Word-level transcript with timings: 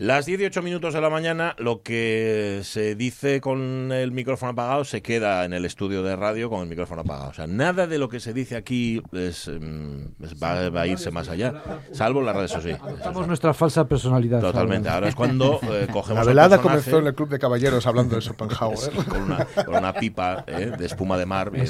Las 0.00 0.24
18 0.24 0.62
minutos 0.62 0.94
de 0.94 1.00
la 1.02 1.10
mañana, 1.10 1.54
lo 1.58 1.82
que 1.82 2.60
se 2.64 2.94
dice 2.94 3.42
con 3.42 3.92
el 3.92 4.12
micrófono 4.12 4.52
apagado 4.52 4.82
se 4.86 5.02
queda 5.02 5.44
en 5.44 5.52
el 5.52 5.66
estudio 5.66 6.02
de 6.02 6.16
radio 6.16 6.48
con 6.48 6.62
el 6.62 6.68
micrófono 6.70 7.02
apagado. 7.02 7.28
O 7.28 7.34
sea, 7.34 7.46
nada 7.46 7.86
de 7.86 7.98
lo 7.98 8.08
que 8.08 8.18
se 8.18 8.32
dice 8.32 8.56
aquí 8.56 9.02
es, 9.12 9.46
mm, 9.48 10.24
es- 10.24 10.42
va, 10.42 10.70
va 10.70 10.80
a 10.80 10.86
irse 10.86 11.10
más 11.10 11.28
allá, 11.28 11.52
salvo 11.92 12.22
las 12.22 12.34
redes 12.34 12.50
sociales. 12.50 12.80
Somos 13.04 13.26
nuestra 13.26 13.52
falsa 13.52 13.86
personalidad. 13.86 14.40
Totalmente. 14.40 14.88
Ahora. 14.88 15.06
Es 15.06 15.14
cuando 15.14 15.60
eh, 15.64 15.86
cogemos 15.92 16.24
La 16.24 16.30
velada 16.30 16.62
comenzó 16.62 17.00
en 17.00 17.08
el 17.08 17.14
Club 17.14 17.28
de 17.28 17.38
Caballeros 17.38 17.86
hablando 17.86 18.14
de 18.16 18.22
Schopenhauer. 18.22 18.78
sí, 18.78 18.90
con, 19.06 19.20
una, 19.20 19.44
con 19.44 19.74
una 19.74 19.92
pipa 19.92 20.44
eh, 20.46 20.72
de 20.78 20.86
espuma 20.86 21.18
de 21.18 21.26
mar, 21.26 21.50
bien 21.50 21.66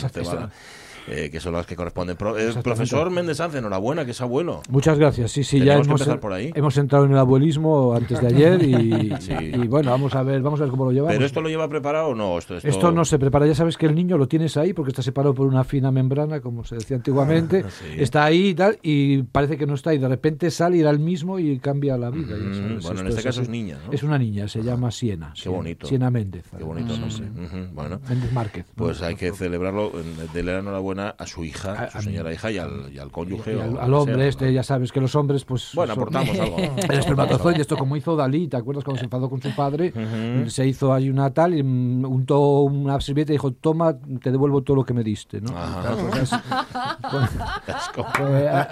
eh, 1.11 1.30
que 1.30 1.40
son 1.40 1.52
las 1.54 1.66
que 1.66 1.77
corresponden. 1.77 2.16
Pro- 2.16 2.38
eh, 2.38 2.52
profesor 2.62 3.10
Méndez 3.10 3.38
Sanz, 3.38 3.54
enhorabuena, 3.54 4.04
que 4.04 4.12
es 4.12 4.20
abuelo. 4.20 4.62
Muchas 4.68 4.98
gracias. 4.98 5.30
Sí, 5.32 5.45
sí, 5.45 5.59
ya 5.59 5.77
Tenemos 5.80 6.00
hemos, 6.06 6.18
por 6.18 6.32
ahí. 6.32 6.50
hemos 6.54 6.77
entrado 6.79 7.04
en 7.04 7.12
el 7.12 7.18
abuelismo 7.18 7.95
antes 7.95 8.20
de 8.20 8.27
ayer 8.27 8.62
y, 8.62 9.14
Sí. 9.20 9.32
y 9.38 9.66
bueno, 9.68 9.91
vamos 9.91 10.14
a 10.14 10.23
ver, 10.23 10.41
vamos 10.42 10.60
a 10.60 10.65
ver 10.65 10.70
cómo 10.70 10.84
lo 10.87 10.92
llevamos. 10.92 11.15
¿Pero 11.15 11.27
esto 11.27 11.41
lo 11.41 11.48
lleva 11.48 11.68
preparado 11.68 12.09
o 12.09 12.15
no? 12.15 12.38
Esto, 12.38 12.56
esto... 12.56 12.68
Esto 12.68 12.92
no 12.92 13.04
se 13.04 13.18
prepara, 13.18 13.46
ya 13.46 13.54
sabes 13.54 13.77
que 13.77 13.87
el 13.87 13.95
niño 13.95 14.16
lo 14.18 14.28
tienes 14.28 14.56
ahí 14.56 14.73
porque 14.73 14.91
está 14.91 15.02
separado 15.02 15.34
por 15.34 15.46
una 15.46 15.65
fina 15.65 15.91
membrana, 15.91 16.41
como 16.41 16.65
se 16.65 16.77
decía 16.77 16.96
antiguamente, 16.96 17.65
Ah, 17.66 17.70
sí. 17.70 17.84
está 17.98 18.24
ahí 18.24 18.48
y 18.48 18.54
tal, 18.54 18.79
y 18.82 19.23
parece 19.24 19.56
que 19.56 19.66
no 19.66 19.74
está, 19.74 19.92
y 19.95 19.98
de 19.98 20.09
repente 20.09 20.51
sale 20.51 20.77
y 20.77 20.80
era 20.80 20.90
el 20.90 20.98
mismo 21.01 21.38
y 21.38 21.59
cambia 21.59 21.96
la 21.98 22.10
vida. 22.10 22.37
Mm, 22.37 22.80
bueno, 22.82 23.01
en 23.01 23.06
este 23.09 23.23
caso 23.23 23.40
así. 23.40 23.42
es 23.42 23.48
niña, 23.48 23.79
¿no? 23.87 23.92
Es 23.92 24.02
una 24.02 24.18
niña, 24.18 24.48
se 24.48 24.62
llama 24.62 24.90
Siena. 24.90 25.32
Qué 25.34 25.42
Siena- 25.42 25.56
bonito. 25.56 25.87
Siena 25.87 26.10
Méndez. 26.10 26.45
Qué 26.56 26.65
bonito 26.65 26.95
sí. 27.09 27.23
Ujú, 27.23 27.66
Bueno, 27.73 28.01
Méndez 28.09 28.32
Márquez. 28.32 28.66
¿no? 28.77 28.84
pues 28.84 29.02
hay 29.02 29.15
que 29.16 29.32
celebrarlo, 29.32 29.92
darle 30.34 30.42
la 30.52 30.59
enhorabuena 30.60 30.99
a 31.09 31.27
su 31.27 31.42
hija, 31.45 31.72
A- 31.72 31.90
su 31.90 31.98
a 31.98 32.02
señora 32.02 32.32
hija 32.32 32.50
y 32.52 32.59
al, 32.59 32.92
y 32.92 32.98
al 32.98 33.10
cónyuge. 33.10 33.56
Y 33.56 33.60
al, 33.60 33.78
al 33.78 33.95
hombre 33.95 34.16
sea, 34.16 34.27
este, 34.28 34.45
¿no? 34.46 34.50
ya 34.52 34.62
sabes 34.62 34.92
que 34.92 35.00
los 35.00 35.14
hombres, 35.14 35.45
pues. 35.45 35.70
Bueno, 35.74 35.95
son- 35.95 36.02
aportamos 36.02 36.38
algo. 36.40 36.56
El 36.59 36.98
espermatozoide, 36.98 37.60
esto 37.62 37.76
como 37.76 37.96
hizo 37.96 38.14
Dalí, 38.16 38.46
¿te 38.48 38.56
acuerdas 38.56 38.84
cuando 38.84 38.98
se 38.98 39.04
enfadó 39.06 39.28
con 39.30 39.40
su 39.42 39.54
padre? 39.54 39.92
Se 40.48 40.66
hizo 40.66 40.92
ahí 40.92 41.10
una 41.10 41.30
tal 41.32 41.54
y 41.54 41.62
mm, 41.62 42.04
untó 42.04 42.60
una 42.60 43.01
servilleta 43.01 43.32
y 43.32 43.37
dijo, 43.37 43.52
toma, 43.52 43.96
te 44.23 44.30
devuelvo 44.30 44.62
todo 44.62 44.76
lo 44.76 44.84
que 44.84 44.95
me 44.95 45.02
diste, 45.02 45.40
¿no? 45.40 45.57
Ajá. 45.57 45.80
Claro, 45.80 45.96
pues 46.10 46.30
pues, 47.10 47.30
Eh, 48.20 48.66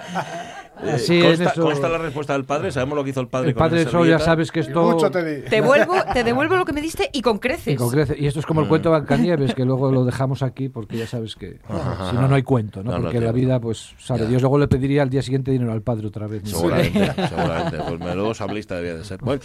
así 0.83 1.17
en 1.19 1.25
consta, 1.25 1.49
eso- 1.51 1.61
consta 1.63 1.89
la 1.89 1.97
respuesta 1.97 2.33
del 2.33 2.45
padre, 2.45 2.71
sabemos 2.71 2.95
lo 2.97 3.03
que 3.03 3.09
hizo 3.11 3.21
el 3.21 3.27
padre 3.27 3.49
el 3.49 3.53
con 3.55 3.59
padre 3.59 3.81
eso 3.81 4.05
ya 4.05 4.19
sabes 4.19 4.51
que 4.51 4.61
esto... 4.61 4.81
mucho 4.91 5.09
te 5.11 5.23
di. 5.23 5.41
Te 5.43 5.57
devuelvo, 5.57 5.95
te 6.13 6.23
devuelvo 6.23 6.55
lo 6.57 6.65
que 6.65 6.73
me 6.73 6.81
diste 6.81 7.09
y 7.13 7.21
con 7.21 7.37
creces. 7.39 7.73
Y, 7.73 7.77
con 7.77 7.89
crece- 7.89 8.15
y 8.17 8.27
esto 8.27 8.39
es 8.39 8.45
como 8.45 8.61
el 8.61 8.67
cuento 8.67 8.89
de 8.91 8.97
Blancanieves, 8.97 9.53
que 9.53 9.65
luego 9.65 9.91
lo 9.91 10.05
dejamos 10.05 10.43
aquí 10.43 10.69
porque 10.69 10.97
ya 10.97 11.07
sabes 11.07 11.35
que 11.35 11.59
si 12.09 12.15
no, 12.15 12.27
no 12.27 12.35
hay 12.35 12.43
cuento, 12.43 12.83
¿no? 12.83 12.91
No, 12.91 12.97
no 12.97 13.03
porque 13.05 13.19
la 13.19 13.31
vida, 13.31 13.59
pues, 13.59 13.93
sabe 13.99 14.21
Ya. 14.21 14.25
Dios. 14.27 14.41
Luego 14.41 14.57
le 14.57 14.67
pediría 14.67 15.01
al 15.01 15.09
día 15.09 15.21
siguiente 15.21 15.51
dinero 15.51 15.71
al 15.71 15.81
padre 15.81 16.07
otra 16.07 16.27
vez. 16.27 16.43
¿no? 16.43 16.49
Seguramente, 16.49 17.11
seguramente. 17.29 17.77
Pues 17.87 17.99
menudo 17.99 18.33
sablista 18.33 18.75
debía 18.75 18.95
de 18.95 19.03
ser. 19.03 19.19
Bueno, 19.21 19.41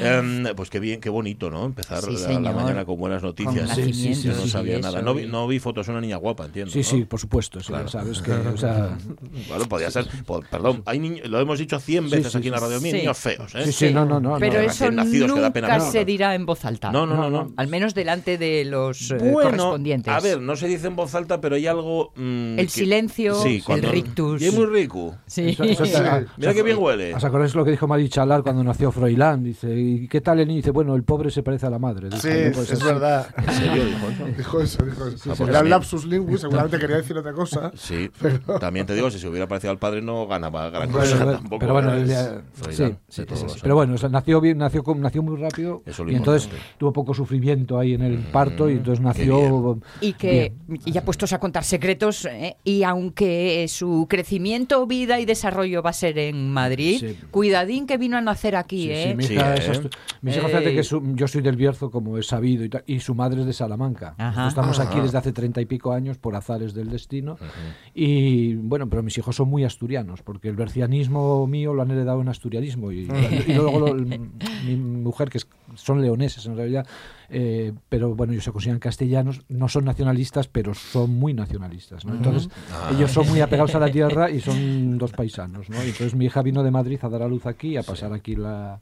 em, 0.00 0.44
pues 0.54 0.70
qué 0.70 0.80
bien, 0.80 1.00
qué 1.00 1.10
bonito, 1.10 1.50
¿no? 1.50 1.64
Empezar 1.64 2.02
Sí, 2.02 2.16
la- 2.40 2.52
mañana 2.52 2.84
con 2.84 2.96
buenas 2.98 3.22
noticias. 3.22 3.66
Con 3.70 3.76
Sí, 3.84 3.92
sí, 3.92 4.14
sí, 4.14 4.28
Yo 4.28 4.34
no 4.34 4.46
sabía 4.46 4.76
sí, 4.76 4.82
nada. 4.82 5.02
No 5.02 5.14
vi, 5.14 5.26
no 5.26 5.46
vi 5.46 5.58
fotos 5.58 5.86
de 5.86 5.92
una 5.92 6.00
niña 6.00 6.16
guapa, 6.16 6.46
entiendo. 6.46 6.70
Sí, 6.72 6.78
¿no? 6.78 6.84
sí, 6.84 7.04
por 7.04 7.20
supuesto, 7.20 7.60
sí, 7.60 7.68
Claro. 7.68 7.84
ya 7.86 7.90
sabes 7.90 8.20
que, 8.22 8.32
o 8.32 8.56
sea, 8.56 8.96
Bueno, 9.48 9.64
podía 9.68 9.90
ser. 9.90 10.06
po- 10.24 10.42
Perdón, 10.76 10.82
hay 10.86 10.98
niños, 10.98 11.28
lo 11.28 11.40
hemos 11.40 11.58
dicho 11.58 11.78
100 11.78 12.10
veces 12.10 12.32
sí, 12.32 12.38
aquí 12.38 12.48
en 12.48 12.54
la 12.54 12.60
radio, 12.60 12.80
niños 12.80 13.18
feos, 13.18 13.54
¿eh? 13.54 13.64
sí, 13.66 13.72
sí, 13.72 13.94
no, 13.94 14.04
no, 14.04 14.20
no. 14.20 14.36
Pero 14.38 14.54
no. 14.54 14.60
eso 14.60 14.88
que 14.90 14.94
da 14.96 15.02
pena 15.04 15.26
nunca 15.26 15.50
verlos. 15.78 15.92
se 15.92 16.04
dirá 16.04 16.34
en 16.34 16.46
voz 16.46 16.64
alta. 16.64 16.90
No, 16.92 17.06
no, 17.06 17.16
no, 17.16 17.30
no. 17.30 17.52
Al 17.56 17.68
menos 17.68 17.94
delante 17.94 18.38
de 18.38 18.64
los 18.64 19.10
eh, 19.10 19.16
Bueno, 19.18 19.50
correspondientes. 19.50 20.12
a 20.12 20.20
ver, 20.20 20.40
no 20.40 20.56
se 20.56 20.68
dice 20.68 20.86
en 20.86 20.96
voz 20.96 21.14
alta, 21.14 21.40
pero 21.40 21.56
hay 21.56 21.66
algo. 21.66 22.12
mm, 22.16 22.58
El 22.58 22.66
que- 22.66 22.68
silencio, 22.68 23.34
sí, 23.42 23.56
el 23.56 23.64
cuando- 23.64 23.90
rictus. 23.90 24.42
Y 24.42 24.46
es 24.46 24.54
muy 24.54 24.66
rico. 24.66 25.14
Sí. 25.26 25.48
Eso- 25.50 25.64
eso 25.64 25.98
ah, 26.04 26.22
Mira 26.36 26.54
qué 26.54 26.62
bien 26.62 26.78
huele. 26.78 27.14
¿Os 27.14 27.24
acordáis 27.24 27.54
lo 27.54 27.64
que 27.64 27.70
dijo 27.70 27.86
Mari 27.86 28.08
Chalar 28.08 28.42
cuando 28.42 28.62
nació 28.64 28.92
Froilán? 28.92 29.42
Dice, 29.44 29.74
¿y 29.78 30.08
qué 30.08 30.20
tal 30.20 30.40
el 30.40 30.48
niño? 30.48 30.58
Dice, 30.58 30.70
bueno, 30.70 30.94
el 30.94 31.02
pobre 31.04 31.30
se 31.30 31.42
parece 31.42 31.66
a 31.66 31.70
la 31.70 31.78
madre. 31.78 32.08
Dice, 32.10 32.52
Sí, 32.52 32.56
no 32.56 32.62
es 32.62 32.68
ser. 32.68 32.78
verdad. 32.84 33.26
¿En 33.36 33.54
serio 33.54 33.84
dijo 33.84 34.08
eso? 34.08 34.24
Dijo 34.36 34.60
eso, 34.60 34.84
dijo 34.84 35.06
eso. 35.08 35.24
Pues 35.36 35.40
Era 35.40 35.60
bien. 35.62 35.70
lapsus 35.70 36.04
lingüis, 36.06 36.40
seguramente 36.40 36.78
quería 36.78 36.96
decir 36.96 37.16
otra 37.16 37.32
cosa. 37.32 37.70
Sí, 37.76 38.10
también 38.60 38.86
te 38.86 38.94
digo, 38.94 39.10
si 39.10 39.18
se 39.18 39.28
hubiera 39.28 39.46
parecido 39.46 39.70
al 39.70 39.78
padre 39.78 40.02
no 40.02 40.26
ganaba 40.26 40.65
gran 40.70 40.90
Bueno, 40.90 41.04
cosa 41.06 41.18
pero- 41.18 41.32
tampoco. 41.32 41.58
pero 41.58 41.72
bueno, 41.72 41.90
pero 43.62 43.74
bueno, 43.74 43.94
o 43.94 43.98
sea, 43.98 44.08
nació 44.08 44.40
bien, 44.40 44.58
nació, 44.58 44.82
con- 44.82 45.00
nació 45.00 45.22
muy 45.22 45.36
rápido 45.36 45.82
Eso 45.86 46.02
es 46.02 46.06
lo 46.06 46.12
y 46.12 46.16
entonces 46.16 46.44
importante. 46.44 46.74
Mm, 46.74 46.78
tuvo 46.78 46.92
poco 46.92 47.14
sufrimiento 47.14 47.78
ahí 47.78 47.94
en 47.94 48.02
el 48.02 48.18
parto 48.18 48.68
y 48.70 48.74
entonces 48.74 49.02
nació 49.02 49.78
Y 50.00 50.12
que, 50.14 50.52
y 50.84 50.92
ya 50.92 51.04
puestos 51.04 51.32
a 51.32 51.38
contar 51.40 51.64
secretos, 51.64 52.24
eh, 52.26 52.56
y 52.64 52.82
aunque 52.82 53.66
su 53.68 54.06
crecimiento, 54.08 54.86
vida 54.86 55.20
y 55.20 55.24
desarrollo 55.24 55.82
va 55.82 55.90
a 55.90 55.94
ser 55.94 56.18
en 56.18 56.50
Madrid, 56.52 56.98
Sí. 57.00 57.18
cuidadín 57.30 57.86
que 57.86 57.98
vino 57.98 58.16
a 58.16 58.20
nacer 58.20 58.56
aquí, 58.56 58.84
Sí, 58.84 58.90
¿eh? 58.90 59.06
sí, 59.10 59.16
mi 59.16 59.22
Sí, 59.24 59.34
hija 59.34 59.54
¿eh? 59.54 59.58
es 59.58 59.80
fíjate 60.22 60.74
que 60.74 60.82
su- 60.82 61.02
yo 61.14 61.28
soy 61.28 61.42
del 61.42 61.56
Bierzo, 61.56 61.90
como 61.90 62.18
es 62.18 62.26
sabido, 62.26 62.64
y, 62.64 62.70
y 62.86 63.00
su 63.00 63.14
madre 63.14 63.40
es 63.40 63.46
de 63.46 63.52
Salamanca. 63.52 64.14
Ajá. 64.18 64.48
Estamos 64.48 64.78
aquí 64.80 65.00
desde 65.00 65.18
hace 65.18 65.32
treinta 65.32 65.60
y 65.60 65.66
pico 65.66 65.92
años 65.92 66.18
por 66.18 66.34
azares 66.36 66.74
del 66.74 66.90
destino. 66.90 67.36
Y 67.94 68.54
bueno, 68.54 68.88
pero 68.88 69.02
mis 69.02 69.16
hijos 69.18 69.36
son 69.36 69.48
muy 69.48 69.64
asturianos, 69.64 70.22
porque 70.22 70.45
el 70.48 70.56
bercianismo 70.56 71.46
mío 71.46 71.74
lo 71.74 71.82
han 71.82 71.90
heredado 71.90 72.20
en 72.20 72.28
asturianismo. 72.28 72.92
Y, 72.92 73.08
y 73.46 73.52
luego 73.54 73.80
lo- 73.80 73.94
mi 73.94 74.76
mujer, 74.76 75.28
que 75.30 75.38
es- 75.38 75.48
son 75.76 76.02
leoneses 76.02 76.44
en 76.46 76.56
realidad, 76.56 76.86
eh, 77.28 77.72
pero 77.88 78.14
bueno, 78.14 78.32
ellos 78.32 78.44
se 78.44 78.52
consideran 78.52 78.78
castellanos, 78.80 79.42
no 79.48 79.68
son 79.68 79.84
nacionalistas, 79.84 80.48
pero 80.48 80.74
son 80.74 81.10
muy 81.10 81.34
nacionalistas. 81.34 82.04
¿no? 82.04 82.14
Entonces, 82.14 82.48
Ah. 82.72 82.90
ellos 82.94 83.10
son 83.10 83.28
muy 83.28 83.40
apegados 83.40 83.74
a 83.74 83.78
la 83.80 83.90
tierra 83.92 84.30
y 84.30 84.40
son 84.40 84.98
dos 84.98 85.12
paisanos. 85.12 85.68
¿no? 85.70 85.76
Entonces 85.76 86.14
mi 86.14 86.26
hija 86.26 86.42
vino 86.42 86.62
de 86.62 86.70
Madrid 86.70 86.98
a 87.02 87.08
dar 87.08 87.22
a 87.22 87.28
luz 87.28 87.46
aquí, 87.46 87.76
a 87.76 87.82
pasar 87.82 88.12
aquí 88.12 88.36
la, 88.36 88.80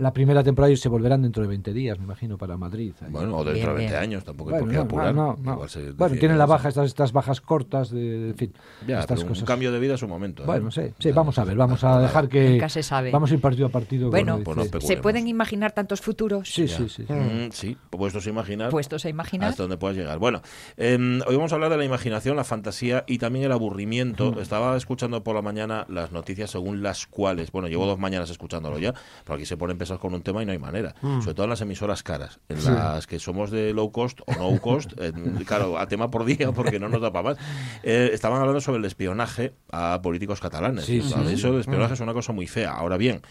la 0.00 0.12
primera 0.12 0.42
temporada 0.44 0.72
y 0.72 0.76
se 0.76 0.88
volverán 0.88 1.22
dentro 1.22 1.42
de 1.42 1.48
20 1.48 1.72
días, 1.72 1.98
me 1.98 2.04
imagino, 2.04 2.36
para 2.38 2.56
Madrid. 2.56 2.92
Ahí. 3.00 3.08
Bueno, 3.10 3.36
o 3.36 3.44
dentro 3.44 3.72
de 3.72 3.78
Bien, 3.78 3.90
20 3.90 3.92
bien. 3.92 4.02
años, 4.02 4.24
tampoco 4.24 4.50
hay 4.50 4.60
Bueno, 4.62 4.64
por 4.66 5.00
qué 5.02 5.12
no, 5.12 5.30
apurar. 5.30 5.46
no, 5.46 5.64
Bueno, 5.96 6.16
tienen 6.16 6.38
la 6.38 6.46
baja, 6.46 6.68
estas, 6.68 6.86
estas 6.86 7.12
bajas 7.12 7.40
cortas, 7.40 7.90
de, 7.90 8.30
en 8.30 8.36
fin, 8.36 8.52
Ya, 8.86 9.00
estas 9.00 9.18
pero 9.20 9.28
cosas. 9.30 9.42
un 9.42 9.46
cambio 9.46 9.72
de 9.72 9.78
vida 9.80 9.94
es 9.94 10.02
un 10.02 10.08
momento. 10.10 10.42
¿eh? 10.42 10.46
Bueno, 10.46 10.70
sí, 10.70 10.82
sí, 10.98 11.10
vamos 11.12 11.38
a 11.38 11.44
ver, 11.44 11.56
vamos 11.56 11.82
a 11.84 12.00
dejar 12.00 12.28
que... 12.28 12.50
Nunca 12.50 12.68
se 12.68 12.82
sabe. 12.82 13.10
Vamos 13.10 13.30
a 13.30 13.34
ir 13.34 13.40
partido 13.40 13.66
a 13.66 13.70
partido. 13.70 14.10
Bueno, 14.10 14.40
Pues. 14.44 14.84
¿Se 14.84 14.96
pueden 14.98 15.26
imaginar 15.28 15.72
tantos 15.72 16.00
futuros? 16.00 16.27
Sí, 16.44 16.68
sí, 16.68 16.88
sí. 16.88 17.04
sí. 17.06 17.12
Mm, 17.12 17.50
sí, 17.52 17.76
puestos 17.90 18.26
a 18.26 18.30
imaginar. 18.30 18.70
Puestos 18.70 19.04
a 19.04 19.08
imaginar. 19.08 19.50
Hasta 19.50 19.62
donde 19.62 19.76
puedas 19.76 19.96
llegar. 19.96 20.18
Bueno, 20.18 20.42
eh, 20.76 20.96
hoy 21.26 21.36
vamos 21.36 21.52
a 21.52 21.54
hablar 21.54 21.70
de 21.70 21.76
la 21.76 21.84
imaginación, 21.84 22.36
la 22.36 22.44
fantasía 22.44 23.04
y 23.06 23.18
también 23.18 23.44
el 23.44 23.52
aburrimiento. 23.52 24.40
Estaba 24.40 24.76
escuchando 24.76 25.22
por 25.22 25.34
la 25.34 25.42
mañana 25.42 25.86
las 25.88 26.12
noticias 26.12 26.50
según 26.50 26.82
las 26.82 27.06
cuales, 27.06 27.52
bueno, 27.52 27.68
llevo 27.68 27.86
dos 27.86 27.98
mañanas 27.98 28.30
escuchándolo 28.30 28.78
ya, 28.78 28.94
pero 29.24 29.36
aquí 29.36 29.46
se 29.46 29.56
pone 29.56 29.72
empezar 29.72 29.98
con 29.98 30.14
un 30.14 30.22
tema 30.22 30.42
y 30.42 30.46
no 30.46 30.52
hay 30.52 30.58
manera. 30.58 30.94
Sobre 31.00 31.34
todo 31.34 31.44
en 31.44 31.50
las 31.50 31.60
emisoras 31.60 32.02
caras, 32.02 32.40
en 32.48 32.64
las 32.64 33.06
que 33.06 33.18
somos 33.18 33.50
de 33.50 33.72
low 33.72 33.90
cost 33.92 34.20
o 34.26 34.32
no 34.34 34.60
cost, 34.60 34.92
eh, 34.98 35.12
claro, 35.46 35.78
a 35.78 35.86
tema 35.86 36.10
por 36.10 36.24
día 36.24 36.52
porque 36.52 36.78
no 36.78 36.88
nos 36.88 37.00
da 37.00 37.12
para 37.12 37.30
más. 37.30 37.38
Eh, 37.82 38.10
estaban 38.12 38.40
hablando 38.40 38.60
sobre 38.60 38.78
el 38.78 38.84
espionaje 38.84 39.54
a 39.70 40.00
políticos 40.02 40.40
catalanes. 40.40 40.84
Sí, 40.84 41.00
sí. 41.02 41.14
Eso 41.28 41.50
del 41.50 41.60
espionaje 41.60 41.94
es 41.94 42.00
una 42.00 42.12
cosa 42.12 42.32
muy 42.32 42.46
fea. 42.46 42.72
Ahora 42.72 42.96
bien, 42.96 43.22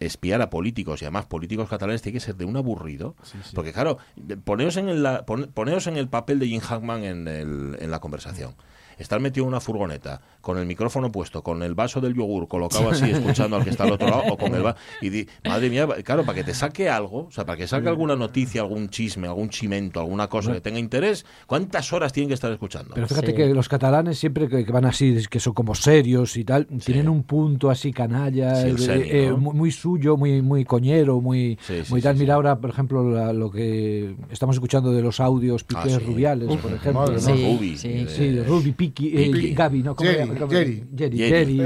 espiar 0.00 0.40
a 0.42 0.50
políticos 0.50 1.02
y 1.02 1.04
además 1.06 1.26
políticos 1.26 1.68
catalanes 1.68 2.02
tiene 2.02 2.14
que 2.18 2.24
ser 2.24 2.36
de 2.36 2.44
un 2.44 2.56
aburrido 2.56 3.14
porque 3.54 3.72
claro 3.72 3.98
poneos 4.44 4.76
en 4.76 4.88
el, 4.88 5.02
la- 5.02 5.24
pon- 5.26 5.50
poneos 5.52 5.86
en 5.86 5.96
el 5.96 6.08
papel 6.08 6.38
de 6.38 6.46
Jim 6.48 6.60
Hackman 6.60 7.04
en, 7.04 7.28
el- 7.28 7.76
en 7.80 7.90
la 7.90 7.98
conversación. 8.00 8.54
Estar 8.98 9.20
metido 9.20 9.44
en 9.44 9.48
una 9.48 9.60
furgoneta 9.60 10.20
con 10.48 10.56
el 10.56 10.64
micrófono 10.64 11.12
puesto 11.12 11.42
con 11.42 11.62
el 11.62 11.74
vaso 11.74 12.00
del 12.00 12.14
yogur 12.14 12.48
colocado 12.48 12.88
así 12.88 13.04
escuchando 13.10 13.56
al 13.56 13.64
que 13.64 13.68
está 13.68 13.84
al 13.84 13.92
otro 13.92 14.08
lado 14.08 14.22
o 14.30 14.38
con 14.38 14.54
el 14.54 14.64
va 14.64 14.74
y 15.02 15.10
di, 15.10 15.26
madre 15.46 15.68
mía 15.68 15.86
claro 16.02 16.24
para 16.24 16.36
que 16.36 16.42
te 16.44 16.54
saque 16.54 16.88
algo 16.88 17.26
o 17.26 17.30
sea 17.30 17.44
para 17.44 17.58
que 17.58 17.66
saque 17.66 17.86
alguna 17.86 18.16
noticia 18.16 18.62
algún 18.62 18.88
chisme 18.88 19.26
algún 19.28 19.50
chimento 19.50 20.00
alguna 20.00 20.26
cosa 20.28 20.54
que 20.54 20.62
tenga 20.62 20.78
interés 20.78 21.26
cuántas 21.46 21.92
horas 21.92 22.14
tienen 22.14 22.28
que 22.28 22.34
estar 22.34 22.50
escuchando 22.50 22.94
Pero 22.94 23.06
fíjate 23.06 23.26
Sí. 23.32 23.34
que 23.34 23.52
los 23.52 23.68
catalanes 23.68 24.18
siempre 24.18 24.48
que, 24.48 24.64
van 24.72 24.86
así, 24.86 25.18
que 25.28 25.38
son 25.38 25.52
como 25.52 25.74
serios 25.74 26.34
y 26.38 26.44
tal, 26.44 26.66
tienen 26.82 27.10
un 27.10 27.24
punto 27.24 27.68
así 27.68 27.92
canalla, 27.92 28.54
Sí, 28.56 28.86
eh, 28.90 29.24
eh, 29.24 29.26
¿no? 29.28 29.36
muy, 29.36 29.54
muy 29.54 29.70
suyo, 29.70 30.16
muy 30.16 30.40
muy 30.40 30.64
coñero, 30.64 31.20
muy, 31.20 31.58
Sí, 31.60 31.74
sí, 31.84 31.90
muy 31.90 32.00
tal. 32.00 32.14
sí, 32.16 32.20
Mira 32.20 32.32
sí. 32.32 32.36
ahora, 32.36 32.58
por 32.58 32.70
ejemplo, 32.70 33.10
la- 33.10 33.34
lo 33.34 33.50
que 33.50 34.14
estamos 34.30 34.56
escuchando 34.56 34.92
de 34.92 35.02
los 35.02 35.20
audios 35.20 35.62
Ah, 35.74 35.82
Piqué 35.84 35.98
sí. 35.98 36.04
Rubiales, 36.06 36.48
por 36.56 36.72
ejemplo. 36.72 36.92
madre 37.02 37.14
¿no? 37.16 37.20
Sí, 37.20 37.32
Ruby, 37.56 37.76
sí. 37.76 37.88
eh, 37.90 38.06
Sí, 38.08 38.28
de 38.30 38.44
Ruby, 38.44 38.72
Piki, 38.72 39.12
eh. 39.14 39.52
Gaby, 39.54 39.82
¿no? 39.82 39.94
¿Cómo 39.94 40.08
Jerry, 40.48 40.84
Jerry. 40.96 41.18
Jerry. 41.18 41.60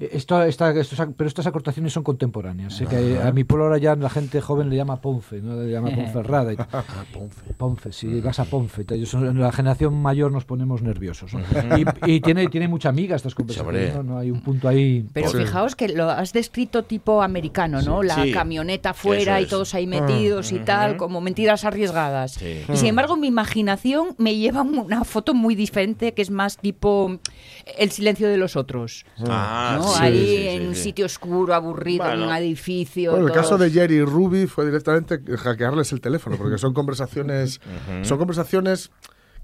Esto, 0.00 0.42
esta- 0.44 0.70
estos- 0.72 1.08
pero 1.16 1.28
estas 1.28 1.46
acortaciones 1.46 1.92
son 1.92 2.02
contemporáneas. 2.02 2.74
Sé 2.74 2.86
que 2.86 3.20
a 3.22 3.30
mi 3.32 3.44
pueblo 3.44 3.64
ahora 3.66 3.78
ya 3.78 3.94
la 3.96 4.10
gente 4.10 4.40
joven 4.40 4.68
le 4.70 4.76
llama 4.76 5.00
Ponfe, 5.00 5.40
¿no? 5.40 5.54
Le 5.62 5.70
llama 5.70 5.90
Ponferrada. 5.90 6.52
y. 6.54 6.56
Ah, 6.58 6.82
Ponfe. 7.12 7.54
Ponfe, 7.56 7.92
si 7.92 8.20
vas 8.20 8.38
a 8.40 8.44
Ponfe. 8.44 8.84
la 9.34 9.52
generación 9.52 9.94
mayor 10.00 10.32
nos 10.32 10.44
ponemos 10.44 10.82
nerviosos. 10.82 11.32
¿no? 11.34 11.40
Y, 11.78 11.84
y 12.16 12.20
tiene, 12.20 12.48
tiene 12.48 12.68
mucha 12.68 12.88
amiga 12.88 13.16
estas 13.16 13.34
conversaciones. 13.34 13.94
¿no? 13.94 14.02
No 14.02 14.18
hay 14.18 14.30
un 14.30 14.40
punto 14.40 14.68
ahí. 14.68 15.06
Pero 15.12 15.30
Sí. 15.30 15.38
fijaos 15.38 15.76
que 15.76 15.88
lo 15.88 16.10
has 16.10 16.32
descrito 16.32 16.82
tipo 16.84 17.22
americano, 17.22 17.82
¿no? 17.82 18.02
La 18.02 18.14
Sí. 18.22 18.32
camioneta 18.32 18.94
fuera 18.94 19.40
y 19.40 19.46
todos 19.46 19.74
ahí 19.74 19.86
metidos 19.86 20.52
y 20.52 20.58
tal, 20.60 20.96
como 20.96 21.20
mentiras 21.20 21.64
arriesgadas. 21.64 22.32
Sí. 22.32 22.62
Y 22.72 22.76
sin 22.76 22.88
embargo, 22.88 23.16
mi 23.16 23.26
imaginación 23.28 24.08
me 24.18 24.34
lleva 24.36 24.62
una 24.62 25.04
foto 25.04 25.34
muy, 25.34 25.54
dife- 25.54 25.76
diferente, 25.76 26.14
que 26.14 26.22
es 26.22 26.30
más 26.30 26.56
tipo 26.58 27.18
el 27.78 27.90
silencio 27.90 28.28
de 28.28 28.36
los 28.36 28.56
otros. 28.56 29.04
Ah, 29.28 29.78
¿no? 29.80 29.88
sí, 29.92 29.98
Ahí 30.00 30.18
sí, 30.18 30.26
sí, 30.36 30.48
en 30.48 30.66
un 30.68 30.74
sitio 30.74 31.06
oscuro, 31.06 31.54
aburrido, 31.54 32.10
en 32.12 32.22
un 32.22 32.32
edificio. 32.34 33.10
Bueno, 33.12 33.26
el 33.26 33.32
todos- 33.32 33.44
caso 33.46 33.58
de 33.58 33.70
Jerry 33.70 33.96
y 33.96 34.02
Ruby 34.02 34.46
fue 34.46 34.66
directamente 34.66 35.20
hackearles 35.36 35.92
el 35.92 36.00
teléfono, 36.00 36.36
porque 36.36 36.58
son 36.58 36.72
conversaciones, 36.74 37.60
son 38.02 38.18
conversaciones 38.18 38.90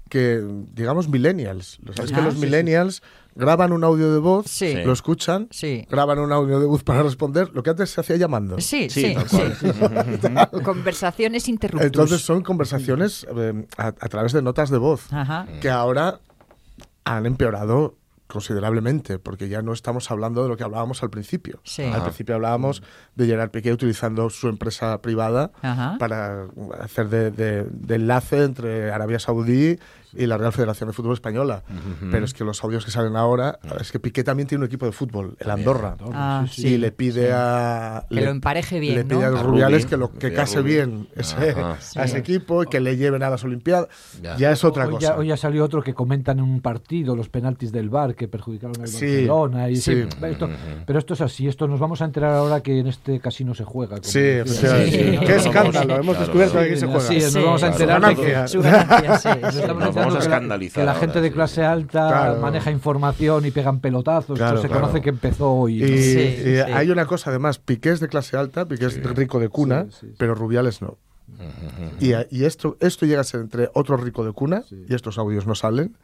que, 0.09 0.43
digamos, 0.73 1.07
millennials. 1.09 1.79
Lo 1.83 1.93
sabéis 1.93 2.11
que 2.13 2.19
Ah, 2.19 2.23
los 2.25 2.35
sí, 2.35 2.41
millennials 2.41 3.01
graban 3.35 3.71
un 3.71 3.83
audio 3.83 4.13
de 4.13 4.19
voz, 4.19 4.45
Sí. 4.47 4.75
lo 4.83 4.93
escuchan, 4.93 5.47
Sí. 5.49 5.87
graban 5.89 6.19
un 6.19 6.31
audio 6.31 6.59
de 6.59 6.67
voz 6.67 6.83
para 6.83 7.01
responder, 7.01 7.49
lo 7.53 7.63
que 7.63 7.71
antes 7.71 7.89
se 7.89 7.99
hacía 8.01 8.17
llamando. 8.17 8.59
Sí, 8.59 8.89
Sí. 8.91 9.15
Conversaciones 10.63 11.47
interruptus. 11.47 11.85
Entonces 11.85 12.21
son 12.21 12.41
conversaciones 12.43 13.25
eh, 13.35 13.65
a, 13.77 13.87
a 13.87 13.91
través 13.91 14.33
de 14.33 14.41
notas 14.41 14.69
de 14.69 14.77
voz, 14.77 15.11
Ajá. 15.11 15.47
que 15.61 15.69
ahora 15.69 16.19
han 17.05 17.25
empeorado 17.25 17.95
considerablemente, 18.27 19.19
porque 19.19 19.47
ya 19.47 19.61
no 19.61 19.73
estamos 19.73 20.09
hablando 20.09 20.41
de 20.43 20.49
lo 20.49 20.57
que 20.57 20.63
hablábamos 20.63 21.03
al 21.03 21.09
principio. 21.11 21.59
Sí. 21.63 21.83
Al 21.83 22.01
principio 22.01 22.33
hablábamos 22.35 22.81
de 23.15 23.27
Gerard 23.27 23.51
Piqué 23.51 23.71
utilizando 23.71 24.29
su 24.31 24.47
empresa 24.49 24.99
privada 25.01 25.51
Ajá. 25.61 25.97
para 25.99 26.47
hacer 26.79 27.09
de, 27.09 27.29
de- 27.31 27.63
de 27.69 27.95
enlace 27.95 28.43
entre 28.43 28.91
Arabia 28.91 29.19
Saudí 29.19 29.77
y 30.15 30.25
la 30.25 30.37
Real 30.37 30.51
Federación 30.53 30.89
de 30.89 30.93
Fútbol 30.93 31.13
Española. 31.13 31.63
Pero 32.11 32.25
es 32.25 32.33
que 32.33 32.43
los 32.43 32.63
audios 32.63 32.85
que 32.85 32.91
salen 32.91 33.15
ahora, 33.15 33.59
es 33.79 33.91
que 33.91 33.99
Piqué 33.99 34.23
también 34.23 34.47
tiene 34.47 34.63
un 34.63 34.67
equipo 34.67 34.85
de 34.85 34.91
fútbol, 34.91 35.35
el 35.39 35.49
Andorra. 35.49 35.95
Ah, 36.13 36.45
Y 36.45 36.49
sí. 36.49 36.77
le 36.77 36.91
pide 36.91 37.31
a... 37.33 38.05
Que 38.09 38.15
le- 38.15 38.25
lo 38.25 38.31
empareje 38.31 38.79
bien, 38.79 38.95
Le 38.95 39.03
pide 39.05 39.19
¿no? 39.29 39.37
a 39.37 39.39
A 39.39 39.43
Rubiales 39.43 39.83
Rubi, 39.83 39.89
que, 39.89 39.97
lo, 39.97 40.11
que 40.11 40.27
a 40.27 40.33
case 40.33 40.61
bien 40.61 41.07
ese- 41.15 41.51
Ajá. 41.51 41.77
a 41.95 42.03
ese 42.05 42.17
equipo 42.17 42.63
y 42.63 42.67
que 42.67 42.79
le 42.79 42.97
lleven 42.97 43.23
a 43.23 43.29
las 43.29 43.43
Olimpiadas. 43.43 43.87
Ya. 44.21 44.35
Ya, 44.37 44.51
es 44.51 44.63
otra 44.63 44.85
hoy, 44.85 44.93
cosa. 44.95 45.07
Ya, 45.13 45.17
hoy 45.17 45.27
ya 45.27 45.37
salió 45.37 45.63
otro 45.63 45.81
que 45.81 45.93
comentan 45.93 46.39
en 46.39 46.45
un 46.45 46.61
partido 46.61 47.15
los 47.15 47.29
penaltis 47.29 47.71
del 47.71 47.89
VAR 47.89 48.15
que 48.15 48.27
perjudicaron 48.27 48.79
al 48.81 48.87
Sí, 48.87 49.05
Barcelona. 49.05 49.69
Y 49.69 49.75
sí. 49.77 49.81
sí, 49.93 50.07
esto- 50.29 50.49
pero 50.85 50.99
esto 50.99 51.13
es 51.13 51.21
así, 51.21 51.47
esto 51.47 51.67
nos 51.67 51.79
vamos 51.79 52.01
a 52.01 52.05
enterar 52.05 52.33
ahora 52.33 52.61
que 52.61 52.79
en 52.79 52.87
este 52.87 53.19
casino 53.19 53.53
se 53.55 53.63
juega. 53.63 53.97
como 53.97 54.03
Sí. 54.03 54.19
Sí. 54.45 54.67
Qué 55.25 55.35
escándalo. 55.37 55.95
Hemos 55.95 56.15
claro, 56.17 56.19
descubierto 56.19 56.53
que 56.59 56.65
aquí 56.65 56.73
Sí, 56.73 56.79
se 56.79 56.85
juega. 56.87 57.01
Sí, 57.01 57.19
nos 57.19 57.33
vamos 57.45 57.63
a 57.63 57.67
enterar. 57.67 58.49
Su 58.49 58.61
ganancia, 58.61 59.17
sí, 59.17 59.29
vamos 60.05 60.15
a 60.15 60.19
que 60.19 60.29
la- 60.29 60.35
escandalizar 60.35 60.81
que 60.81 60.85
la 60.85 60.91
ahora, 60.91 60.99
gente 61.01 61.21
de 61.21 61.27
sí. 61.29 61.33
clase 61.33 61.63
alta 61.63 62.07
Claro. 62.07 62.39
maneja 62.41 62.71
información 62.71 63.45
y 63.45 63.51
pegan 63.51 63.79
pelotazos. 63.79 64.37
Claro, 64.37 64.55
Esto 64.55 64.61
se 64.63 64.67
claro. 64.69 64.81
conoce 64.83 65.01
que 65.01 65.09
empezó 65.09 65.51
hoy. 65.51 65.79
¿no? 65.79 65.85
Y, 65.87 65.97
Sí, 66.01 66.19
y 66.19 66.35
sí. 66.43 66.57
hay 66.59 66.89
una 66.89 67.05
cosa 67.05 67.29
además, 67.29 67.59
Piqué 67.59 67.91
es 67.91 67.99
de 67.99 68.07
clase 68.07 68.37
alta, 68.37 68.65
Piqué 68.67 68.85
es 68.85 69.01
rico 69.03 69.39
de 69.39 69.49
cuna, 69.49 69.85
Sí, 69.89 70.07
sí. 70.07 70.13
pero 70.17 70.35
Rubiales 70.35 70.81
no. 70.81 70.97
Y, 71.99 72.11
y 72.29 72.45
esto, 72.45 72.77
esto 72.79 73.05
llega 73.05 73.21
a 73.21 73.23
ser 73.23 73.41
entre 73.41 73.69
otro 73.73 73.97
rico 73.97 74.23
de 74.25 74.33
cuna, 74.33 74.63
y 74.87 74.93
estos 74.93 75.17
audios 75.17 75.47
no 75.47 75.55
salen, 75.55 75.97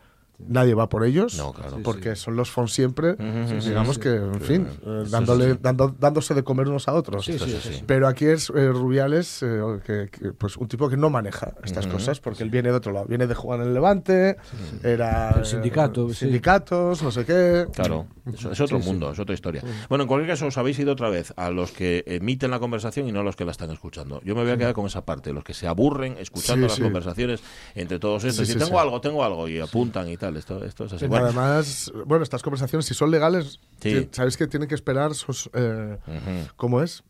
nadie 0.47 0.73
va 0.73 0.87
por 0.89 1.03
ellos, 1.03 1.37
No, 1.37 1.51
claro. 1.53 1.77
porque 1.83 2.15
son 2.15 2.35
los 2.35 2.49
fons 2.49 2.71
siempre, 2.73 3.15
sí, 3.17 3.67
digamos 3.69 3.95
sí. 3.95 4.01
que, 4.01 4.15
en 4.15 4.41
fin, 4.41 4.67
eh, 4.85 5.03
dándole, 5.09 5.55
dando- 5.55 5.93
dándose 5.99 6.33
de 6.33 6.43
comer 6.43 6.67
unos 6.69 6.87
a 6.87 6.93
otros. 6.93 7.25
Sí, 7.25 7.37
sí, 7.37 7.45
sí, 7.45 7.59
sí, 7.61 7.73
sí. 7.75 7.83
Pero 7.85 8.07
aquí 8.07 8.25
es 8.25 8.49
eh, 8.49 8.69
Rubiales, 8.69 9.43
eh, 9.43 9.59
que, 9.85 10.09
que, 10.11 10.31
pues 10.33 10.57
un 10.57 10.67
tipo 10.67 10.89
que 10.89 10.97
no 10.97 11.09
maneja 11.09 11.53
estas 11.63 11.87
cosas, 11.87 12.19
porque 12.19 12.43
él 12.43 12.49
viene 12.49 12.69
de 12.69 12.75
otro 12.75 12.91
lado, 12.91 13.05
viene 13.05 13.27
de 13.27 13.35
jugar 13.35 13.59
en 13.61 13.67
el 13.67 13.73
Levante, 13.73 14.37
era 14.83 15.31
El 15.39 15.45
sindicato, 15.45 16.07
eh, 16.09 16.13
sí. 16.13 16.25
sindicatos, 16.25 17.03
no 17.03 17.11
sé 17.11 17.25
qué. 17.25 17.67
Claro, 17.73 18.07
es, 18.25 18.45
otro 18.45 18.77
Sí, 18.77 18.83
sí. 18.83 18.89
mundo, 18.89 19.11
es 19.11 19.19
otra 19.19 19.33
historia. 19.33 19.61
Bueno, 19.89 20.03
en 20.03 20.07
cualquier 20.07 20.29
caso, 20.31 20.47
os 20.47 20.57
habéis 20.57 20.79
ido 20.79 20.91
otra 20.93 21.09
vez 21.09 21.33
a 21.35 21.49
los 21.49 21.71
que 21.71 22.03
emiten 22.07 22.51
la 22.51 22.59
conversación 22.59 23.07
y 23.07 23.11
no 23.11 23.19
a 23.19 23.23
los 23.23 23.35
que 23.35 23.45
la 23.45 23.51
están 23.51 23.71
escuchando. 23.71 24.21
Yo 24.23 24.35
me 24.35 24.43
voy 24.43 24.51
a 24.51 24.57
quedar 24.57 24.73
con 24.73 24.85
esa 24.85 25.03
parte, 25.05 25.33
los 25.33 25.43
que 25.43 25.53
se 25.53 25.67
aburren 25.67 26.15
escuchando 26.19 26.65
Sí, 26.67 26.69
las 26.69 26.75
sí. 26.77 26.81
conversaciones 26.83 27.41
entre 27.75 27.99
todos 27.99 28.23
estos. 28.23 28.47
Sí, 28.47 28.53
y 28.53 28.57
tengo 28.57 28.71
sí. 28.71 28.77
algo, 28.77 29.01
tengo 29.01 29.23
algo, 29.23 29.47
y 29.47 29.59
apuntan 29.59 30.07
y 30.09 30.17
tal. 30.17 30.28
Esto, 30.37 30.63
esto 30.63 30.85
es 30.85 30.93
así. 30.93 31.07
Bueno, 31.07 31.25
Además, 31.25 31.91
bueno, 32.05 32.23
estas 32.23 32.41
conversaciones, 32.43 32.85
si 32.85 32.93
son 32.93 33.11
legales, 33.11 33.59
Sí. 33.81 34.09
sabéis 34.11 34.37
que 34.37 34.47
tienen 34.47 34.67
que 34.69 34.75
esperar 34.75 35.13
sus, 35.15 35.49
eh, 35.53 35.97
¿Cómo 36.55 36.81
es? 36.81 37.03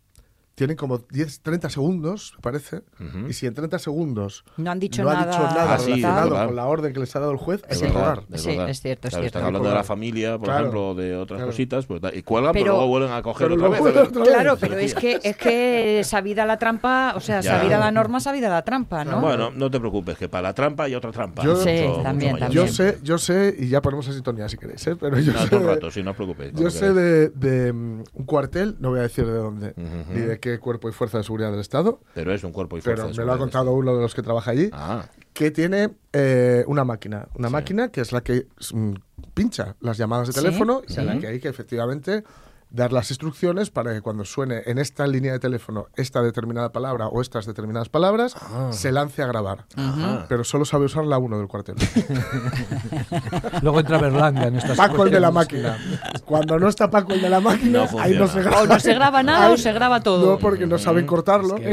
Tienen 0.59 0.75
como 0.75 0.97
10, 0.97 1.39
30 1.39 1.69
segundos, 1.69 2.33
me 2.35 2.41
parece. 2.41 2.81
ujú. 3.00 3.27
Y 3.29 3.33
si 3.33 3.45
en 3.47 3.53
30 3.53 3.79
segundos 3.79 4.44
No 4.57 4.69
han 4.71 4.77
dicho 4.77 5.03
no 5.03 5.09
nada. 5.13 5.21
ha 5.21 5.25
dicho 5.27 5.39
nada 5.41 5.73
Ah, 5.75 5.79
sí, 5.79 5.91
es 5.94 5.97
relacionado 6.01 6.45
con 6.47 6.56
la 6.57 6.65
orden 6.65 6.91
que 6.91 7.00
les 7.00 7.15
ha 7.15 7.19
dado 7.21 7.31
el 7.31 7.38
juez, 7.38 7.63
Es 7.69 7.77
que 7.79 7.85
verdad, 7.88 8.19
es 8.29 8.41
Sí, 8.41 8.50
es 8.50 8.81
cierto, 8.81 9.07
es 9.07 9.11
Claro, 9.13 9.23
cierto. 9.23 9.25
Están 9.39 9.44
hablando 9.45 9.69
de 9.69 9.75
la 9.75 9.83
familia, 9.85 10.38
por 10.38 10.47
Claro, 10.47 10.59
ejemplo, 10.59 10.95
de 10.95 11.15
otras 11.15 11.38
claro. 11.38 11.51
cositas, 11.51 11.85
pues, 11.85 12.01
da- 12.01 12.13
y 12.13 12.23
cuelgan, 12.23 12.51
pero, 12.51 12.63
Pero- 12.65 12.73
luego 12.75 12.88
vuelven 12.89 13.11
a 13.13 13.21
coger 13.21 13.51
otra 13.53 13.69
vez. 13.69 13.79
otra 13.79 14.01
vez. 14.01 14.09
Claro, 14.11 14.57
pero 14.59 14.77
es 14.77 14.94
que 14.95 15.17
es 15.23 15.38
que 15.38 16.01
sabida 16.03 16.45
la 16.45 16.59
trampa, 16.59 17.13
o 17.15 17.21
sea, 17.21 17.39
Ya. 17.39 17.57
sabida 17.57 17.77
la 17.79 17.91
norma, 17.91 18.19
sabida 18.19 18.50
la 18.50 18.62
trampa, 18.63 19.05
¿no? 19.05 19.21
Bueno, 19.21 19.51
no 19.51 19.71
te 19.71 19.79
preocupes, 19.79 20.17
que 20.17 20.27
para 20.27 20.50
la 20.50 20.53
trampa 20.53 20.83
hay 20.83 20.94
otra 20.95 21.13
trampa. 21.13 21.41
Yo- 21.41 21.55
Sí, 21.55 21.69
Mucho- 21.88 22.01
también, 22.01 22.31
mucho 22.33 22.45
mayor. 22.47 22.53
Yo 22.53 22.65
también. 22.75 22.94
sé, 22.97 23.00
yo 23.01 23.17
sé, 23.17 23.55
y 23.57 23.69
ya 23.69 23.81
ponemos 23.81 24.09
a 24.09 24.12
sintonía 24.12 24.50
si 24.50 24.57
queréis, 24.57 24.85
¿eh? 24.88 24.97
pero 24.97 25.17
yo 25.19 25.31
No, 25.31 25.39
sé, 25.39 25.47
todo 25.50 25.62
el 25.62 25.67
rato, 25.67 25.89
sí, 25.89 26.03
no 26.03 26.12
os 26.12 26.17
preocupéis. 26.17 26.51
yo 26.53 26.69
sé 26.69 26.91
de, 26.94 27.29
de, 27.29 27.71
mm, 27.71 28.03
un 28.13 28.25
cuartel, 28.25 28.75
no 28.81 28.89
voy 28.89 29.00
a 29.00 29.03
decir 29.03 29.25
de 29.25 29.33
dónde, 29.33 29.73
ni 30.13 30.19
de 30.21 30.39
qué 30.39 30.49
cuerpo 30.57 30.90
y 30.90 30.92
fuerza 30.92 31.19
de 31.19 31.24
seguridad 31.24 31.51
del 31.51 31.60
Estado, 31.60 32.01
Pero 32.16 32.34
es 32.34 32.44
un 32.44 32.51
cuerpo 32.51 32.78
y 32.78 32.81
fuerza 32.81 33.04
pero 33.04 33.13
de 33.13 33.18
me 33.19 33.25
lo 33.25 33.31
ha 33.34 33.36
seguridad. 33.36 33.62
contado 33.62 33.72
uno 33.78 33.96
de 33.96 34.01
los 34.01 34.16
que 34.16 34.24
trabaja 34.24 34.51
allí, 34.51 34.69
Ah, 34.74 35.06
que 35.34 35.51
tiene 35.51 35.92
eh, 36.13 36.63
una 36.68 36.84
máquina. 36.84 37.28
Una 37.36 37.50
Sí. 37.50 37.54
máquina 37.54 37.90
que 37.92 38.01
es 38.01 38.12
la 38.12 38.22
que 38.22 38.48
mm, 38.74 38.94
pincha 39.36 39.75
las 39.81 39.98
llamadas 39.98 40.28
de 40.28 40.34
Sí, 40.34 40.40
teléfono 40.42 40.81
y 40.88 40.98
a 40.98 41.04
la 41.04 41.19
que 41.19 41.28
hay 41.28 41.40
que 41.40 41.50
efectivamente 41.50 42.24
dar 42.71 42.92
las 42.94 43.10
instrucciones 43.10 43.69
para 43.71 43.94
que 43.94 44.01
cuando 44.01 44.25
suene 44.25 44.62
en 44.66 44.77
esta 44.77 45.07
línea 45.07 45.31
de 45.33 45.39
teléfono 45.39 45.88
esta 45.95 46.21
determinada 46.21 46.71
palabra 46.71 47.07
o 47.07 47.21
estas 47.21 47.45
determinadas 47.45 47.89
palabras, 47.89 48.36
Ah. 48.39 48.69
se 48.71 48.92
lance 48.92 49.21
a 49.24 49.27
grabar. 49.27 49.66
Ajá. 49.75 50.25
Pero 50.30 50.44
solo 50.44 50.66
sabe 50.66 50.86
usar 50.86 51.06
la 51.06 51.18
1 51.18 51.38
del 51.39 51.48
cuartel. 51.48 51.75
Luego 53.62 53.80
entra 53.80 53.98
Berlanga 53.98 54.44
en 54.48 54.56
estas 54.57 54.77
Paco 54.77 55.04
el 55.06 55.12
de 55.12 55.19
la 55.19 55.31
máquina. 55.31 55.77
Cuando 56.25 56.60
no 56.60 56.68
está 56.69 56.89
Paco 56.89 57.13
el 57.13 57.21
de 57.21 57.30
la 57.30 57.39
máquina, 57.39 57.88
No 57.92 58.00
ahí 58.00 58.16
no 58.18 58.27
se 58.27 58.42
graba. 58.42 58.62
O 58.62 58.68
no 58.68 58.80
se 58.80 58.94
graba 58.94 59.24
nada 59.24 59.50
o 59.51 59.57
se 59.57 59.72
graba 59.74 60.01
todo. 60.01 60.31
No, 60.33 60.38
porque 60.39 60.65
no 60.68 60.77
saben 60.77 61.06
cortarlo. 61.06 61.56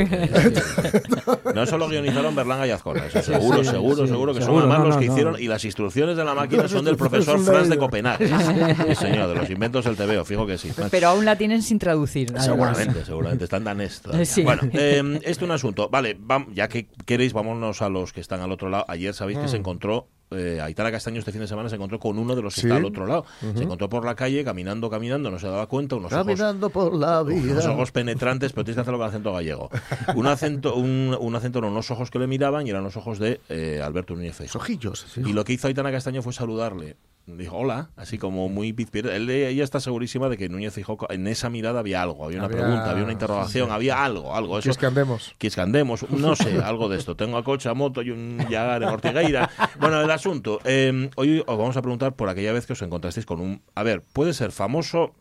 No 1.54 1.64
solo 1.66 1.88
guionizaron 1.88 2.34
Berlanga 2.34 2.66
y 2.66 2.70
Azcona, 2.70 3.06
eso 3.06 3.22
seguro, 3.22 3.64
sí, 3.64 3.70
seguro, 3.70 4.02
sí, 4.04 4.08
seguro 4.08 4.34
que 4.34 4.40
seguro, 4.42 4.62
son 4.62 4.70
además 4.70 4.78
no, 4.80 4.86
los 4.88 4.96
que 4.98 5.06
no. 5.06 5.12
hicieron 5.12 5.36
y 5.40 5.48
las 5.48 5.64
instrucciones 5.64 6.16
de 6.16 6.24
la 6.24 6.34
máquina 6.34 6.68
son 6.68 6.84
del 6.84 6.96
profesor 6.98 7.40
Franz 7.40 7.68
de. 7.68 7.78
Copenhague. 7.78 8.28
Sí, 8.28 8.94
señor, 8.96 9.28
de 9.28 9.34
los 9.36 9.48
inventos 9.50 9.84
del 9.84 9.96
TVO, 9.96 10.24
fijo 10.24 10.46
que 10.46 10.58
sí. 10.58 10.70
Pero 10.90 11.08
aún 11.08 11.24
la 11.24 11.36
tienen 11.36 11.62
sin 11.62 11.78
traducir. 11.78 12.28
además. 12.30 12.44
Seguramente, 12.46 13.04
seguramente, 13.04 13.44
están 13.44 13.64
danés 13.64 14.00
todavía. 14.00 14.24
Sí. 14.24 14.42
Bueno, 14.42 14.62
eh, 14.72 15.20
esto 15.24 15.44
es 15.44 15.48
un 15.48 15.50
asunto. 15.52 15.88
Vale, 15.88 16.18
vam- 16.18 16.52
ya 16.54 16.68
que 16.68 16.86
queréis, 17.04 17.32
vámonos 17.32 17.82
a 17.82 17.88
los 17.88 18.12
que 18.12 18.20
están 18.20 18.40
al 18.40 18.52
otro 18.52 18.68
lado. 18.68 18.84
Ayer 18.88 19.14
sabéis 19.14 19.38
que 19.38 19.48
se 19.48 19.56
encontró, 19.56 20.08
eh, 20.30 20.60
Aitana 20.60 20.90
Castaño 20.90 21.18
este 21.20 21.30
fin 21.32 21.40
de 21.40 21.46
semana 21.46 21.68
se 21.68 21.76
encontró 21.76 21.98
con 22.00 22.18
uno 22.18 22.34
de 22.34 22.42
los 22.42 22.54
que 22.54 22.62
Sí. 22.62 22.66
está 22.66 22.76
al 22.76 22.84
otro 22.84 23.06
lado. 23.06 23.24
Se 23.54 23.62
encontró 23.62 23.88
por 23.88 24.04
la 24.04 24.14
calle, 24.16 24.42
caminando, 24.44 24.90
caminando, 24.90 25.30
no 25.30 25.38
se 25.38 25.46
daba 25.46 25.66
cuenta, 25.68 25.96
unos 25.96 26.12
ojos 26.12 26.24
Caminando 26.26 26.68
por 26.70 26.94
la 26.94 27.22
vida. 27.22 27.52
unos 27.52 27.66
ojos 27.66 27.92
penetrantes, 27.92 28.52
pero 28.52 28.64
tienes 28.64 28.76
que 28.76 28.80
hacerlo 28.82 28.98
con 28.98 29.08
acento 29.08 29.32
gallego. 29.32 29.70
Un 30.16 30.26
acento, 30.26 30.74
un, 30.74 31.16
un 31.18 31.36
acento, 31.36 31.60
no, 31.60 31.68
unos 31.68 31.90
ojos 31.90 32.10
que 32.10 32.18
le 32.18 32.26
miraban 32.26 32.66
y 32.66 32.70
eran 32.70 32.82
los 32.82 32.96
ojos 32.96 33.18
de 33.18 33.40
eh, 33.48 33.80
Alberto 33.84 34.14
Núñez 34.14 34.34
Feijóo. 34.36 34.60
Ojillos. 34.60 35.06
sí. 35.12 35.22
Y 35.24 35.32
lo 35.32 35.44
que 35.44 35.52
hizo 35.52 35.68
Aitana 35.68 35.90
Castaño 35.92 36.22
fue 36.22 36.32
saludarle. 36.32 36.96
Dijo 37.26 37.56
hola, 37.56 37.90
así 37.96 38.18
como 38.18 38.48
muy 38.48 38.72
Él, 38.92 39.28
ella 39.28 39.64
está 39.64 39.80
segurísima 39.80 40.28
de 40.28 40.36
que 40.36 40.48
Núñez 40.48 40.72
Feijóo 40.74 40.96
en 41.10 41.26
esa 41.26 41.50
mirada 41.50 41.80
había 41.80 42.00
algo, 42.00 42.24
había 42.24 42.38
una 42.38 42.46
Había- 42.46 42.58
pregunta, 42.58 42.90
había 42.92 43.02
una 43.02 43.12
interrogación, 43.12 43.72
había 43.72 44.04
algo, 44.04 44.34
algo. 44.36 44.60
Eso, 44.60 44.70
Es 44.70 44.78
que 44.78 44.86
andemos. 44.86 45.34
que 45.36 45.48
es 45.48 45.54
que 45.56 45.60
andemos, 45.60 46.08
no 46.10 46.36
sé, 46.36 46.60
algo 46.62 46.88
de 46.88 46.98
esto. 46.98 47.16
Tengo 47.16 47.36
a 47.36 47.42
coche, 47.42 47.68
a 47.68 47.74
moto 47.74 48.00
y 48.02 48.10
un 48.12 48.38
Jaguar 48.48 48.80
en 48.84 48.88
Ortigueira. 48.90 49.50
Bueno, 49.80 50.00
el 50.00 50.10
asunto. 50.12 50.60
eh, 50.64 51.10
hoy 51.16 51.40
os 51.44 51.58
vamos 51.58 51.76
a 51.76 51.82
preguntar 51.82 52.14
por 52.14 52.28
aquella 52.28 52.52
vez 52.52 52.64
que 52.64 52.74
os 52.74 52.82
encontrasteis 52.82 53.26
con 53.26 53.40
un. 53.40 53.60
A 53.74 53.82
ver, 53.82 54.02
puede 54.12 54.32
ser 54.32 54.52
famoso, 54.52 55.12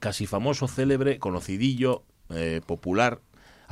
casi 0.00 0.26
famoso, 0.26 0.68
célebre, 0.68 1.18
conocidillo, 1.18 2.02
eh, 2.28 2.60
popular. 2.66 3.20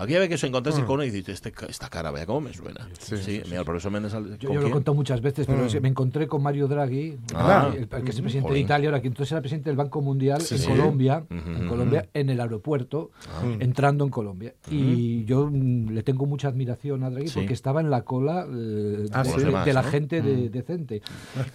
Aquella 0.00 0.20
vez 0.20 0.28
que 0.28 0.34
os 0.36 0.44
encontrasteis 0.44 0.86
con 0.86 0.94
uno 0.94 1.04
y 1.04 1.10
dices, 1.10 1.34
este, 1.44 1.52
esta 1.68 1.88
cara, 1.88 2.10
vaya, 2.10 2.24
¿cómo 2.26 2.40
me 2.40 2.54
suena? 2.54 2.88
Sí, 2.98 3.16
Sí, 3.18 3.22
sí, 3.22 3.42
mira, 3.46 3.58
el 3.60 3.64
profesor 3.64 3.92
Méndez. 3.92 4.12
¿con 4.14 4.38
Yo, 4.38 4.52
yo 4.54 4.60
lo 4.60 4.68
he 4.68 4.70
contado 4.70 4.94
muchas 4.94 5.20
veces, 5.20 5.46
pero 5.46 5.64
Mm. 5.64 5.82
me 5.82 5.88
encontré 5.88 6.26
con 6.26 6.42
Mario 6.42 6.68
Draghi, 6.68 7.18
Ah. 7.34 7.70
el, 7.74 7.82
el 7.82 7.88
que 7.88 8.10
es 8.10 8.16
el 8.16 8.22
presidente 8.22 8.48
Jolín. 8.48 8.54
de 8.54 8.60
Italia, 8.60 8.88
ahora 8.88 9.00
que 9.02 9.08
entonces 9.08 9.30
era 9.32 9.40
presidente 9.42 9.68
del 9.68 9.76
Banco 9.76 10.00
Mundial 10.00 10.40
Sí, 10.40 10.54
en 10.54 10.60
sí. 10.60 10.66
Colombia, 10.68 11.24
en. 11.28 11.68
Colombia, 11.68 12.08
en 12.14 12.30
el 12.30 12.40
aeropuerto, 12.40 13.10
entrando 13.58 14.04
en 14.04 14.10
Colombia. 14.10 14.54
Y 14.70 15.24
yo 15.26 15.48
mm, 15.52 15.90
le 15.90 16.02
tengo 16.02 16.24
mucha 16.26 16.48
admiración 16.48 17.04
a 17.04 17.10
Draghi 17.10 17.28
Sí. 17.28 17.34
porque 17.38 17.52
estaba 17.52 17.80
en 17.80 17.90
la 17.90 18.02
cola 18.02 18.46
eh, 18.50 19.06
Ah, 19.12 19.22
de, 19.22 19.28
sí. 19.28 19.30
de- 19.30 19.36
Los 19.36 19.44
demás, 19.44 19.66
de 19.66 19.72
la 19.74 19.82
¿no? 19.82 19.88
gente 19.90 20.22
de- 20.22 20.48
decente. 20.48 21.02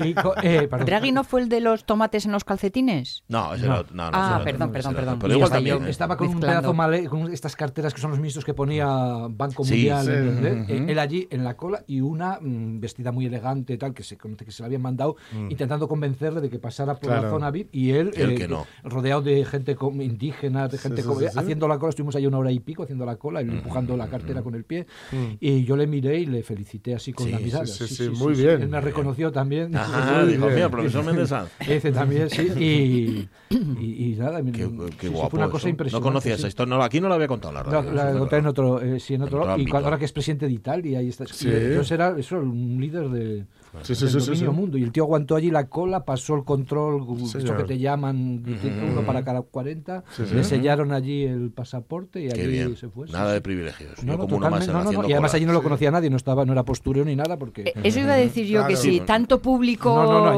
Y 0.04 0.14
eh. 0.44 0.70
¿Draghi 0.86 1.12
no 1.12 1.24
fue 1.24 1.42
el 1.42 1.50
de 1.50 1.62
los 1.62 1.86
tomates 1.86 2.25
en 2.25 2.32
los 2.32 2.44
calcetines? 2.44 3.24
No, 3.28 3.56
ese 3.56 3.66
No. 3.68 3.78
no, 3.78 3.84
no, 3.92 4.10
Ah, 4.14 4.42
perdón, 4.44 4.72
perdón, 4.72 4.94
perdón. 4.96 5.20
Pero 5.20 5.34
igual 5.34 5.50
también. 5.50 5.84
¿eh? 5.86 5.90
Estaba 5.90 6.16
con 6.16 6.28
un 6.28 6.40
pedazo 6.40 6.75
con 7.10 7.34
estas 7.34 7.56
carteras 7.56 7.94
que 7.94 8.02
son 8.02 8.12
los 8.12 8.20
mismos 8.20 8.35
estos 8.36 8.46
que 8.46 8.54
ponía 8.54 8.86
Banco 9.30 9.63
Sí, 9.63 9.72
Mundial, 9.74 10.06
sí, 10.06 10.12
en 10.12 10.27
inglés, 10.27 10.54
ujú. 10.63 10.74
eh, 10.74 10.86
él 10.92 11.00
allí 11.00 11.27
en 11.32 11.44
la 11.44 11.56
cola 11.56 11.84
y 11.88 12.01
una 12.01 12.39
mm, 12.42 12.80
vestida 12.80 13.12
muy 13.12 13.25
elegante, 13.25 13.77
tal, 13.77 13.94
que 13.94 14.04
se, 14.04 14.18
conoce 14.18 14.46
que 14.46 14.51
se 14.51 14.62
la 14.62 14.68
habían 14.68 14.82
mandado, 14.82 15.15
intentando 15.50 15.88
convencerle 15.88 16.42
de 16.42 16.50
que 16.50 16.60
pasara 16.60 16.96
por 16.96 17.10
la 17.10 17.20
Claro. 17.20 17.30
zona 17.36 17.50
VIP 17.51 17.70
y 17.74 17.92
él, 17.92 18.12
él 18.15 18.36
que 18.36 18.48
no. 18.48 18.65
rodeado 18.84 19.22
de 19.22 19.46
gente 19.46 19.75
indígena, 20.01 20.68
de 20.68 20.77
gente 20.77 21.01
sí, 21.01 21.08
com- 21.08 21.20
sí, 21.20 21.25
sí. 21.32 21.39
haciendo 21.39 21.68
la 21.68 21.80
cola, 21.80 21.89
estuvimos 21.92 22.15
ahí 22.15 22.25
una 22.27 22.38
hora 22.38 22.51
y 22.51 22.60
pico 22.60 22.84
haciendo 22.84 23.06
la 23.06 23.15
cola, 23.15 23.39
él 23.42 23.50
empujando 23.50 23.96
la 23.98 24.08
cartera 24.08 24.42
con 24.42 24.56
el 24.56 24.63
pie, 24.63 24.86
Mm. 25.12 25.38
y 25.39 25.63
yo 25.63 25.77
le 25.77 25.88
miré 25.88 26.20
y 26.20 26.25
le 26.25 26.44
felicité 26.44 26.96
así 26.96 27.13
con 27.13 27.25
Sí, 27.27 27.32
la 27.32 27.38
sí, 27.38 27.44
mirada. 27.46 27.65
sí, 27.65 27.88
sí, 27.88 28.10
muy 28.10 28.34
bien. 28.34 28.62
Él 28.63 28.68
me 28.70 28.82
reconoció 28.82 29.32
también. 29.32 29.75
Ajá, 29.75 30.25
dijo, 30.25 30.48
mira, 30.50 30.70
profesor 30.70 31.04
Méndez 31.06 31.30
Sanz. 31.30 31.50
Ese 31.68 31.92
también, 31.92 32.30
sí. 32.30 32.50
Y, 33.50 33.56
y, 33.80 34.13
y 34.13 34.15
nada, 34.18 34.42
Qué, 34.44 34.65
sí, 34.65 34.77
qué 35.00 35.08
sí, 35.08 35.13
guapo. 35.13 35.30
fue 35.30 35.38
una 35.39 35.46
eso. 35.46 35.51
cosa 35.51 35.65
No 35.65 35.70
impresionante. 35.70 36.04
conocía 36.10 36.34
sí. 36.36 36.39
esa 36.39 36.48
historia. 36.48 36.75
No, 36.75 36.84
aquí 36.84 37.00
no 37.00 37.10
la 37.10 37.15
había 37.15 37.27
contado 37.27 37.54
la 37.54 37.63
La, 37.63 37.70
radio. 37.70 37.92
la 37.92 38.10
eso 38.10 38.15
en 38.40 38.46
otro, 38.48 38.82
eh, 38.82 39.00
sí, 39.00 39.14
en 39.16 39.22
otro, 39.24 39.42
otro 39.42 39.58
y 39.60 39.66
cuando, 39.68 39.88
ahora 39.88 39.98
que 40.00 40.06
es 40.06 40.12
presidente 40.12 40.46
de 40.48 40.54
Italia 40.54 41.02
y 41.02 41.10
está, 41.10 41.26
Sí. 41.26 41.48
y 41.48 41.52
entonces 41.52 41.92
era 41.92 42.16
eso, 42.18 42.38
un 42.38 42.78
líder 42.80 43.10
de, 43.10 43.46
Sí, 43.82 43.94
sí, 43.94 44.06
del 44.06 44.14
dominio 44.14 44.52
sí. 44.52 44.56
mundo 44.56 44.78
y 44.78 44.84
el 44.84 44.92
tío 44.94 45.04
aguantó 45.04 45.36
allí 45.36 45.52
la 45.52 45.68
cola, 45.68 46.06
pasó 46.06 46.36
el 46.36 46.46
control, 46.46 47.06
eso 47.18 47.40
señor. 47.42 47.58
que 47.58 47.64
te 47.66 47.78
llaman 47.78 48.42
uno 48.90 49.02
para 49.06 49.24
cada 49.26 49.42
40, 49.42 50.04
le 50.34 50.44
sellaron 50.46 50.94
allí 50.94 51.24
el 51.24 51.52
pasaporte 51.52 52.22
y 52.22 52.30
allí 52.30 52.74
se 52.78 52.88
fue. 52.88 53.08
Nada 53.10 53.30
sí. 53.30 53.34
de 53.34 53.42
privilegios. 53.42 54.02
No, 54.04 54.14
Yo 54.14 54.18
no, 54.18 54.24
como 54.24 54.38
uno 54.38 54.50
más 54.50 54.66
totalmente, 54.66 54.66
en 54.66 54.72
no, 54.72 54.78
la 54.80 54.80
no, 54.80 54.84
no, 54.84 54.90
haciendo 54.92 55.10
Y 55.10 55.14
además 55.14 55.32
cola. 55.32 55.38
allí 55.38 55.46
no 55.46 55.54
lo 55.54 55.62
conocía 55.64 55.92
nadie, 55.92 56.10
no 56.10 56.16
estaba, 56.16 56.46
no 56.46 56.54
era 56.54 56.64
postureo 56.64 57.04
ni 57.04 57.18
nada 57.18 57.38
porque 57.38 57.64
Eh, 57.64 57.74
Eso 57.84 58.00
iba 58.00 58.14
a 58.14 58.18
decir 58.18 58.46
yo, 58.46 58.66
que 58.66 58.78
si 58.78 59.02
tanto 59.02 59.42
público 59.42 59.92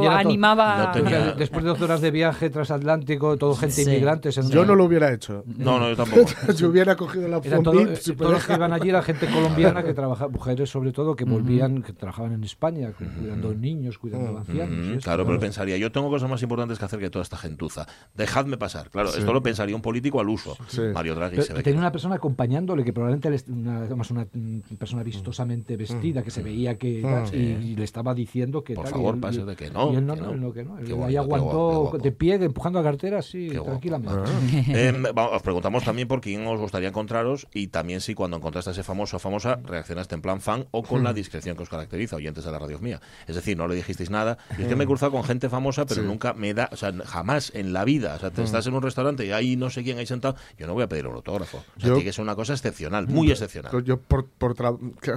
animaba... 0.10 0.92
Tenía- 0.94 1.34
después 1.34 1.64
de 1.64 1.70
12 1.70 1.84
horas 1.84 2.02
de 2.02 2.12
viaje 2.12 2.50
transatlántico, 2.50 3.38
todo 3.38 3.56
gente 3.56 3.84
en 3.84 4.50
Yo 4.50 4.66
no 4.66 4.76
lo 4.76 4.86
hubiera 4.86 5.14
hecho. 5.14 5.44
No, 5.58 5.80
no, 5.80 5.90
yo 5.90 5.96
tampoco. 5.96 6.28
Yo 6.58 6.70
hubiera 6.70 6.96
cogido 6.96 7.28
la 7.28 7.38
opción 7.38 7.64
todo- 7.72 7.80
VIP, 7.80 7.90
eh, 7.94 7.96
si 7.98 8.16
todos 8.16 8.32
los 8.32 8.46
que 8.46 8.54
iban 8.54 8.74
allí 8.74 8.90
era 8.90 9.02
gente 9.02 9.28
colombiana 9.28 9.84
que 9.84 9.94
trabajaba, 9.94 10.30
mujeres 10.32 10.70
sobre 10.70 10.92
todo, 10.92 11.16
que 11.16 11.26
volvían, 11.26 11.82
que 11.84 11.94
trabajaban 11.94 12.34
en 12.34 12.44
España, 12.44 12.92
cu- 12.92 13.06
cuidando 13.20 13.54
niños, 13.54 13.98
cuidando 13.98 14.38
ancianos. 14.38 14.98
Mm, 14.98 14.98
claro, 15.00 15.26
pero 15.26 15.40
pensaría, 15.40 15.78
yo 15.78 15.92
tengo 15.92 16.10
cosas 16.10 16.30
más 16.30 16.42
importantes 16.42 16.80
que 16.80 16.86
hacer 16.86 17.00
que 17.00 17.10
toda 17.10 17.24
esta 17.24 17.38
gentuza. 17.38 17.86
Dejadme 18.16 18.58
pasar. 18.58 18.90
Claro, 18.90 19.10
esto 19.10 19.34
lo 19.34 19.42
pensaría 19.44 19.76
un 19.76 19.82
político 19.82 20.20
al 20.20 20.30
uso. 20.30 20.58
Sí. 20.68 20.82
Mario 20.94 21.16
Draghi 21.16 21.42
se 21.42 21.54
ve 21.54 21.64
tenía 21.64 21.80
una 21.80 21.92
persona 21.92 22.16
acompañándole 22.16 22.84
que 22.84 22.94
probablemente 22.94 23.28
una, 23.52 23.78
además 23.80 24.10
una 24.12 24.26
mm, 24.32 24.76
persona 24.78 25.04
vistosamente 25.04 25.78
vestida, 25.78 26.24
que 26.24 26.32
se 26.32 26.42
veía 26.44 26.78
que 26.78 27.02
tal, 27.02 27.34
y, 27.36 27.38
y 27.38 27.76
le 27.76 27.84
estaba 27.84 28.14
diciendo 28.14 28.64
que 28.64 28.74
Por 28.76 28.86
tal, 28.86 28.94
favor, 28.94 29.14
y 29.14 29.18
él- 29.18 29.22
pase 29.22 29.46
de 29.46 29.56
que 29.56 29.70
no, 29.70 29.92
Y 29.94 29.96
él 29.98 30.06
no, 30.06 30.16
que 30.16 30.22
no, 30.22 30.36
no. 30.36 30.54
que 30.54 30.64
no. 30.64 30.78
Él 30.78 30.86
ahí 31.04 31.12
qué 31.14 31.18
aguantó 31.18 31.48
guapo, 31.48 31.70
qué 31.72 31.78
guapo. 31.82 31.98
de 32.00 32.12
pie, 32.12 32.34
empujando 32.36 32.80
la 32.82 32.90
cartera 32.90 33.22
guapo. 33.22 33.64
tranquilamente. 33.64 34.32
Eh, 34.68 34.94
vamos, 35.14 35.32
os 35.36 35.42
preguntamos 35.42 35.84
también 35.84 36.08
por 36.08 36.22
quién 36.22 36.46
os 36.48 36.60
gustaría 36.60 36.90
encontraros 36.90 37.48
y 37.58 37.68
también 37.68 38.02
si 38.02 38.14
cuando 38.14 38.38
encontraste 38.38 38.70
a 38.70 38.74
ese 38.74 38.84
famoso 38.84 39.18
o 39.18 39.20
famosa 39.20 39.60
reaccionaste 39.64 40.16
en 40.16 40.22
plan 40.22 40.42
fan 40.42 40.68
o 40.72 40.84
con 40.84 41.04
la 41.04 41.14
discreción 41.14 41.56
que 41.58 41.64
os 41.64 41.70
caracteriza, 41.70 42.16
oyentes 42.16 42.44
de 42.46 42.52
la 42.52 42.60
radio 42.60 42.80
mía. 42.80 43.02
Es 43.28 43.36
decir, 43.36 43.58
no 43.58 43.68
le 43.68 43.76
dijisteis 43.76 44.10
nada. 44.10 44.38
Y 44.58 44.62
es 44.64 44.68
que 44.68 44.76
me 44.76 44.84
he 44.84 44.88
cruzado 44.88 45.12
con 45.12 45.24
gente 45.24 45.50
famosa, 45.50 45.86
pero 45.86 46.04
nunca 46.04 46.34
me 46.34 46.54
da, 46.54 46.70
o 46.72 46.76
sea, 46.76 46.94
jamás 47.06 47.52
en 47.56 47.74
la 47.74 47.84
vida. 47.86 48.16
O 48.16 48.20
sea, 48.20 48.30
te 48.32 48.44
estás 48.44 48.66
en 48.68 48.74
un 48.76 48.82
restaurante 48.82 49.26
y 49.26 49.32
hay 49.32 49.56
no 49.56 49.70
sé 49.70 49.84
quién 49.84 49.98
ahí 49.98 50.06
sentado, 50.06 50.36
yo 50.58 50.68
no 50.68 50.74
voy 50.74 50.84
a 50.84 50.88
pedir 50.90 51.08
un 51.08 51.16
autógrafo. 51.16 51.58
O 51.58 51.80
sea, 51.80 51.90
Yo- 51.90 51.94
tiene 51.96 52.04
que 52.04 52.14
ser 52.14 52.24
una 52.24 52.36
cosa 52.36 52.54
excepcional, 52.54 53.08
muy 53.08 53.32
excepcional. 53.32 53.84
Yo 53.84 53.98
por, 54.00 54.26
por 54.28 54.56
que- 55.02 55.14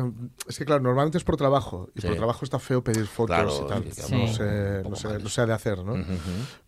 es 0.49 0.59
que 0.59 0.65
claro, 0.65 0.83
normalmente 0.83 1.19
es 1.19 1.25
por 1.25 1.37
trabajo 1.37 1.89
y 1.95 2.01
Sí. 2.01 2.07
por 2.07 2.17
trabajo 2.17 2.45
está 2.45 2.59
feo 2.59 2.83
pedir 2.83 3.07
fotos 3.07 3.37
Claro, 3.37 3.65
y 3.65 3.69
tal. 3.69 3.93
sí, 3.93 4.15
No, 4.15 4.27
sí. 4.29 4.43
Un 4.43 4.77
no, 4.79 4.83
poco 4.85 4.97
se, 4.97 5.09
mal 5.09 5.23
no 5.23 5.31
ha 5.43 5.47
de 5.47 5.53
hacer, 5.53 5.79
¿no? 5.85 5.93
Ujú. 5.93 6.03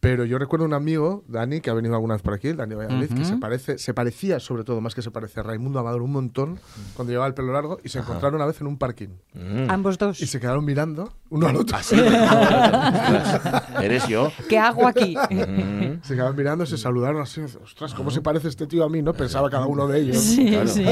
Pero 0.01 0.25
yo 0.25 0.39
recuerdo 0.39 0.65
un 0.67 0.75
amigo, 0.75 1.25
Dani, 1.29 1.61
que 1.61 1.71
ha 1.71 1.75
venido 1.75 1.95
alguna 1.95 2.15
vez 2.15 2.23
por 2.23 2.35
aquí, 2.35 2.49
el 2.49 2.57
Dani 2.57 2.75
Valladolid, 2.75 3.09
que 3.09 3.15
Ujú. 3.15 3.25
se 3.25 3.37
parece, 3.37 3.79
se 3.79 3.95
parecía 3.95 4.41
sobre 4.41 4.65
todo, 4.65 4.81
más 4.81 4.95
que 4.95 5.03
se 5.03 5.11
parece 5.11 5.41
a 5.41 5.43
Raimundo 5.63 5.79
Amador 5.79 6.03
un 6.03 6.11
montón 6.13 6.59
cuando 6.97 7.13
llevaba 7.13 7.29
el 7.29 7.35
pelo 7.35 7.53
largo 7.53 7.79
y 7.85 7.89
se 7.89 8.01
encontraron 8.01 8.35
una 8.35 8.47
vez 8.47 8.61
en 8.61 8.67
un 8.67 8.79
parking 8.79 9.09
Mm. 9.35 9.71
Ambos 9.71 9.97
dos. 9.97 10.21
y 10.21 10.27
se 10.27 10.39
quedaron 10.41 10.63
mirando 10.65 11.11
uno 11.31 11.47
al 11.49 11.57
otro. 11.57 11.75
Así. 11.77 11.95
Ostras, 11.99 13.63
Eres 13.83 14.07
yo. 14.09 14.31
¿Qué 14.49 14.59
hago 14.59 14.87
aquí? 14.87 15.17
Mm. 15.33 16.03
Se 16.03 16.15
quedaban 16.15 16.35
mirando, 16.37 16.67
se 16.67 16.77
saludaron 16.77 17.23
así. 17.23 17.41
Ostras, 17.63 17.95
¿cómo 17.95 18.11
se 18.11 18.21
parece 18.21 18.49
este 18.49 18.67
tío 18.67 18.85
a 18.85 18.89
mí? 18.89 19.03
¿No? 19.03 19.13
Pensaba 19.15 19.49
cada 19.49 19.67
uno 19.67 19.87
de 19.87 20.01
ellos. 20.01 20.19
Sí, 20.19 20.47
Claro, 20.51 20.69
sí. 20.69 20.85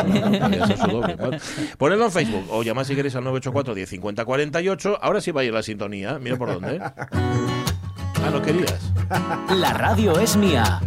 ponedlo 1.78 2.04
en 2.06 2.12
Facebook 2.12 2.44
o 2.50 2.62
llamad 2.62 2.84
si 2.84 2.94
queréis 2.94 3.14
al 3.16 3.24
984 3.24 3.74
1050 3.74 4.24
48. 4.24 4.98
Ahora 5.02 5.20
sí 5.20 5.32
va 5.32 5.40
a 5.42 5.44
ir 5.44 5.52
la 5.52 5.62
sintonía. 5.62 6.18
Mira 6.18 6.36
por 6.36 6.52
dónde. 6.52 6.80
Ah, 8.22 8.28
no 8.30 8.42
querías. 8.42 8.92
La 9.56 9.72
radio 9.72 10.18
es 10.20 10.36
mía. 10.36 10.78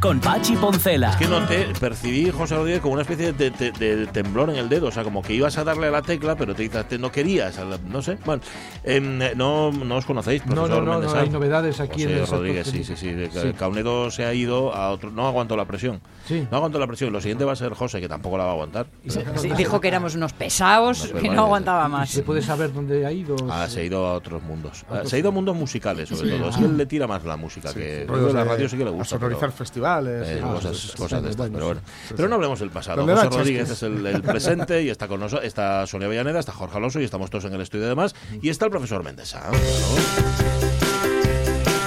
Con 0.00 0.20
Pachi 0.20 0.54
Poncela. 0.54 1.10
Es 1.10 1.16
que 1.16 1.26
noté, 1.26 1.66
percibí, 1.80 2.30
José 2.30 2.54
Rodríguez, 2.54 2.80
como 2.80 2.92
una 2.92 3.02
especie 3.02 3.32
de, 3.32 3.50
de- 3.50 3.72
de 3.72 4.06
temblor 4.06 4.48
en 4.48 4.54
el 4.54 4.68
dedo. 4.68 4.86
O 4.86 4.90
sea, 4.92 5.02
como 5.02 5.22
que 5.22 5.34
ibas 5.34 5.58
a 5.58 5.64
darle 5.64 5.88
a 5.88 5.90
la 5.90 6.02
tecla, 6.02 6.36
pero 6.36 6.54
te, 6.54 6.68
te- 6.68 6.98
no 6.98 7.10
querías. 7.10 7.58
a 7.58 7.64
la- 7.64 7.78
No 7.84 8.00
sé. 8.00 8.16
Bueno, 8.24 8.40
em, 8.84 9.18
no, 9.36 9.72
no 9.72 9.96
os 9.96 10.04
conocéis, 10.04 10.46
No, 10.46 10.54
profesor 10.54 10.84
no, 10.84 11.00
no, 11.00 11.12
no 11.12 11.18
hay 11.18 11.28
novedades 11.30 11.80
aquí 11.80 12.04
José 12.04 12.16
en 12.20 12.26
Rodríguez, 12.28 12.68
sí, 12.68 12.84
sí, 12.84 12.94
sí. 12.96 13.12
Sí. 13.32 13.52
Caunedo 13.58 14.08
se 14.12 14.24
ha 14.24 14.32
ido 14.32 14.72
a 14.72 14.90
otro. 14.92 15.10
No 15.10 15.26
aguantó 15.26 15.56
la 15.56 15.64
presión. 15.64 16.00
Sí. 16.28 16.46
No 16.48 16.58
aguantó 16.58 16.78
la 16.78 16.86
presión. 16.86 17.12
Lo 17.12 17.20
siguiente 17.20 17.44
va 17.44 17.54
a 17.54 17.56
ser 17.56 17.74
José, 17.74 18.00
que 18.00 18.08
tampoco 18.08 18.38
la 18.38 18.44
va 18.44 18.50
a 18.50 18.52
aguantar. 18.52 18.86
Sí, 19.08 19.50
dijo 19.56 19.80
que 19.80 19.88
éramos 19.88 20.14
unos 20.14 20.32
pesados, 20.32 21.12
No, 21.12 21.20
que 21.20 21.28
no 21.28 21.40
aguantaba 21.42 21.88
¿Y 21.88 21.90
más. 21.90 22.10
¿Se 22.10 22.22
puede 22.22 22.40
saber 22.42 22.72
dónde 22.72 23.04
ha 23.04 23.10
ido? 23.10 23.34
Ah, 23.50 23.66
se 23.68 23.80
ha 23.80 23.82
ido 23.84 24.06
a 24.06 24.14
otros 24.14 24.44
mundos. 24.44 24.84
Ah, 24.88 25.00
Se 25.04 25.16
ha 25.16 25.18
ido 25.18 25.30
a 25.30 25.32
mundos 25.32 25.56
musicales, 25.56 26.08
sobre 26.08 26.30
todo. 26.38 26.50
Es 26.50 26.56
que 26.56 26.64
él 26.66 26.76
le 26.76 26.86
tira 26.86 27.08
más 27.08 27.24
la 27.24 27.36
música, 27.36 27.74
que 27.74 28.06
la 28.08 28.16
de- 28.16 28.44
radio 28.44 28.68
sí 28.68 28.76
que 28.76 28.84
le 28.84 28.90
a 28.90 28.92
gusta. 28.92 29.16
sonorizar 29.16 29.40
pero- 29.50 29.56
Eh, 29.98 30.40
cosas, 30.42 31.22
de 31.22 31.30
estas, 31.30 31.36
bueno, 31.36 31.52
pero 31.54 31.66
bueno. 31.66 31.80
sí, 32.08 32.14
Pero 32.16 32.28
no 32.28 32.34
hablemos 32.36 32.60
del 32.60 32.70
pasado. 32.70 32.98
¿Dónde 32.98 33.14
José 33.14 33.28
Rodríguez 33.38 33.70
es 33.70 33.82
el, 33.82 34.06
el 34.06 34.22
presente 34.22 34.82
y 34.82 34.90
está 34.90 35.08
con 35.08 35.20
nosotros, 35.20 35.46
está 35.46 35.86
Sonia 35.86 36.08
Villaneda, 36.08 36.40
está 36.40 36.52
Jorge 36.52 36.76
Alonso 36.76 37.00
y 37.00 37.04
estamos 37.04 37.30
todos 37.30 37.44
en 37.46 37.54
el 37.54 37.60
estudio 37.60 37.86
además. 37.86 38.14
Y 38.42 38.48
está 38.50 38.66
el 38.66 38.70
profesor 38.70 39.02
Méndez. 39.02 39.34
ah, 39.34 39.50
claro. 39.50 39.58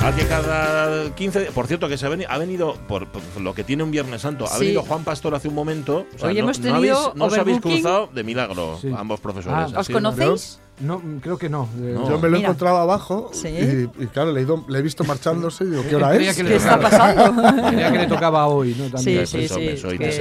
Al 0.03 0.15
que 0.15 0.25
cada 0.25 1.13
15 1.13 1.51
por 1.51 1.67
cierto 1.67 1.87
que 1.87 1.95
se 1.95 2.07
ha 2.07 2.09
venido, 2.09 2.27
ha 2.31 2.37
venido 2.39 2.73
por, 2.87 3.07
por 3.11 3.21
lo 3.39 3.53
que 3.53 3.63
tiene 3.63 3.83
un 3.83 3.91
Viernes 3.91 4.21
Santo, 4.21 4.45
ha 4.45 4.47
Sí. 4.57 4.61
venido 4.61 4.81
Juan 4.81 5.03
Pastor 5.03 5.35
hace 5.35 5.47
un 5.47 5.53
momento. 5.53 6.07
O 6.15 6.17
sea, 6.17 6.29
Hoy 6.29 6.33
no, 6.35 6.39
hemos 6.39 6.57
no 6.59 6.63
tenido 6.63 6.97
habéis, 6.97 7.15
no 7.15 7.25
os 7.25 7.37
habéis 7.37 7.61
cruzado 7.61 8.07
de 8.07 8.23
milagro, 8.23 8.79
Sí. 8.81 8.91
ambos 8.97 9.19
profesores. 9.19 9.71
Ah, 9.75 9.79
¿Os 9.79 9.89
conocéis? 9.89 10.59
No, 10.81 10.99
mm, 10.99 11.19
creo 11.19 11.37
que 11.37 11.49
no. 11.49 11.67
Eh, 11.79 11.91
No. 11.95 12.09
Yo 12.09 12.19
me 12.19 12.29
lo 12.29 12.37
he 12.37 12.41
encontrado 12.41 12.77
abajo 12.77 13.29
Sí. 13.33 13.47
y, 13.47 14.03
y 14.03 14.07
claro, 14.07 14.31
le 14.31 14.41
he, 14.41 14.43
ido- 14.43 14.65
le 14.67 14.79
he 14.79 14.81
visto 14.81 15.03
marchándose 15.03 15.63
y 15.63 15.67
digo, 15.67 15.83
¿qué 15.89 15.95
hora 15.95 16.15
es? 16.15 16.35
que 16.35 16.43
¿Qué 16.43 16.55
está 16.55 16.79
pasando? 16.79 17.41
Creía 17.69 17.91
que 17.91 17.97
le 17.99 18.07
tocaba 18.07 18.47
hoy, 18.47 18.75
¿no? 18.77 18.85
Sí, 18.85 18.91
También. 18.91 19.27
sí, 19.27 19.47
sí. 19.47 19.59
y 19.93 19.97
que 19.97 20.11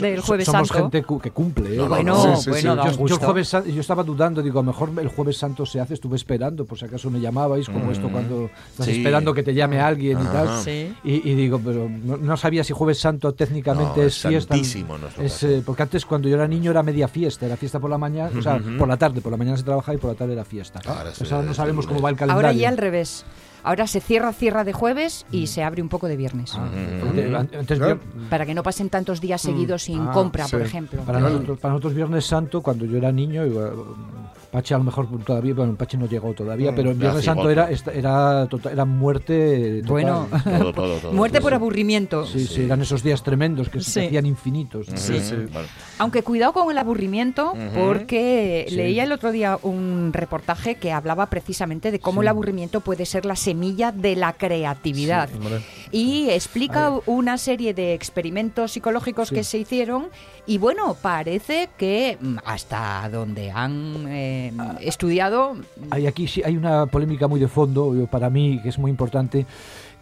del 0.00 0.20
jueves 0.20 0.46
Somos 0.46 0.68
santo. 0.68 0.82
gente 0.82 1.02
cu- 1.02 1.20
que 1.20 1.30
cumple. 1.30 1.74
¿eh? 1.74 1.76
No, 1.76 1.82
no, 1.84 1.88
Bueno, 1.90 2.14
no. 2.14 2.36
Sí, 2.36 2.42
sí, 2.44 2.50
bueno, 2.50 2.72
sí. 2.72 2.76
da 2.98 3.06
Yo, 3.06 3.16
jueves 3.18 3.50
yo 3.74 3.80
estaba 3.80 4.02
dudando, 4.02 4.42
digo, 4.42 4.60
a 4.60 4.62
lo 4.62 4.66
mejor 4.72 4.90
el 5.00 5.08
jueves 5.08 5.36
santo 5.36 5.66
se 5.66 5.80
hace, 5.80 5.94
estuve 5.94 6.16
esperando, 6.16 6.64
por 6.64 6.78
si 6.78 6.84
acaso 6.86 7.10
me 7.10 7.20
llamabais, 7.20 7.68
como 7.68 7.90
esto 7.90 8.08
cuando 8.08 8.50
estás 8.70 8.86
Sí. 8.86 8.92
esperando 8.92 9.32
que 9.34 9.42
te 9.42 9.54
llame 9.54 9.80
alguien 9.80 10.18
y 10.20 10.24
tal. 10.24 10.58
Sí. 10.64 10.92
Y, 11.04 11.28
y 11.30 11.34
digo, 11.34 11.60
pero 11.64 11.88
no, 11.88 12.16
no 12.16 12.36
sabía 12.36 12.64
si 12.64 12.72
jueves 12.72 12.98
santo 12.98 13.32
técnicamente 13.32 14.00
No, 14.00 14.02
es 14.06 14.16
es 14.16 14.26
fiesta. 14.26 14.56
Es, 15.22 15.42
eh, 15.42 15.62
porque 15.64 15.82
antes 15.82 16.04
cuando 16.06 16.28
yo 16.28 16.36
era 16.36 16.46
niño 16.48 16.70
era 16.70 16.82
media 16.82 17.08
fiesta, 17.08 17.46
era 17.46 17.56
fiesta 17.56 17.78
por 17.80 17.90
la 17.90 17.98
mañana, 17.98 18.30
o 18.38 18.42
sea, 18.42 18.60
por 18.78 18.88
la 18.88 18.96
tarde, 18.96 19.20
por 19.20 19.30
la 19.32 19.36
mañana 19.38 19.49
se 19.56 19.62
trabajaba 19.64 19.94
y 19.94 19.98
por 19.98 20.10
la 20.10 20.16
tarde 20.16 20.32
era 20.34 20.44
fiesta. 20.44 20.80
Ahora 20.86 21.10
Pues 21.16 21.28
sí, 21.28 21.34
ahora 21.34 21.46
no 21.46 21.54
sabemos 21.54 21.86
cómo 21.86 22.00
va 22.00 22.10
el 22.10 22.16
calendario. 22.16 22.48
Ahora 22.48 22.52
ya 22.58 22.68
al 22.68 22.76
revés. 22.78 23.24
Ahora 23.62 23.86
se 23.86 24.00
cierra, 24.00 24.32
cierra 24.32 24.64
de 24.64 24.72
jueves 24.72 25.26
y 25.30 25.46
se 25.48 25.62
abre 25.62 25.82
un 25.82 25.90
poco 25.90 26.08
de 26.08 26.16
viernes. 26.16 26.52
Ah, 26.54 26.64
an- 26.64 27.50
antes 27.58 27.78
Claro. 27.78 27.96
vier- 27.96 28.28
Para 28.30 28.46
que 28.46 28.54
no 28.54 28.62
pasen 28.62 28.88
tantos 28.88 29.20
días 29.20 29.42
seguidos 29.42 29.82
sin 29.82 30.00
Ah, 30.08 30.12
compra, 30.12 30.46
por 30.48 30.60
sí. 30.60 30.66
ejemplo. 30.66 31.02
Para 31.02 31.20
nosotros, 31.20 31.58
para 31.58 31.72
nosotros 31.74 31.92
Viernes 31.94 32.24
Santo, 32.24 32.62
cuando 32.62 32.86
yo 32.86 32.96
era 32.96 33.12
niño, 33.12 33.44
iba- 33.44 33.70
Pache 34.50 34.74
a 34.74 34.78
lo 34.78 34.84
mejor 34.84 35.06
todavía, 35.24 35.54
bueno, 35.54 35.76
Pache 35.76 35.96
no 35.96 36.06
llegó 36.06 36.32
todavía, 36.34 36.74
pero 36.74 36.90
en 36.90 36.98
Viernes 36.98 37.24
Santo 37.24 37.48
era, 37.50 37.68
era, 37.94 38.46
tota- 38.48 38.72
era 38.72 38.84
muerte 38.84 39.80
total. 39.82 39.90
Bueno. 39.90 40.28
Todo, 40.44 40.72
todo, 40.72 40.96
todo. 40.98 41.12
Muerte 41.20 41.40
por 41.40 41.54
aburrimiento. 41.54 42.26
Sí, 42.26 42.46
sí, 42.46 42.62
eran 42.64 42.80
esos 42.82 43.02
días 43.02 43.22
tremendos 43.22 43.68
que 43.68 43.80
se 43.80 44.06
hacían 44.06 44.26
infinitos. 44.26 44.86
Sí, 44.94 45.20
sí. 45.20 45.34
vale. 45.52 45.68
Aunque 45.98 46.22
cuidado 46.22 46.52
con 46.52 46.70
el 46.70 46.78
aburrimiento, 46.78 47.52
porque 47.76 48.66
Sí. 48.68 48.74
leía 48.74 49.04
el 49.04 49.12
otro 49.12 49.30
día 49.30 49.58
un 49.62 50.10
reportaje 50.12 50.74
que 50.76 50.90
hablaba 50.92 51.26
precisamente 51.26 51.90
de 51.92 52.00
cómo 52.00 52.20
Sí. 52.20 52.24
el 52.24 52.28
aburrimiento 52.28 52.80
puede 52.80 53.06
ser 53.06 53.26
la 53.26 53.36
semilla 53.36 53.92
de 53.92 54.16
la 54.16 54.32
creatividad. 54.32 55.28
Y 55.92 56.28
explica 56.30 56.92
una 57.06 57.38
serie 57.38 57.72
de 57.74 57.94
experimentos 57.94 58.72
psicológicos 58.72 59.28
Sí. 59.28 59.34
que 59.36 59.44
se 59.44 59.58
hicieron 59.58 60.08
y 60.46 60.58
bueno, 60.58 60.96
parece 61.00 61.68
que 61.78 62.18
mm, 62.20 62.36
hasta 62.44 63.08
donde 63.10 63.50
han 63.50 64.06
eh, 64.08 64.39
estudiado... 64.80 65.56
Hay 65.90 66.06
aquí 66.06 66.26
sí 66.26 66.42
hay 66.44 66.56
una 66.56 66.86
polémica 66.86 67.28
muy 67.28 67.40
de 67.40 67.48
fondo, 67.48 67.94
eh, 67.94 68.06
para 68.10 68.30
mí, 68.30 68.60
que 68.62 68.68
es 68.68 68.78
muy 68.78 68.90
importante, 68.90 69.46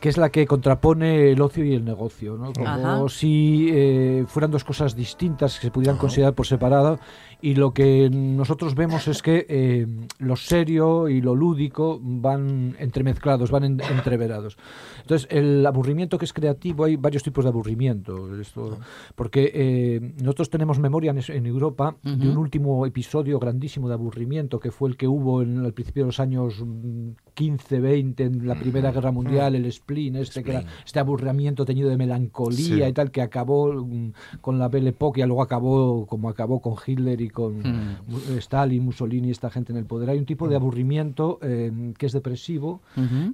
que 0.01 0.09
es 0.09 0.17
la 0.17 0.31
que 0.31 0.47
contrapone 0.47 1.33
el 1.33 1.41
ocio 1.41 1.65
y 1.65 1.75
el 1.75 1.85
negocio, 1.85 2.37
¿no? 2.37 2.53
Ajá. 2.65 2.77
Como 2.77 3.09
si 3.09 3.69
eh, 3.71 4.25
fueran 4.29 4.51
dos 4.51 4.65
cosas 4.65 4.95
distintas 4.95 5.57
que 5.57 5.67
se 5.67 5.71
pudieran 5.71 5.97
considerar 5.97 6.35
por 6.35 6.47
separado 6.47 6.99
y 7.41 7.55
lo 7.55 7.73
que 7.73 8.11
nosotros 8.13 8.75
vemos 8.75 9.07
es 9.09 9.23
que 9.23 9.47
eh, 9.49 9.87
lo 10.19 10.35
serio 10.37 11.09
y 11.09 11.21
lo 11.21 11.35
lúdico 11.37 12.01
van 12.03 12.75
entremezclados, 12.79 13.51
van 13.51 13.65
en- 13.65 13.81
entreverados. 13.81 14.57
Entonces, 15.03 15.29
el 15.31 15.65
aburrimiento 15.65 16.19
que 16.19 16.25
es 16.25 16.33
creativo, 16.33 16.85
hay 16.85 16.97
varios 16.97 17.23
tipos 17.23 17.45
de 17.45 17.51
aburrimiento. 17.51 18.39
Esto, 18.41 18.79
porque 19.15 19.51
eh, 19.55 20.15
nosotros 20.21 20.51
tenemos 20.51 20.79
memoria 20.79 21.15
en, 21.29 21.47
Europa 21.47 21.97
de 22.03 22.29
un 22.29 22.37
último 22.37 22.85
episodio 22.87 23.39
grandísimo 23.39 23.89
de 23.89 23.95
aburrimiento 23.95 24.59
que 24.61 24.71
fue 24.71 24.89
el 24.91 24.97
que 24.97 25.07
hubo 25.09 25.41
en 25.43 25.65
el 25.65 25.73
principio 25.73 26.03
de 26.05 26.07
los 26.09 26.21
años 26.21 26.63
mm, 26.65 27.11
15, 27.35 27.81
20, 27.81 28.25
en 28.25 28.47
la 28.49 28.55
Primera 28.57 28.91
Guerra 28.91 29.13
Mundial, 29.13 29.55
el 29.55 29.71
spleen, 29.73 30.17
este, 30.17 30.43
que 30.43 30.51
era 30.51 30.65
este 30.85 30.99
aburrimiento 30.99 31.65
teñido 31.65 31.89
de 31.89 31.97
melancolía 31.97 32.59
Sí. 32.59 32.83
y 32.83 32.93
tal, 32.93 33.11
que 33.11 33.23
acabó 33.23 33.73
mm, 33.73 34.13
con 34.41 34.59
la 34.59 34.69
Belle 34.69 34.91
Époque 34.91 35.21
y 35.21 35.25
luego 35.25 35.43
acabó 35.43 36.05
como 36.07 36.29
acabó 36.29 36.61
con 36.61 36.75
Hitler 36.85 37.21
y 37.21 37.28
con 37.31 37.61
eh, 37.65 37.97
Stalin, 38.39 38.85
Mussolini 38.85 39.29
y 39.29 39.31
esta 39.31 39.51
gente 39.51 39.73
en 39.73 39.79
el 39.79 39.85
poder. 39.85 40.11
Hay 40.11 40.19
un 40.19 40.25
tipo 40.27 40.49
de 40.49 40.57
aburrimiento 40.57 41.39
eh, 41.43 41.71
que 41.99 42.07
es 42.07 42.13
depresivo, 42.13 42.81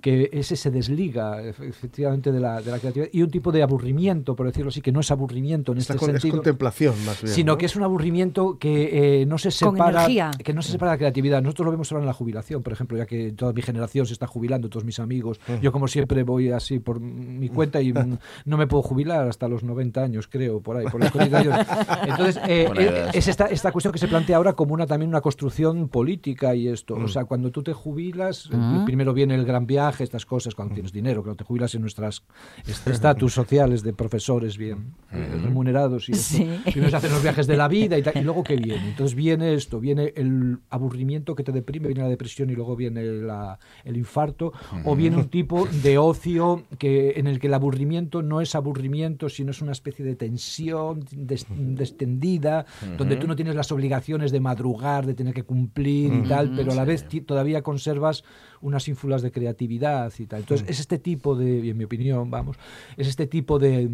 que 0.03 0.29
ese 0.33 0.57
se 0.57 0.71
desliga 0.71 1.43
efe- 1.43 1.69
efectivamente 1.69 2.33
de 2.33 2.41
la, 2.41 2.61
de 2.61 2.71
la 2.71 2.79
creatividad, 2.79 3.11
y 3.13 3.23
un 3.23 3.31
tipo 3.31 3.53
de 3.53 3.63
aburrimiento, 3.63 4.35
por 4.37 4.47
decirlo 4.47 4.69
así, 4.71 4.81
que 4.81 4.93
no 4.93 5.01
es 5.01 5.11
aburrimiento 5.11 5.73
en 5.73 5.79
Esta 5.79 5.95
este 5.95 6.07
con- 6.07 6.15
es 6.17 6.23
sentido 6.23 6.37
contemplación, 6.43 6.95
más 7.05 7.23
bien. 7.23 7.35
sino 7.35 7.53
¿no? 7.53 7.59
que 7.59 7.67
es 7.67 7.77
un 7.77 7.83
aburrimiento 7.83 8.59
que 8.59 9.21
eh, 9.23 9.27
no 9.27 9.39
se 9.39 9.51
separa 9.51 10.07
que 10.43 10.53
no 10.55 10.63
se 10.63 10.73
separa 10.73 10.93
de 10.93 10.95
la 10.97 10.99
creatividad. 10.99 11.43
Nosotros 11.43 11.67
lo 11.67 11.71
vemos 11.73 11.91
ahora 11.93 12.03
en 12.03 12.07
la 12.07 12.13
jubilación 12.15 12.63
por 12.63 12.73
ejemplo 12.73 12.97
ya 12.97 13.07
que 13.07 13.33
toda 13.33 13.53
mi 13.53 13.63
generación 13.63 14.07
se 14.07 14.13
está 14.13 14.27
jubilando 14.27 14.69
todos 14.69 14.85
mis 14.85 14.99
amigos. 14.99 15.41
Yo 15.63 15.73
como 15.73 15.89
siempre 15.89 16.23
voy 16.23 16.51
así 16.51 16.79
por 16.79 17.01
mi 17.01 17.49
cuenta 17.49 17.81
y 17.83 17.93
mm, 17.93 18.19
no 18.47 18.57
me 18.57 18.67
puedo 18.67 18.83
jubilar 18.83 19.29
hasta 19.29 19.49
los 19.49 19.63
90 19.63 20.03
años 20.03 20.29
creo 20.29 20.61
por 20.61 20.77
ahí 20.77 20.87
por 20.87 21.01
los 21.01 21.11
entonces 22.07 22.37
eh, 22.49 22.69
eh, 22.79 23.07
es 23.13 23.29
esta, 23.29 23.47
esta 23.47 23.71
cuestión 23.73 23.84
que 23.93 23.99
se 23.99 24.09
plantea 24.09 24.37
ahora 24.37 24.53
como 24.55 24.75
una 24.75 24.87
también 24.87 25.09
una 25.09 25.21
construcción 25.21 25.89
política 25.89 26.55
y 26.55 26.69
esto. 26.69 26.95
O 26.95 27.09
sea 27.09 27.25
cuando 27.25 27.51
tú 27.51 27.63
te 27.63 27.73
jubilas 27.73 28.49
eh, 28.53 28.83
primero 28.85 29.13
viene 29.15 29.35
el 29.35 29.45
gran 29.45 29.67
viaje 29.67 30.05
estas 30.05 30.27
cosas 30.27 30.55
cuando 30.55 30.75
tienes 30.75 30.93
dinero 30.93 31.23
cuando 31.23 31.37
te 31.37 31.45
jubilas 31.45 31.75
en 31.75 31.81
nuestras 31.83 32.23
est- 32.67 32.87
estatus 32.89 33.33
sociales 33.33 33.83
de 33.83 33.93
profesores 33.93 34.57
bien 34.59 34.95
eh, 35.13 35.39
remunerados 35.43 36.09
y 36.09 36.13
esto. 36.13 36.37
Sí. 36.39 36.49
primero 36.65 36.91
se 36.91 36.97
hacen 36.97 37.11
los 37.13 37.23
viajes 37.23 37.47
de 37.47 37.57
la 37.57 37.69
vida 37.69 37.99
y, 37.99 38.03
tal, 38.03 38.15
y 38.17 38.23
luego 38.23 38.43
qué 38.43 38.57
viene. 38.65 38.89
Entonces 38.89 39.15
viene 39.15 39.55
esto, 39.55 39.81
viene 39.81 40.13
el 40.17 40.59
aburrimiento 40.71 41.35
que 41.35 41.43
te 41.45 41.53
deprime, 41.53 41.89
viene 41.89 42.03
la 42.03 42.09
depresión 42.09 42.51
y 42.51 42.55
luego 42.55 42.77
viene 42.77 43.03
la- 43.03 43.59
el 43.85 43.97
infarto, 43.97 44.53
o 44.85 44.97
viene 44.97 45.17
un 45.17 45.29
tipo 45.29 45.67
de 45.83 45.99
ocio 45.99 46.65
que 46.79 47.13
en 47.17 47.27
el 47.27 47.39
que 47.41 47.47
el 47.49 47.55
aburrimiento 47.55 48.23
no 48.23 48.41
es 48.41 48.55
aburrimiento, 48.55 49.29
sino 49.29 49.51
es 49.51 49.63
una 49.63 49.73
especie 49.73 50.05
de 50.05 50.17
tensión 50.17 51.05
des- 51.13 51.47
descendida, 51.49 52.67
donde 52.99 53.17
tú 53.17 53.27
no 53.27 53.37
tienes 53.37 53.55
las 53.55 53.71
obligaciones 53.75 54.33
de 54.33 54.41
madrugar, 54.41 55.07
de 55.07 55.15
tener 55.15 55.35
que 55.35 55.43
cumplir 55.43 56.13
y 56.13 56.29
tal, 56.29 56.55
pero 56.57 56.73
a 56.73 56.75
la 56.75 56.85
vez 56.85 57.07
todavía 57.27 57.63
conservas 57.63 58.25
unas 58.61 58.89
ínfulas 58.89 59.23
de 59.23 59.31
creatividad 59.31 60.13
y 60.19 60.27
tal. 60.27 60.41
Entonces 60.41 60.69
es 60.69 60.81
este 60.81 60.99
tipo 60.99 61.37
de, 61.37 61.59
y 61.59 61.71
en 61.71 61.77
mi 61.77 61.85
opinión, 61.85 62.31
vamos, 62.31 62.57
es 62.97 63.09
este 63.09 63.27
tipo 63.27 63.59
de, 63.59 63.89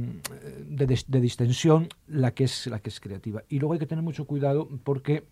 de, 0.68 1.04
de 1.06 1.20
distensión 1.20 1.88
la 2.06 2.32
que 2.32 2.44
es 2.44 2.66
la 2.66 2.78
que 2.78 2.90
es 2.90 3.00
creativa. 3.00 3.42
Y 3.48 3.58
luego 3.58 3.72
hay 3.72 3.78
que 3.80 3.86
tener 3.86 4.04
mucho 4.04 4.26
cuidado 4.26 4.68
porque 4.84 5.24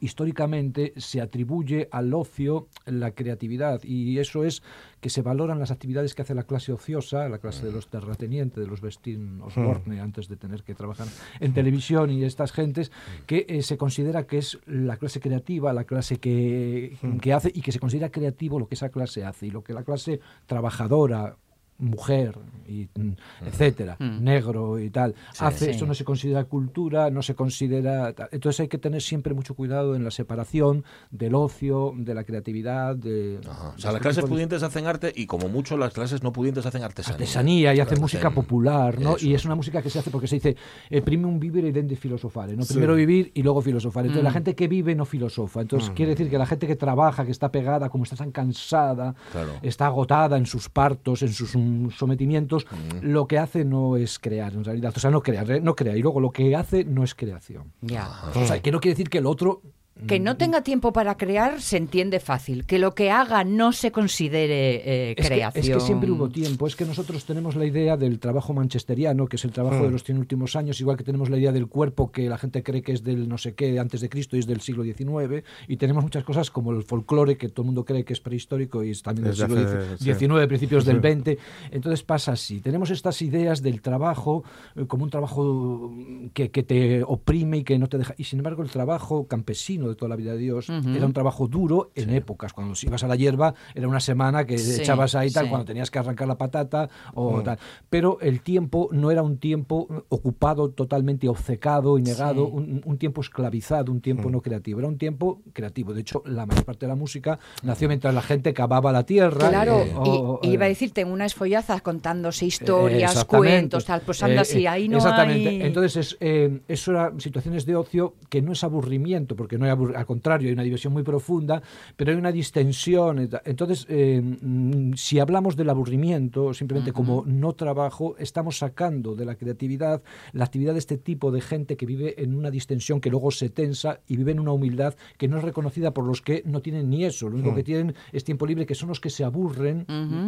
históricamente 0.00 0.92
se 0.96 1.20
atribuye 1.20 1.88
al 1.90 2.12
ocio 2.14 2.68
la 2.86 3.12
creatividad 3.12 3.82
y 3.84 4.18
eso 4.18 4.44
es 4.44 4.62
que 5.00 5.10
se 5.10 5.22
valoran 5.22 5.58
las 5.58 5.70
actividades 5.70 6.14
que 6.14 6.22
hace 6.22 6.34
la 6.34 6.44
clase 6.44 6.72
ociosa, 6.72 7.28
la 7.28 7.38
clase 7.38 7.66
de 7.66 7.72
los 7.72 7.88
terratenientes, 7.88 8.62
de 8.62 8.66
los 8.66 8.80
Bestín 8.80 9.40
Osborne, 9.40 10.00
antes 10.00 10.28
de 10.28 10.36
tener 10.36 10.62
que 10.62 10.74
trabajar 10.74 11.06
en 11.40 11.54
televisión 11.54 12.10
y 12.10 12.24
estas 12.24 12.52
gentes, 12.52 12.92
que 13.26 13.46
eh, 13.48 13.62
se 13.62 13.76
considera 13.76 14.26
que 14.26 14.38
es 14.38 14.58
la 14.66 14.96
clase 14.96 15.20
creativa, 15.20 15.72
la 15.72 15.84
clase 15.84 16.18
que, 16.18 16.96
que 17.20 17.32
hace 17.32 17.50
y 17.54 17.62
que 17.62 17.72
se 17.72 17.78
considera 17.78 18.10
creativo 18.10 18.58
lo 18.58 18.68
que 18.68 18.74
esa 18.74 18.90
clase 18.90 19.24
hace 19.24 19.46
y 19.46 19.50
lo 19.50 19.62
que 19.62 19.72
la 19.72 19.84
clase 19.84 20.20
trabajadora 20.46 21.36
mujer 21.80 22.38
y 22.68 22.88
mm, 22.94 23.12
etcétera 23.46 23.96
negro 23.98 24.78
y 24.78 24.90
tal 24.90 25.14
hace 25.40 25.64
Sí. 25.64 25.70
eso 25.72 25.86
no 25.86 25.94
se 25.94 26.04
considera 26.04 26.44
cultura 26.44 27.10
no 27.10 27.20
se 27.22 27.34
considera 27.34 28.12
tal. 28.12 28.28
entonces 28.32 28.60
hay 28.60 28.68
que 28.68 28.78
tener 28.78 29.02
siempre 29.02 29.34
mucho 29.34 29.54
cuidado 29.54 29.96
en 29.96 30.04
la 30.04 30.10
separación 30.12 30.84
del 31.10 31.34
ocio 31.34 31.92
de 31.96 32.14
la 32.14 32.22
creatividad 32.24 32.94
de 32.96 33.40
Ajá. 33.48 33.72
O 33.76 33.78
sea, 33.78 33.90
las 33.92 34.00
clases 34.00 34.22
de- 34.24 34.30
pudientes 34.30 34.62
hacen 34.62 34.86
arte 34.86 35.12
y 35.16 35.26
como 35.26 35.48
mucho 35.48 35.76
las 35.76 35.92
clases 35.92 36.22
no 36.22 36.32
pudientes 36.32 36.64
hacen 36.66 36.82
artesanía. 36.84 37.14
artesanía 37.16 37.74
y 37.74 37.80
hace 37.80 37.88
Claro, 37.90 38.02
música 38.02 38.28
hacen- 38.28 38.34
popular, 38.34 39.00
¿no? 39.00 39.16
Eso. 39.16 39.26
Y 39.26 39.34
es 39.34 39.44
una 39.44 39.54
música 39.56 39.82
que 39.82 39.90
se 39.90 39.98
hace 39.98 40.10
porque 40.10 40.28
se 40.28 40.36
dice 40.36 40.56
eh, 40.90 41.02
primum 41.02 41.40
vivere 41.40 41.68
y 41.68 41.72
dende 41.72 41.96
filosofare, 41.96 42.56
¿no? 42.56 42.64
Primero 42.66 42.94
vivir 42.94 43.32
y 43.34 43.42
luego 43.42 43.60
filosofar. 43.62 44.04
Entonces 44.04 44.22
la 44.24 44.30
gente 44.32 44.54
que 44.54 44.68
vive 44.68 44.94
no 44.94 45.04
filosofa. 45.04 45.60
Entonces 45.62 45.90
quiere 45.90 46.10
decir 46.12 46.30
que 46.30 46.38
la 46.38 46.46
gente 46.46 46.66
que 46.66 46.76
trabaja, 46.76 47.24
que 47.24 47.32
está 47.32 47.50
pegada, 47.50 47.88
como 47.88 48.04
está 48.04 48.16
tan 48.16 48.30
cansada, 48.30 49.14
Claro. 49.32 49.52
está 49.62 49.86
agotada 49.86 50.36
en 50.36 50.46
sus 50.46 50.68
partos, 50.68 51.22
en 51.22 51.32
sus 51.32 51.54
mm, 51.70 51.90
sometimientos, 51.90 52.66
lo 53.02 53.26
que 53.26 53.38
hace 53.38 53.64
no 53.64 53.96
es 53.96 54.18
crear 54.18 54.52
en 54.54 54.64
realidad. 54.64 54.92
O 54.96 55.00
sea, 55.00 55.10
no 55.10 55.22
crea, 55.22 55.44
re- 55.44 55.60
no 55.60 55.74
crea. 55.74 55.96
Y 55.96 56.02
luego 56.02 56.20
lo 56.20 56.30
que 56.30 56.54
hace 56.56 56.84
no 56.84 57.04
es 57.04 57.14
creación. 57.14 57.72
Ya. 57.80 58.08
O 58.34 58.46
sea, 58.46 58.60
que 58.60 58.72
no 58.72 58.80
quiere 58.80 58.94
decir 58.94 59.08
que 59.10 59.18
el 59.18 59.26
otro 59.26 59.62
Que 60.06 60.20
no 60.20 60.36
tenga 60.36 60.62
tiempo 60.62 60.92
para 60.92 61.16
crear 61.16 61.60
se 61.60 61.76
entiende 61.76 62.20
fácil. 62.20 62.64
Que 62.66 62.78
lo 62.78 62.94
que 62.94 63.10
haga 63.10 63.44
no 63.44 63.72
se 63.72 63.92
considere 63.92 64.76
eh, 64.76 65.10
Es 65.16 65.16
que, 65.16 65.34
creación. 65.34 65.64
es 65.64 65.70
que 65.70 65.80
siempre 65.80 66.10
hubo 66.10 66.28
tiempo. 66.28 66.66
Es 66.66 66.76
que 66.76 66.84
nosotros 66.84 67.24
tenemos 67.24 67.56
la 67.56 67.66
idea 67.66 67.96
del 67.96 68.18
trabajo 68.18 68.52
manchesteriano, 68.52 69.26
que 69.26 69.36
es 69.36 69.44
el 69.44 69.52
trabajo 69.52 69.84
de 69.84 69.90
los 69.90 70.04
100 70.04 70.18
últimos 70.18 70.56
años, 70.56 70.80
igual 70.80 70.96
que 70.96 71.04
tenemos 71.04 71.30
la 71.30 71.38
idea 71.38 71.52
del 71.52 71.66
cuerpo, 71.68 72.10
que 72.10 72.28
la 72.28 72.38
gente 72.38 72.62
cree 72.62 72.82
que 72.82 72.92
es 72.92 73.02
del 73.04 73.28
no 73.28 73.38
sé 73.38 73.54
qué, 73.54 73.78
antes 73.78 74.00
de 74.00 74.08
Cristo 74.08 74.36
y 74.36 74.40
es 74.40 74.46
del 74.46 74.60
siglo 74.60 74.82
XIX. 74.84 75.44
Y 75.68 75.76
tenemos 75.76 76.02
muchas 76.04 76.24
cosas 76.24 76.50
como 76.50 76.72
el 76.72 76.82
folclore, 76.82 77.36
que 77.36 77.48
todo 77.48 77.62
el 77.62 77.66
mundo 77.66 77.84
cree 77.84 78.04
que 78.04 78.12
es 78.12 78.20
prehistórico 78.20 78.82
y 78.84 78.90
es 78.90 79.02
también 79.02 79.24
del 79.24 79.32
Desde 79.36 79.46
siglo 79.46 79.60
hace- 79.60 79.98
sí. 79.98 80.04
XIX, 80.14 80.46
principios 80.46 80.84
del 80.84 81.00
XX. 81.00 81.38
Entonces 81.70 82.02
pasa 82.02 82.32
así. 82.32 82.60
Tenemos 82.60 82.90
estas 82.90 83.20
ideas 83.22 83.62
del 83.62 83.80
trabajo 83.80 84.44
eh, 84.76 84.86
como 84.86 85.04
un 85.04 85.10
trabajo 85.10 85.90
mm, 85.92 86.28
que, 86.28 86.50
que 86.50 86.62
te 86.62 87.02
oprime 87.04 87.58
y 87.58 87.64
que 87.64 87.78
no 87.78 87.88
te 87.88 87.98
deja. 87.98 88.14
Y 88.18 88.24
sin 88.24 88.38
embargo, 88.40 88.62
el 88.62 88.70
trabajo 88.70 89.26
campesino 89.26 89.89
de 89.90 89.96
toda 89.96 90.08
la 90.08 90.16
vida 90.16 90.32
de 90.32 90.38
Dios 90.38 90.68
era 90.70 91.06
un 91.06 91.12
trabajo 91.12 91.46
duro 91.48 91.90
en 91.94 92.10
épocas. 92.10 92.52
Cuando 92.52 92.74
ibas 92.82 93.04
a 93.04 93.08
la 93.08 93.16
hierba, 93.16 93.54
era 93.74 93.86
una 93.88 94.00
semana 94.00 94.44
que 94.46 94.58
Sí, 94.58 94.80
echabas 94.80 95.14
ahí 95.14 95.30
tal, 95.30 95.44
sí. 95.44 95.50
cuando 95.50 95.64
tenías 95.66 95.90
que 95.90 95.98
arrancar 95.98 96.28
la 96.28 96.38
patata 96.38 96.88
o 97.14 97.42
tal. 97.42 97.58
Pero 97.88 98.18
el 98.20 98.40
tiempo 98.40 98.88
no 98.92 99.10
era 99.10 99.22
un 99.22 99.38
tiempo 99.38 99.86
ocupado 100.08 100.70
totalmente 100.70 101.28
obcecado 101.28 101.98
y 101.98 102.02
negado, 102.02 102.46
Sí. 102.46 102.52
un, 102.52 102.82
un 102.84 102.98
tiempo 102.98 103.20
esclavizado, 103.20 103.92
un 103.92 104.00
tiempo 104.00 104.30
no 104.30 104.40
creativo. 104.40 104.78
Era 104.80 104.88
un 104.88 104.98
tiempo 104.98 105.42
creativo. 105.52 105.92
De 105.94 106.00
hecho, 106.02 106.22
la 106.26 106.46
mayor 106.46 106.64
parte 106.64 106.86
de 106.86 106.88
la 106.90 106.96
música 106.96 107.38
nació 107.62 107.88
mientras 107.88 108.14
la 108.14 108.22
gente 108.22 108.52
cavaba 108.54 108.92
la 108.92 109.04
tierra. 109.04 109.48
Claro, 109.48 109.80
eh, 109.80 109.92
o- 109.96 110.40
y, 110.42 110.50
iba 110.50 110.64
a 110.64 110.66
eh, 110.66 110.70
decirte, 110.70 111.00
en 111.02 111.08
unas 111.10 111.34
follazas 111.34 111.82
contándose 111.82 112.46
historias, 112.46 113.24
cuentos, 113.24 113.84
tal, 113.84 114.02
pues 114.02 114.22
anda 114.22 114.36
Eh, 114.36 114.40
así, 114.40 114.64
eh, 114.64 114.68
ahí 114.68 114.88
no 114.88 114.98
Exactamente. 114.98 115.48
hay... 115.48 115.62
Entonces, 115.62 115.96
es, 115.96 116.16
eh, 116.20 116.60
eso 116.68 116.90
era 116.92 117.12
situaciones 117.18 117.66
de 117.66 117.76
ocio 117.76 118.14
que 118.28 118.42
no 118.42 118.52
es 118.52 118.62
aburrimiento, 118.64 119.36
porque 119.36 119.58
no 119.58 119.64
hay 119.64 119.70
abur- 119.72 119.79
al 119.94 120.06
contrario, 120.06 120.48
hay 120.48 120.52
una 120.54 120.62
diversión 120.62 120.92
muy 120.92 121.02
profunda, 121.02 121.62
pero 121.96 122.10
hay 122.12 122.16
una 122.18 122.32
distensión. 122.32 123.28
ta- 123.28 123.42
Entonces, 123.44 123.86
eh, 123.88 124.20
mm, 124.22 124.94
si 124.94 125.18
hablamos 125.18 125.56
del 125.56 125.70
aburrimiento, 125.70 126.52
simplemente 126.54 126.92
como 126.92 127.24
no 127.26 127.52
trabajo, 127.54 128.16
estamos 128.18 128.58
sacando 128.58 129.14
de 129.14 129.24
la 129.24 129.34
creatividad 129.36 130.02
la 130.32 130.44
actividad 130.44 130.72
de 130.72 130.78
este 130.78 130.96
tipo 130.98 131.30
de 131.30 131.40
gente 131.40 131.76
que 131.76 131.86
vive 131.86 132.22
en 132.22 132.34
una 132.34 132.50
distensión 132.50 133.00
que 133.00 133.10
luego 133.10 133.30
se 133.30 133.48
tensa 133.50 134.00
y 134.06 134.16
vive 134.16 134.32
en 134.32 134.40
una 134.40 134.52
humildad 134.52 134.94
que 135.18 135.28
no 135.28 135.38
es 135.38 135.44
reconocida 135.44 135.92
por 135.92 136.04
los 136.04 136.20
que 136.22 136.42
no 136.46 136.60
tienen 136.60 136.88
ni 136.90 137.04
eso. 137.04 137.28
Lo 137.28 137.34
único 137.36 137.50
que 137.54 137.62
tienen 137.64 137.94
es 138.12 138.24
tiempo 138.24 138.46
libre, 138.46 138.66
que 138.66 138.74
son 138.74 138.88
los 138.88 139.00
que 139.00 139.10
se 139.10 139.24
aburren 139.24 139.84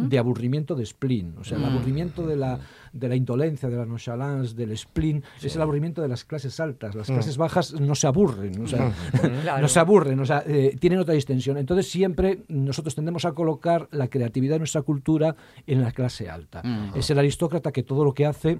de 0.09 0.17
aburrimiento 0.17 0.75
de 0.75 0.85
spleen. 0.85 1.35
O 1.39 1.43
sea, 1.43 1.57
el 1.57 1.65
aburrimiento 1.65 2.25
de 2.27 2.35
la, 2.35 2.59
de 2.93 3.09
la 3.09 3.15
indolencia, 3.15 3.67
de 3.69 3.75
la 3.75 3.85
nonchalance, 3.85 4.55
del 4.55 4.77
spleen, 4.77 5.23
es 5.41 5.55
el 5.55 5.61
aburrimiento 5.61 6.01
de 6.01 6.07
las 6.07 6.23
clases 6.23 6.59
altas. 6.59 6.95
Las 6.95 7.07
clases 7.07 7.37
bajas 7.37 7.73
no 7.73 7.95
se 7.95 8.07
aburren, 8.07 8.61
o 8.61 8.67
sea, 8.67 8.93
Claro. 9.41 9.61
no 9.61 9.67
se 9.67 9.79
aburren, 9.79 10.19
o 10.19 10.25
sea, 10.25 10.43
eh, 10.45 10.75
tienen 10.79 10.99
otra 10.99 11.13
distensión. 11.15 11.57
Entonces 11.57 11.89
siempre 11.89 12.43
nosotros 12.47 12.95
tendemos 12.95 13.25
a 13.25 13.31
colocar 13.33 13.87
la 13.91 14.07
creatividad 14.07 14.55
de 14.55 14.59
nuestra 14.59 14.83
cultura 14.83 15.35
en 15.67 15.81
la 15.81 15.91
clase 15.91 16.29
alta. 16.29 16.61
Es 16.95 17.09
el 17.09 17.19
aristócrata 17.19 17.71
que 17.71 17.83
todo 17.83 18.03
lo 18.05 18.13
que 18.13 18.25
hace 18.25 18.59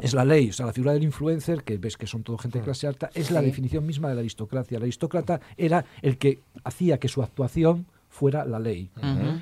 es 0.00 0.14
la 0.14 0.24
ley, 0.24 0.48
o 0.50 0.52
sea, 0.52 0.66
la 0.66 0.72
figura 0.72 0.92
del 0.94 1.04
influencer, 1.04 1.62
que 1.64 1.76
ves 1.78 1.96
que 1.96 2.06
son 2.06 2.22
todo 2.22 2.38
gente 2.38 2.58
de 2.58 2.64
clase 2.64 2.86
alta, 2.86 3.10
es 3.14 3.30
la 3.30 3.42
definición 3.42 3.86
misma 3.86 4.08
de 4.08 4.14
la 4.14 4.20
aristocracia. 4.20 4.76
El 4.78 4.82
aristócrata 4.84 5.40
era 5.56 5.84
el 6.00 6.18
que 6.18 6.40
hacía 6.64 6.98
que 6.98 7.08
su 7.08 7.22
actuación 7.22 7.86
fuera 8.12 8.44
la 8.44 8.58
ley. 8.58 8.90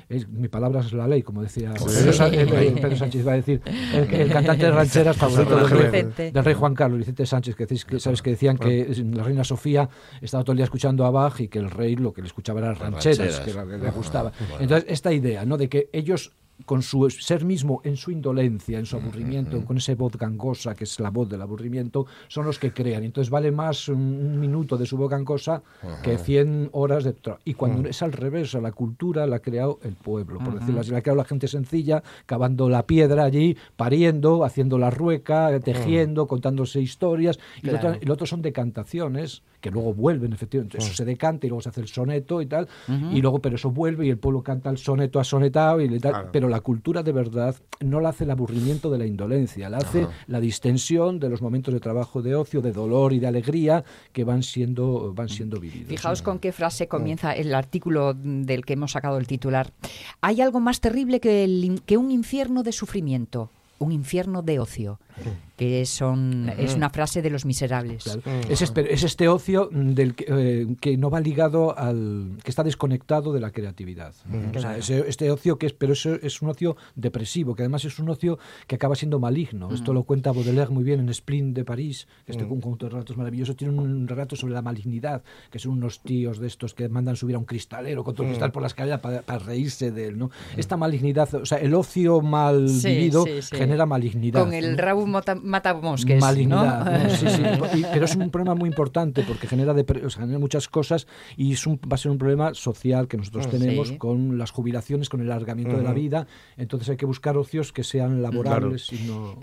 Es- 0.07 0.29
mi 0.29 0.47
palabra 0.47 0.79
es 0.79 0.93
la 0.93 1.05
ley, 1.05 1.21
como 1.23 1.41
decía 1.43 1.73
Pedro, 1.73 2.13
Sa- 2.13 2.29
eh, 2.29 2.47
eh, 2.49 2.73
Pedro 2.81 2.95
Sánchez, 2.95 3.27
va 3.27 3.33
a 3.33 3.35
decir, 3.35 3.61
el, 3.93 4.13
el 4.13 4.29
cantante 4.31 4.65
de 4.65 4.71
rancheras 4.71 5.17
favorito 5.17 5.57
del 5.57 5.69
rey, 5.69 6.31
del 6.31 6.43
rey 6.45 6.53
Juan 6.53 6.73
Carlos, 6.73 6.99
Vicente 6.99 7.25
Sánchez, 7.25 7.55
que, 7.55 7.65
decís 7.65 7.83
que 7.83 7.99
sabes 7.99 8.21
que 8.21 8.29
decían 8.31 8.57
que 8.57 8.87
la 9.13 9.23
reina 9.23 9.43
Sofía 9.43 9.89
estaba 10.21 10.43
todo 10.45 10.53
el 10.53 10.57
día 10.57 10.63
escuchando 10.63 11.05
a 11.05 11.11
Bach 11.11 11.37
y 11.41 11.49
que 11.49 11.59
el 11.59 11.69
rey 11.69 11.97
lo 11.97 12.13
que 12.13 12.21
le 12.21 12.27
escuchaba 12.27 12.61
eran 12.61 12.75
rancheras, 12.75 13.17
rancheras. 13.19 13.39
que 13.41 13.51
era 13.51 13.65
lo 13.65 13.71
que 13.71 13.77
le 13.85 13.91
gustaba. 13.91 14.31
Entonces, 14.59 14.85
esta 14.89 15.11
idea, 15.11 15.45
¿no? 15.45 15.57
De 15.57 15.67
que 15.67 15.89
ellos 15.91 16.31
con 16.65 16.81
su 16.81 17.09
ser 17.09 17.45
mismo 17.45 17.81
en 17.83 17.97
su 17.97 18.11
indolencia, 18.11 18.79
en 18.79 18.85
su 18.85 18.95
aburrimiento, 18.97 19.63
con 19.65 19.77
esa 19.77 19.95
voz 19.95 20.15
gangosa 20.17 20.75
que 20.75 20.83
es 20.85 20.99
la 20.99 21.09
voz 21.09 21.29
del 21.29 21.41
aburrimiento, 21.41 22.05
son 22.27 22.45
los 22.45 22.59
que 22.59 22.71
crean. 22.73 23.03
Entonces 23.03 23.29
vale 23.29 23.51
más 23.51 23.87
un, 23.89 23.97
un 24.01 24.39
minuto 24.39 24.77
de 24.77 24.85
su 24.85 24.97
voz 24.97 25.09
gangosa 25.09 25.61
que 26.03 26.17
100 26.17 26.69
horas 26.73 27.03
de 27.03 27.13
trabajo. 27.13 27.41
Y 27.45 27.53
cuando 27.53 27.89
es 27.89 28.01
al 28.01 28.11
revés, 28.11 28.53
la 28.53 28.71
cultura 28.71 29.25
la 29.27 29.37
ha 29.37 29.39
creado 29.39 29.79
el 29.83 29.95
pueblo, 29.95 30.39
por 30.39 30.59
decirlo 30.59 30.81
así, 30.81 30.91
la 30.91 30.99
ha 30.99 31.01
creado 31.01 31.17
la 31.17 31.25
gente 31.25 31.47
sencilla, 31.47 32.03
cavando 32.25 32.69
la 32.69 32.85
piedra 32.85 33.23
allí, 33.23 33.57
pariendo, 33.75 34.43
haciendo 34.43 34.77
la 34.77 34.89
rueca, 34.89 35.59
tejiendo, 35.59 36.27
contándose 36.27 36.81
historias. 36.81 37.39
Y 37.57 37.61
Claro. 37.61 37.77
otro, 37.89 37.99
y 38.01 38.05
lo 38.05 38.13
otro 38.13 38.25
son 38.27 38.41
decantaciones 38.41 39.43
que 39.61 39.71
luego 39.71 39.93
vuelven, 39.93 40.33
efectivamente. 40.33 40.79
Eso 40.79 40.93
se 40.93 41.05
decanta 41.05 41.45
y 41.45 41.49
luego 41.49 41.61
se 41.61 41.69
hace 41.69 41.81
el 41.81 41.87
soneto 41.87 42.41
y 42.41 42.47
tal. 42.47 42.67
Y 43.13 43.21
luego, 43.21 43.39
pero 43.39 43.55
eso 43.55 43.71
vuelve 43.71 44.07
y 44.07 44.09
el 44.09 44.17
pueblo 44.17 44.43
canta 44.43 44.69
el 44.69 44.77
soneto 44.77 45.19
asonetado 45.19 45.79
y 45.79 45.99
tal. 45.99 46.11
Claro. 46.11 46.29
Pero 46.31 46.49
la 46.49 46.59
cultura 46.61 47.03
de 47.03 47.11
verdad 47.11 47.55
no 47.79 47.99
la 48.01 48.09
hace 48.09 48.25
el 48.25 48.31
aburrimiento 48.31 48.89
de 48.89 48.97
la 48.97 49.05
indolencia, 49.05 49.69
la 49.69 49.77
hace 49.77 50.07
la 50.27 50.39
distensión 50.39 51.19
de 51.19 51.29
los 51.29 51.41
momentos 51.41 51.73
de 51.73 51.79
trabajo, 51.79 52.21
de 52.21 52.35
ocio, 52.35 52.61
de 52.61 52.71
dolor 52.71 53.13
y 53.13 53.19
de 53.19 53.27
alegría 53.27 53.83
que 54.11 54.23
van 54.23 54.43
siendo, 54.43 55.13
van 55.13 55.29
siendo 55.29 55.59
vividos. 55.59 55.89
Fijaos 55.89 56.21
con 56.21 56.39
qué 56.39 56.51
frase 56.51 56.87
comienza 56.87 57.33
el 57.33 57.53
artículo 57.53 58.13
del 58.13 58.65
que 58.65 58.73
hemos 58.73 58.91
sacado 58.91 59.17
el 59.17 59.27
titular. 59.27 59.71
Hay 60.21 60.41
algo 60.41 60.59
más 60.59 60.81
terrible 60.81 61.19
que, 61.19 61.43
el 61.43 61.81
que 61.85 61.97
un 61.97 62.11
infierno 62.11 62.63
de 62.63 62.71
sufrimiento, 62.71 63.51
un 63.79 63.91
infierno 63.91 64.41
de 64.41 64.59
ocio, 64.59 64.99
que 65.57 65.85
son, 65.85 66.49
es 66.57 66.73
una 66.75 66.89
frase 66.89 67.21
de 67.21 67.29
los 67.29 67.45
miserables. 67.45 68.03
Claro. 68.03 68.21
Es, 68.49 68.61
este, 68.63 68.93
es 68.93 69.03
este 69.03 69.27
ocio 69.27 69.69
del 69.71 70.15
que, 70.15 70.25
eh, 70.27 70.67
que 70.81 70.97
no 70.97 71.09
va 71.11 71.19
ligado 71.19 71.77
al 71.77 72.37
que 72.43 72.49
está 72.49 72.63
desconectado 72.63 73.31
de 73.31 73.39
la 73.39 73.51
creatividad. 73.51 74.13
O 74.55 74.59
sea, 74.59 74.77
ese- 74.77 75.07
este 75.07 75.29
ocio 75.29 75.57
que 75.59 75.67
es, 75.67 75.73
pero 75.73 75.93
eso 75.93 76.15
es 76.15 76.41
un 76.41 76.49
ocio 76.49 76.77
depresivo, 76.95 77.53
que 77.55 77.61
además 77.63 77.85
es 77.85 77.99
un 77.99 78.09
ocio 78.09 78.39
que 78.67 78.75
acaba 78.75 78.95
siendo 78.95 79.19
maligno. 79.19 79.71
Esto 79.73 79.93
lo 79.93 80.03
cuenta 80.03 80.31
Baudelaire 80.31 80.71
muy 80.71 80.83
bien 80.83 80.99
en 80.99 81.09
Sprint 81.09 81.55
de 81.55 81.63
París, 81.63 82.07
que 82.25 82.31
este 82.31 82.47
conjunto 82.47 82.85
de 82.87 82.91
relatos 82.93 83.15
maravillosos 83.17 83.55
tiene 83.55 83.77
un 83.77 84.07
relato 84.07 84.35
sobre 84.35 84.53
la 84.53 84.61
malignidad, 84.63 85.21
que 85.51 85.59
son 85.59 85.73
unos 85.73 86.01
tíos 86.01 86.39
de 86.39 86.47
estos 86.47 86.73
que 86.73 86.89
mandan 86.89 87.15
subir 87.15 87.35
a 87.35 87.39
un 87.39 87.45
cristalero 87.45 88.03
con 88.03 88.15
todo 88.15 88.23
el 88.25 88.31
cristal 88.31 88.51
por 88.51 88.61
la 88.63 88.67
escalera 88.67 88.99
para, 89.01 89.21
para 89.21 89.39
reírse 89.39 89.91
de 89.91 90.07
él, 90.07 90.17
¿no? 90.17 90.31
Esta 90.57 90.75
malignidad, 90.77 91.31
o 91.35 91.45
sea, 91.45 91.59
el 91.59 91.73
ocio 91.75 92.21
mal 92.21 92.67
Sí, 92.69 92.87
vivido 92.87 93.25
sí, 93.25 93.41
sí. 93.41 93.55
genera 93.55 93.85
malignidad. 93.85 94.41
Con 94.43 94.53
el 94.53 94.71
¿no? 94.71 94.77
Mata, 95.11 95.35
matamosques, 95.35 96.19
Malignidad, 96.19 96.85
¿no? 96.85 97.03
¿no? 97.03 97.09
Sí, 97.11 97.27
sí. 97.29 97.41
Y- 97.79 97.83
pero 97.93 98.05
es 98.05 98.15
un 98.15 98.29
problema 98.31 98.55
muy 98.55 98.67
importante 98.69 99.23
porque 99.23 99.47
genera, 99.47 99.73
depre- 99.73 100.03
o 100.05 100.09
sea, 100.09 100.21
genera 100.21 100.39
muchas 100.39 100.67
cosas 100.67 101.05
y 101.37 101.53
es 101.53 101.67
un- 101.67 101.77
va 101.79 101.95
a 101.95 101.97
ser 101.97 102.11
un 102.11 102.17
problema 102.17 102.53
social 102.53 103.07
que 103.07 103.17
nosotros 103.17 103.49
tenemos 103.49 103.89
Sí. 103.89 103.97
con 103.97 104.37
las 104.37 104.51
jubilaciones, 104.51 105.09
con 105.09 105.21
el 105.21 105.31
alargamiento 105.31 105.77
de 105.77 105.83
la 105.83 105.93
vida. 105.93 106.27
Entonces 106.57 106.89
hay 106.89 106.97
que 106.97 107.05
buscar 107.05 107.37
ocios 107.37 107.71
que 107.71 107.83
sean 107.83 108.21
laborables 108.21 108.91
y 108.91 108.99
no... 109.07 109.37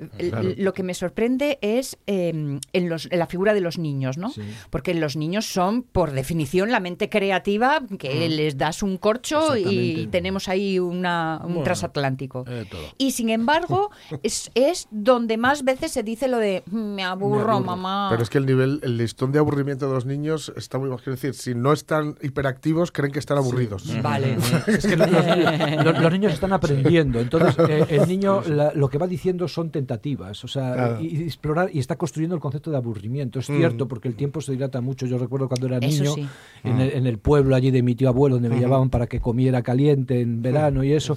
Lo 0.57 0.72
que 0.72 0.83
me 0.83 0.94
sorprende 0.94 1.59
es 1.62 1.98
eh, 2.07 2.31
en, 2.72 2.88
los- 2.88 3.09
en 3.11 3.18
la 3.18 3.26
figura 3.26 3.54
de 3.54 3.61
los 3.61 3.78
niños, 3.78 4.18
¿no? 4.18 4.31
Sí. 4.31 4.42
Porque 4.70 4.94
los 4.94 5.16
niños 5.16 5.46
son, 5.46 5.83
por 5.83 6.12
definición, 6.12 6.70
la 6.70 6.81
mente 6.81 7.09
creativa, 7.09 7.83
que 7.98 8.28
les 8.28 8.57
das 8.57 8.83
un 8.83 8.96
corcho 8.96 9.57
y 9.57 10.09
tenemos 10.11 10.48
ahí 10.48 10.78
una, 10.78 11.38
un 11.42 11.48
Bueno, 11.48 11.62
transatlántico. 11.64 12.44
eh. 12.48 12.66
Y 12.98 13.12
sin 13.12 13.31
embargo, 13.31 13.90
es, 14.22 14.50
es 14.54 14.88
donde 14.90 15.37
más 15.37 15.47
veces 15.64 15.92
se 15.92 16.02
dice 16.02 16.28
lo 16.28 16.38
de 16.38 16.62
"Mm, 16.70 16.76
me 16.94 17.04
aburro, 17.04 17.50
aburro". 17.52 17.61
mamá. 17.61 18.08
Pero 18.11 18.22
es 18.22 18.30
que 18.30 18.38
el 18.38 18.46
nivel, 18.46 18.80
el 18.82 18.96
listón 18.96 19.32
de 19.32 19.38
aburrimiento 19.38 19.88
de 19.88 19.94
los 19.94 20.06
niños 20.06 20.52
está 20.56 20.78
muy 20.78 20.88
bajo. 20.88 21.02
Quiero 21.02 21.16
decir, 21.16 21.34
si 21.34 21.54
no 21.54 21.72
están 21.72 22.16
hiperactivos, 22.22 22.92
creen 22.92 23.12
que 23.12 23.18
están 23.18 23.38
aburridos. 23.38 23.84
Vale. 24.02 24.37
Es 24.66 24.87
que 24.87 24.96
los, 24.96 25.11
los- 25.11 25.84
los- 25.84 25.98
los 26.02 26.12
niños 26.12 26.32
están 26.32 26.52
aprendiendo, 26.52 27.20
entonces 27.20 27.56
eh, 27.68 27.87
el 27.88 28.08
niño 28.08 28.42
la- 28.42 28.72
lo 28.74 28.88
que 28.88 28.98
va 28.98 29.06
diciendo 29.06 29.48
son 29.48 29.70
tentativas, 29.70 30.44
o 30.44 30.48
sea, 30.48 30.72
Claro. 30.74 31.00
y, 31.00 31.06
y 31.06 31.22
explorar 31.24 31.70
y 31.72 31.78
está 31.78 31.96
construyendo 31.96 32.34
el 32.34 32.40
concepto 32.40 32.70
de 32.70 32.76
aburrimiento. 32.76 33.38
Es 33.40 33.46
cierto, 33.46 33.88
porque 33.88 34.08
el 34.08 34.14
tiempo 34.14 34.40
se 34.40 34.52
dilata 34.52 34.80
mucho. 34.80 35.06
Yo 35.06 35.18
recuerdo 35.18 35.48
cuando 35.48 35.66
era 35.66 35.78
Eso 35.78 36.02
niño 36.02 36.14
sí. 36.14 36.28
en, 36.64 36.80
el, 36.80 36.92
en 36.92 37.06
el 37.06 37.18
pueblo 37.18 37.54
allí 37.56 37.70
de 37.70 37.82
mi 37.82 37.94
tío 37.94 38.08
abuelo, 38.08 38.37
donde 38.37 38.48
me 38.48 38.58
llevaban 38.58 38.90
para 38.90 39.06
que 39.06 39.20
comiera 39.20 39.62
caliente 39.62 40.20
en 40.20 40.42
verano 40.42 40.84
y 40.84 40.92
eso. 40.92 41.16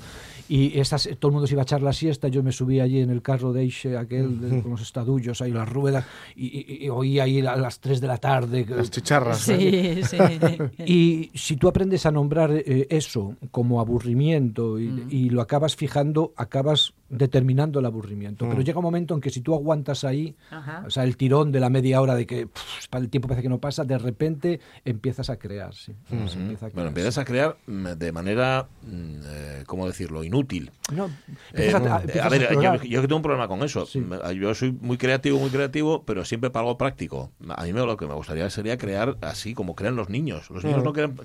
Y 0.53 0.77
esas, 0.79 1.07
todo 1.17 1.29
el 1.29 1.33
mundo 1.33 1.47
se 1.47 1.53
iba 1.53 1.61
a 1.61 1.63
echar 1.63 1.81
la 1.81 1.93
siesta, 1.93 2.27
yo 2.27 2.43
me 2.43 2.51
subí 2.51 2.81
allí 2.81 2.99
en 2.99 3.09
el 3.09 3.21
carro 3.21 3.53
de 3.53 3.61
Eixe, 3.61 3.95
aquel 3.95 4.41
de- 4.41 4.61
con 4.61 4.71
los 4.71 4.81
estadullos, 4.81 5.41
ahí 5.41 5.51
las 5.51 5.69
ruedas, 5.69 6.05
y, 6.35 6.47
y- 6.81 6.85
y 6.85 6.89
oía 6.89 7.23
ahí 7.23 7.39
a 7.39 7.55
las 7.55 7.79
3 7.79 8.01
de 8.01 8.07
la 8.07 8.17
tarde. 8.17 8.65
Las 8.67 8.91
chicharras. 8.91 9.39
Sí, 9.39 10.01
sí. 10.03 10.17
Y 10.85 11.31
si 11.33 11.55
tú 11.55 11.69
aprendes 11.69 12.05
a 12.05 12.11
nombrar 12.11 12.51
eh, 12.51 12.85
eso 12.89 13.35
como 13.51 13.79
aburrimiento 13.79 14.77
y, 14.77 15.05
y 15.09 15.29
lo 15.29 15.41
acabas 15.41 15.75
fijando, 15.77 16.33
acabas 16.35 16.93
determinando 17.11 17.79
el 17.79 17.85
aburrimiento. 17.85 18.47
Pero 18.49 18.61
llega 18.61 18.79
un 18.79 18.83
momento 18.85 19.13
en 19.13 19.21
que 19.21 19.29
si 19.29 19.41
tú 19.41 19.53
aguantas 19.53 20.03
ahí, 20.03 20.35
Ajá. 20.49 20.83
o 20.87 20.89
sea, 20.89 21.03
el 21.03 21.17
tirón 21.17 21.51
de 21.51 21.59
la 21.59 21.69
media 21.69 22.01
hora 22.01 22.15
de 22.15 22.25
que 22.25 22.47
pff, 22.47 22.87
el 22.95 23.09
tiempo 23.09 23.27
parece 23.27 23.43
que 23.43 23.49
no 23.49 23.59
pasa, 23.59 23.83
de 23.83 23.97
repente 23.97 24.59
empiezas 24.85 25.29
a 25.29 25.37
crear. 25.37 25.73
Sí, 25.75 25.93
Se 26.07 26.15
empieza 26.39 26.67
a 26.67 26.69
Bueno, 26.69 26.87
empiezas 26.89 27.17
a 27.17 27.25
crear 27.25 27.57
mm, 27.67 27.85
de 27.97 28.11
manera, 28.11 28.67
mm, 28.83 29.15
eh, 29.25 29.63
¿cómo 29.67 29.85
decirlo?, 29.87 30.23
inútil. 30.23 30.71
No, 30.93 31.09
Eh, 31.53 31.71
a- 31.73 31.97
a, 31.97 32.01
empiezas 32.01 32.25
a 32.25 32.29
ver, 32.29 32.49
yo, 32.53 32.75
yo 32.83 33.01
que 33.01 33.07
tengo 33.07 33.17
un 33.17 33.21
problema 33.21 33.47
con 33.47 33.61
eso. 33.63 33.85
Sí. 33.85 33.99
Me- 33.99 34.19
Yo 34.35 34.53
soy 34.55 34.71
muy 34.71 34.97
creativo, 34.97 35.37
muy 35.39 35.49
creativo, 35.49 36.03
pero 36.03 36.23
siempre 36.25 36.49
para 36.49 36.63
algo 36.63 36.77
práctico. 36.77 37.31
A 37.49 37.63
mí 37.63 37.73
me, 37.73 37.81
lo 37.85 37.97
que 37.97 38.07
me 38.07 38.13
gustaría 38.13 38.49
sería 38.49 38.77
crear 38.77 39.17
así 39.21 39.53
como 39.53 39.75
crean 39.75 39.95
los 39.95 40.09
niños. 40.09 40.49
Los 40.49 40.63
niños 40.63 40.83
no 40.83 40.93
crean, 40.93 41.15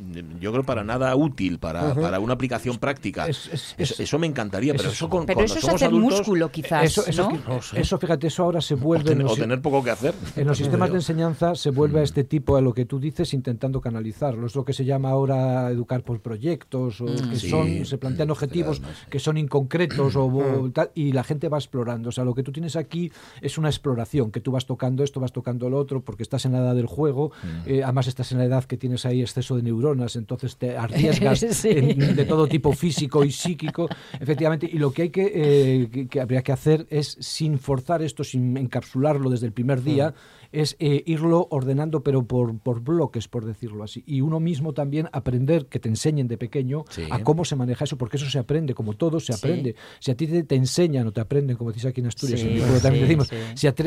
yo 0.40 0.50
creo, 0.52 0.64
para 0.64 0.82
nada 0.82 1.14
útil, 1.14 1.58
para, 1.58 1.94
para 1.94 2.18
una 2.18 2.32
aplicación 2.34 2.78
práctica. 2.78 3.26
Es- 3.28 3.46
es- 3.52 3.74
eso, 3.78 3.94
es- 3.94 4.00
eso 4.00 4.18
me 4.18 4.26
encantaría, 4.26 4.74
pero 4.74 4.90
eso- 4.90 5.08
con, 5.08 5.26
Pero 5.26 5.40
eso 5.42 5.58
es 5.58 5.75
somos 5.78 5.82
hacer 5.82 5.88
adultos, 5.88 6.18
músculo, 6.20 6.50
quizás, 6.50 6.84
Eso, 6.84 7.06
eso, 7.06 7.28
que- 7.28 7.80
eso, 7.80 7.98
fíjate, 7.98 8.26
eso 8.26 8.42
ahora 8.44 8.60
se 8.60 8.74
o, 8.74 8.78
vuelve... 8.78 9.10
ten- 9.10 9.20
en 9.20 9.26
o 9.26 9.34
tener 9.34 9.60
poco 9.60 9.82
que 9.82 9.90
hacer. 9.90 10.14
En 10.36 10.46
los 10.46 10.56
sistemas 10.62 10.90
de 10.90 10.96
enseñanza 10.96 11.54
se 11.54 11.70
vuelve 11.70 12.00
a 12.00 12.02
este 12.02 12.24
tipo, 12.24 12.56
a 12.56 12.60
lo 12.60 12.72
que 12.74 12.84
tú 12.84 12.98
dices, 12.98 13.32
intentando 13.34 13.80
canalizarlo. 13.80 14.46
Es 14.46 14.54
lo 14.54 14.64
que 14.64 14.72
se 14.72 14.84
llama 14.84 15.10
ahora 15.10 15.70
educar 15.70 16.02
por 16.02 16.20
proyectos, 16.20 17.00
o 17.00 17.06
que 17.06 17.36
Sí, 17.36 17.48
son, 17.50 17.84
se 17.86 17.98
plantean 17.98 18.28
mm, 18.28 18.32
objetivos 18.32 18.82
que 19.10 19.18
son 19.18 19.36
inconcretos 19.36 20.16
o, 20.16 20.26
o 20.26 20.70
tal, 20.70 20.90
y 20.94 21.12
la 21.12 21.24
gente 21.24 21.48
va 21.48 21.58
explorando. 21.58 22.08
O 22.08 22.12
sea, 22.12 22.24
lo 22.24 22.34
que 22.34 22.42
tú 22.42 22.52
tienes 22.52 22.76
aquí 22.76 23.10
es 23.40 23.58
una 23.58 23.68
exploración, 23.68 24.30
que 24.30 24.40
tú 24.40 24.52
vas 24.52 24.66
tocando 24.66 25.02
esto, 25.04 25.20
vas 25.20 25.32
tocando 25.32 25.68
lo 25.70 25.78
otro, 25.78 26.00
porque 26.00 26.22
estás 26.22 26.44
en 26.46 26.52
la 26.52 26.58
edad 26.58 26.74
del 26.74 26.86
juego, 26.86 27.32
eh, 27.66 27.82
además 27.82 28.06
estás 28.06 28.32
en 28.32 28.38
la 28.38 28.44
edad 28.44 28.64
que 28.64 28.76
tienes 28.76 29.06
ahí 29.06 29.20
exceso 29.22 29.56
de 29.56 29.62
neuronas, 29.62 30.16
entonces 30.16 30.56
te 30.56 30.76
arriesgas 30.76 31.40
Sí. 31.50 31.68
en- 31.70 32.16
de 32.16 32.24
todo 32.24 32.46
tipo 32.46 32.72
físico 32.72 33.24
y 33.24 33.30
psíquico, 33.30 33.88
efectivamente, 34.20 34.68
y 34.70 34.78
lo 34.78 34.90
que 34.92 35.02
hay 35.02 35.10
que, 35.10 35.22
eh, 35.34 35.65
que, 35.92 36.06
que 36.08 36.20
habría 36.20 36.42
que 36.42 36.52
hacer 36.52 36.86
es, 36.90 37.16
sin 37.20 37.58
forzar 37.58 38.02
esto, 38.02 38.24
sin 38.24 38.56
encapsularlo 38.56 39.30
desde 39.30 39.46
el 39.46 39.52
primer 39.52 39.82
día, 39.82 40.14
es 40.52 40.76
eh, 40.78 41.02
irlo 41.06 41.48
ordenando, 41.50 42.02
pero 42.02 42.24
por, 42.24 42.58
por 42.58 42.80
bloques, 42.80 43.28
por 43.28 43.44
decirlo 43.44 43.82
así. 43.84 44.02
Y 44.06 44.20
uno 44.20 44.40
mismo 44.40 44.72
también 44.72 45.08
aprender, 45.12 45.66
que 45.66 45.78
te 45.80 45.88
enseñen 45.88 46.28
de 46.28 46.38
pequeño, 46.38 46.84
Sí. 46.90 47.02
a 47.10 47.22
cómo 47.22 47.44
se 47.44 47.56
maneja 47.56 47.84
eso, 47.84 47.96
porque 47.98 48.16
eso 48.16 48.30
se 48.30 48.38
aprende, 48.38 48.72
como 48.74 48.94
todo 48.94 49.20
se 49.20 49.32
Sí. 49.32 49.38
aprende. 49.38 49.74
Si 50.00 50.10
a 50.10 50.16
ti 50.16 50.26
te, 50.26 50.42
te 50.44 50.54
enseñan 50.54 51.06
o 51.06 51.12
te 51.12 51.20
aprenden, 51.20 51.56
como 51.56 51.70
decís 51.70 51.84
aquí 51.84 52.00
en 52.00 52.06
Asturias, 52.06 52.40
Sí, 52.40 52.46
en 52.48 52.80
también 52.80 53.04
decimos, 53.04 53.30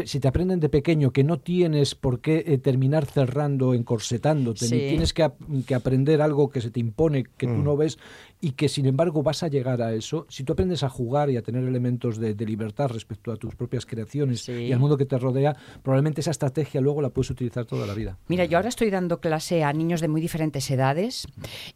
si, 0.05 0.19
te 0.19 0.27
aprenden 0.27 0.59
de 0.59 0.69
pequeño 0.69 1.11
que 1.11 1.23
no 1.23 1.39
tienes 1.39 1.95
por 1.95 2.19
qué 2.19 2.43
eh, 2.45 2.57
terminar 2.57 3.05
cerrando, 3.05 3.73
encorsetándote, 3.73 4.65
ni 4.65 4.89
tienes 4.89 5.13
que, 5.13 5.23
ap- 5.23 5.39
que 5.65 5.75
aprender 5.75 6.21
algo 6.21 6.49
que 6.49 6.61
se 6.61 6.71
te 6.71 6.79
impone, 6.79 7.23
que 7.37 7.47
tú 7.47 7.53
no 7.63 7.75
ves, 7.77 7.97
y 8.41 8.51
que 8.51 8.69
sin 8.69 8.85
embargo 8.85 9.21
vas 9.21 9.43
a 9.43 9.47
llegar 9.49 9.81
a 9.81 9.93
eso, 9.93 10.25
si 10.29 10.43
tú 10.43 10.53
aprendes 10.53 10.83
a 10.83 10.89
jugar 10.89 11.29
y 11.29 11.35
a 11.37 11.41
tener 11.41 11.63
elementos 11.63 12.17
de, 12.17 12.33
de 12.33 12.45
libertad 12.45 12.87
respecto 12.89 13.31
a 13.33 13.35
tus 13.35 13.53
propias 13.55 13.85
creaciones 13.85 14.41
Sí. 14.43 14.53
y 14.53 14.71
al 14.71 14.79
mundo 14.79 14.97
que 14.97 15.05
te 15.05 15.17
rodea, 15.17 15.55
probablemente 15.83 16.21
esa 16.21 16.31
estrategia 16.31 16.79
luego 16.79 17.01
la 17.01 17.09
puedes 17.09 17.29
utilizar 17.29 17.65
toda 17.65 17.85
la 17.85 17.93
vida. 17.93 18.17
Mira, 18.27 18.45
yo 18.45 18.57
ahora 18.57 18.69
estoy 18.69 18.89
dando 18.89 19.19
clase 19.19 19.63
a 19.63 19.73
niños 19.73 19.99
de 19.99 20.07
muy 20.07 20.21
diferentes 20.21 20.69
edades, 20.71 21.27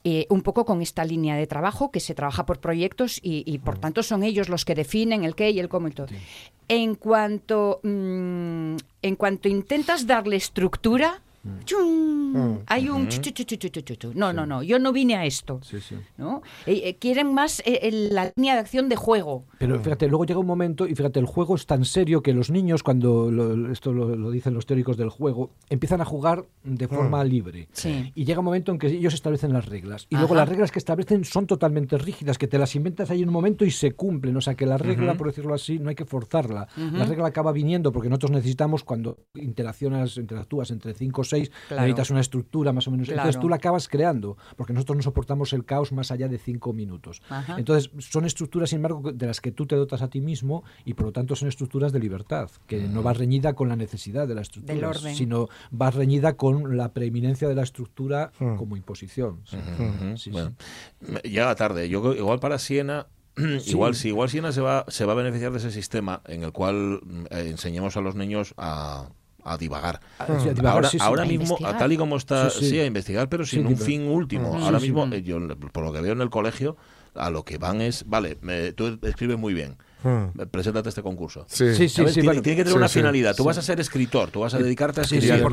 eh, 0.03 0.25
un 0.29 0.41
poco 0.41 0.65
con 0.65 0.81
esta 0.81 1.03
línea 1.03 1.35
de 1.35 1.47
trabajo 1.47 1.91
que 1.91 1.99
se 1.99 2.15
trabaja 2.15 2.45
por 2.45 2.59
proyectos 2.59 3.19
y, 3.21 3.43
y, 3.45 3.57
por 3.59 3.77
tanto 3.77 4.01
son 4.03 4.23
ellos 4.23 4.47
los 4.49 4.63
que 4.63 4.75
definen 4.75 5.23
el 5.25 5.35
qué 5.35 5.51
y 5.51 5.59
el 5.59 5.67
cómo 5.69 5.89
y 5.89 5.91
todo. 5.91 6.07
En 6.69 6.95
cuanto 6.95 7.81
mm, 7.83 8.75
en 9.01 9.15
cuanto 9.17 9.49
intentas 9.49 10.07
darle 10.07 10.37
estructura, 10.37 11.21
¡chum! 11.65 12.59
hay 12.67 12.89
un 12.89 13.07
chu, 13.09 13.21
chu, 13.21 13.31
chu, 13.31 13.43
chu, 13.45 13.57
chu, 13.57 13.69
chu, 13.69 13.81
chu, 13.81 13.95
chu. 13.95 14.11
no, 14.15 14.33
no, 14.33 14.45
no, 14.45 14.63
yo 14.63 14.79
no 14.79 14.91
vine 14.91 15.15
a 15.15 15.25
esto. 15.25 15.59
Sí, 15.63 15.79
sí. 15.79 15.95
¿no? 16.17 16.41
Eh, 16.65 16.81
eh, 16.85 16.95
quieren 16.97 17.33
más 17.33 17.61
eh, 17.65 17.89
la 18.11 18.31
línea 18.35 18.53
de 18.55 18.59
acción 18.61 18.89
de 18.89 18.95
juego. 18.95 19.45
Pero 19.59 19.79
fíjate, 19.79 20.07
luego 20.07 20.25
llega 20.25 20.39
un 20.39 20.45
momento, 20.47 20.87
y 20.87 20.95
fíjate, 20.95 21.19
el 21.19 21.25
juego 21.25 21.55
es 21.55 21.65
tan 21.65 21.85
serio 21.85 22.21
que 22.23 22.33
los 22.33 22.49
niños, 22.49 22.83
cuando 22.83 23.29
lo- 23.31 23.71
esto 23.71 23.93
lo, 23.93 24.15
lo 24.15 24.31
dicen 24.31 24.53
los 24.53 24.65
teóricos 24.65 24.97
del 24.97 25.09
juego, 25.09 25.51
empiezan 25.69 26.01
a 26.01 26.05
jugar 26.05 26.45
de 26.63 26.87
forma 26.87 27.23
libre. 27.23 27.67
Sí. 27.73 28.11
Y 28.15 28.25
llega 28.25 28.39
un 28.39 28.45
momento 28.45 28.71
en 28.71 28.77
que 28.79 28.87
ellos 28.87 29.13
establecen 29.13 29.53
las 29.53 29.65
reglas. 29.65 30.07
Y 30.09 30.15
luego 30.15 30.33
Ajá. 30.33 30.41
las 30.41 30.49
reglas 30.49 30.71
que 30.71 30.79
establecen 30.79 31.25
son 31.25 31.47
totalmente 31.47 31.97
rígidas, 31.97 32.37
que 32.37 32.47
te 32.47 32.57
las 32.57 32.75
inventas 32.75 33.09
ahí 33.11 33.21
en 33.21 33.29
un 33.29 33.33
momento 33.33 33.65
y 33.65 33.71
se 33.71 33.91
cumplen. 33.91 34.35
O 34.37 34.41
sea, 34.41 34.55
que 34.55 34.65
la 34.65 34.77
regla, 34.77 35.15
por 35.15 35.27
decirlo 35.27 35.53
así, 35.53 35.79
no 35.79 35.89
hay 35.89 35.95
que 35.95 36.05
forzarla. 36.05 36.67
La 36.93 37.05
regla 37.05 37.27
acaba 37.27 37.51
viniendo 37.51 37.91
porque 37.91 38.09
nosotros 38.09 38.31
necesitamos, 38.31 38.83
cuando 38.83 39.17
interaccionas, 39.35 40.17
interactúas 40.17 40.71
entre 40.71 40.93
cinco 40.93 41.21
o 41.21 41.23
seis 41.37 41.51
Claro. 41.67 41.81
necesitas 41.83 42.09
una 42.09 42.19
estructura 42.21 42.73
más 42.73 42.87
o 42.87 42.91
menos. 42.91 43.09
Entonces 43.09 43.39
tú 43.39 43.49
la 43.49 43.57
acabas 43.57 43.87
creando, 43.87 44.37
porque 44.55 44.73
nosotros 44.73 44.97
no 44.97 45.03
soportamos 45.03 45.53
el 45.53 45.65
caos 45.65 45.91
más 45.91 46.11
allá 46.11 46.27
de 46.27 46.37
cinco 46.37 46.73
minutos. 46.73 47.21
Ajá. 47.29 47.55
Entonces 47.57 47.91
son 47.99 48.25
estructuras, 48.25 48.69
sin 48.69 48.77
embargo, 48.77 49.11
de 49.11 49.25
las 49.27 49.41
que 49.41 49.51
tú 49.51 49.65
te 49.65 49.75
dotas 49.75 50.01
a 50.01 50.07
ti 50.09 50.21
mismo 50.21 50.63
y 50.85 50.93
por 50.93 51.07
lo 51.07 51.11
tanto 51.11 51.35
son 51.35 51.47
estructuras 51.47 51.91
de 51.91 51.99
libertad, 51.99 52.49
que 52.67 52.87
no 52.87 53.03
va 53.03 53.13
reñida 53.13 53.53
con 53.53 53.69
la 53.69 53.75
necesidad 53.75 54.27
de 54.27 54.35
la 54.35 54.41
estructura, 54.41 54.73
Del 54.75 54.83
orden. 54.85 55.15
sino 55.15 55.47
va 55.79 55.91
reñida 55.91 56.33
con 56.37 56.77
la 56.77 56.93
preeminencia 56.93 57.47
de 57.47 57.55
la 57.55 57.63
estructura 57.63 58.31
como 58.37 58.77
imposición. 58.77 59.41
Sí. 60.15 60.29
Bueno. 60.31 60.53
Llega 61.23 61.55
tarde. 61.55 61.89
Yo 61.89 62.13
igual 62.13 62.39
para 62.39 62.57
Siena, 62.59 63.07
igual 63.65 63.95
sí, 63.95 64.09
igual 64.09 64.29
Siena 64.29 64.51
se 64.51 64.61
va, 64.61 64.85
se 64.87 65.05
va 65.05 65.13
a 65.13 65.15
beneficiar 65.15 65.51
de 65.51 65.57
ese 65.57 65.71
sistema 65.71 66.21
en 66.25 66.43
el 66.43 66.51
cual 66.51 66.99
mm, 67.03 67.25
eh, 67.31 67.49
enseñemos 67.49 67.97
a 67.97 68.01
los 68.01 68.15
niños 68.15 68.53
a, 68.57 69.09
a 69.43 69.57
divagar. 69.57 69.99
Ah, 70.19 70.25
sí, 70.41 70.49
a 70.49 70.53
divagar, 70.53 70.73
ahora 70.73 70.89
sí, 70.89 70.97
sí. 70.99 71.03
ahora 71.05 71.23
A 71.23 71.25
mismo, 71.25 71.57
a 71.65 71.77
tal 71.77 71.91
y 71.91 71.97
como 71.97 72.17
está, 72.17 72.49
Sí, 72.49 72.59
sí, 72.61 72.69
sí. 72.71 72.79
a 72.79 72.85
investigar, 72.85 73.29
pero 73.29 73.45
sin 73.45 73.61
Sí, 73.67 73.73
un 73.73 73.77
fin 73.77 74.07
último. 74.07 74.55
Sí, 74.57 74.63
ahora 74.65 74.79
sí. 74.79 74.85
mismo, 74.91 75.05
eh, 75.13 75.21
yo 75.23 75.37
por 75.71 75.83
lo 75.83 75.91
que 75.93 76.01
veo 76.01 76.13
en 76.13 76.21
el 76.21 76.29
colegio, 76.29 76.77
a 77.15 77.29
lo 77.29 77.43
que 77.45 77.57
van 77.59 77.79
es, 77.81 78.05
vale, 78.07 78.37
me- 78.41 78.71
tú 78.73 78.97
escribes 79.03 79.37
muy 79.37 79.53
bien, 79.53 79.77
Hmm. 80.01 80.39
eh, 80.41 80.45
preséntate 80.47 80.87
a 80.87 80.89
este 80.89 81.03
concurso. 81.03 81.45
Sí. 81.47 81.75
Sí, 81.75 81.87
sí, 81.87 82.03
tiene, 82.03 82.23
bueno, 82.23 82.41
tiene 82.41 82.55
que 82.57 82.63
tener 82.63 82.73
sí, 82.73 82.77
una 82.77 82.87
sí, 82.87 82.99
finalidad. 82.99 83.35
Tú 83.35 83.43
sí. 83.43 83.47
vas 83.47 83.57
a 83.59 83.61
ser 83.61 83.79
escritor, 83.79 84.31
tú 84.31 84.39
vas 84.41 84.53
a 84.55 84.57
dedicarte 84.57 84.99
a 85.01 85.03
Y 85.03 85.17
escribir. 85.17 85.45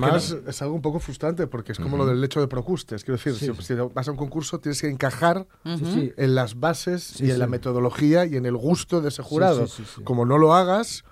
es 0.48 0.62
algo 0.62 0.74
un 0.74 0.80
poco 0.82 0.98
frustrante 1.00 1.46
porque 1.46 1.72
es 1.72 1.78
como 1.78 1.96
lo 1.98 2.06
del 2.06 2.20
lecho 2.20 2.40
de 2.40 2.48
Procustes. 2.48 3.04
Quiero 3.04 3.18
decir, 3.18 3.34
Sí. 3.34 3.52
si, 3.54 3.62
si 3.62 3.74
vas 3.74 4.08
a 4.08 4.10
un 4.10 4.16
concurso 4.16 4.58
tienes 4.58 4.80
que 4.80 4.88
encajar 4.88 5.46
en 5.64 6.34
las 6.34 6.58
bases 6.58 7.02
Sí, 7.02 7.26
y 7.26 7.30
en 7.30 7.38
la 7.38 7.46
metodología 7.46 8.24
y 8.24 8.36
en 8.36 8.46
el 8.46 8.56
gusto 8.56 9.00
de 9.02 9.10
ese 9.10 9.22
jurado. 9.22 9.66
sí, 9.66 9.82
sí, 9.84 9.90
sí. 9.96 10.02
Como 10.02 10.24
no 10.24 10.38
lo 10.38 10.54
hagas, 10.54 11.04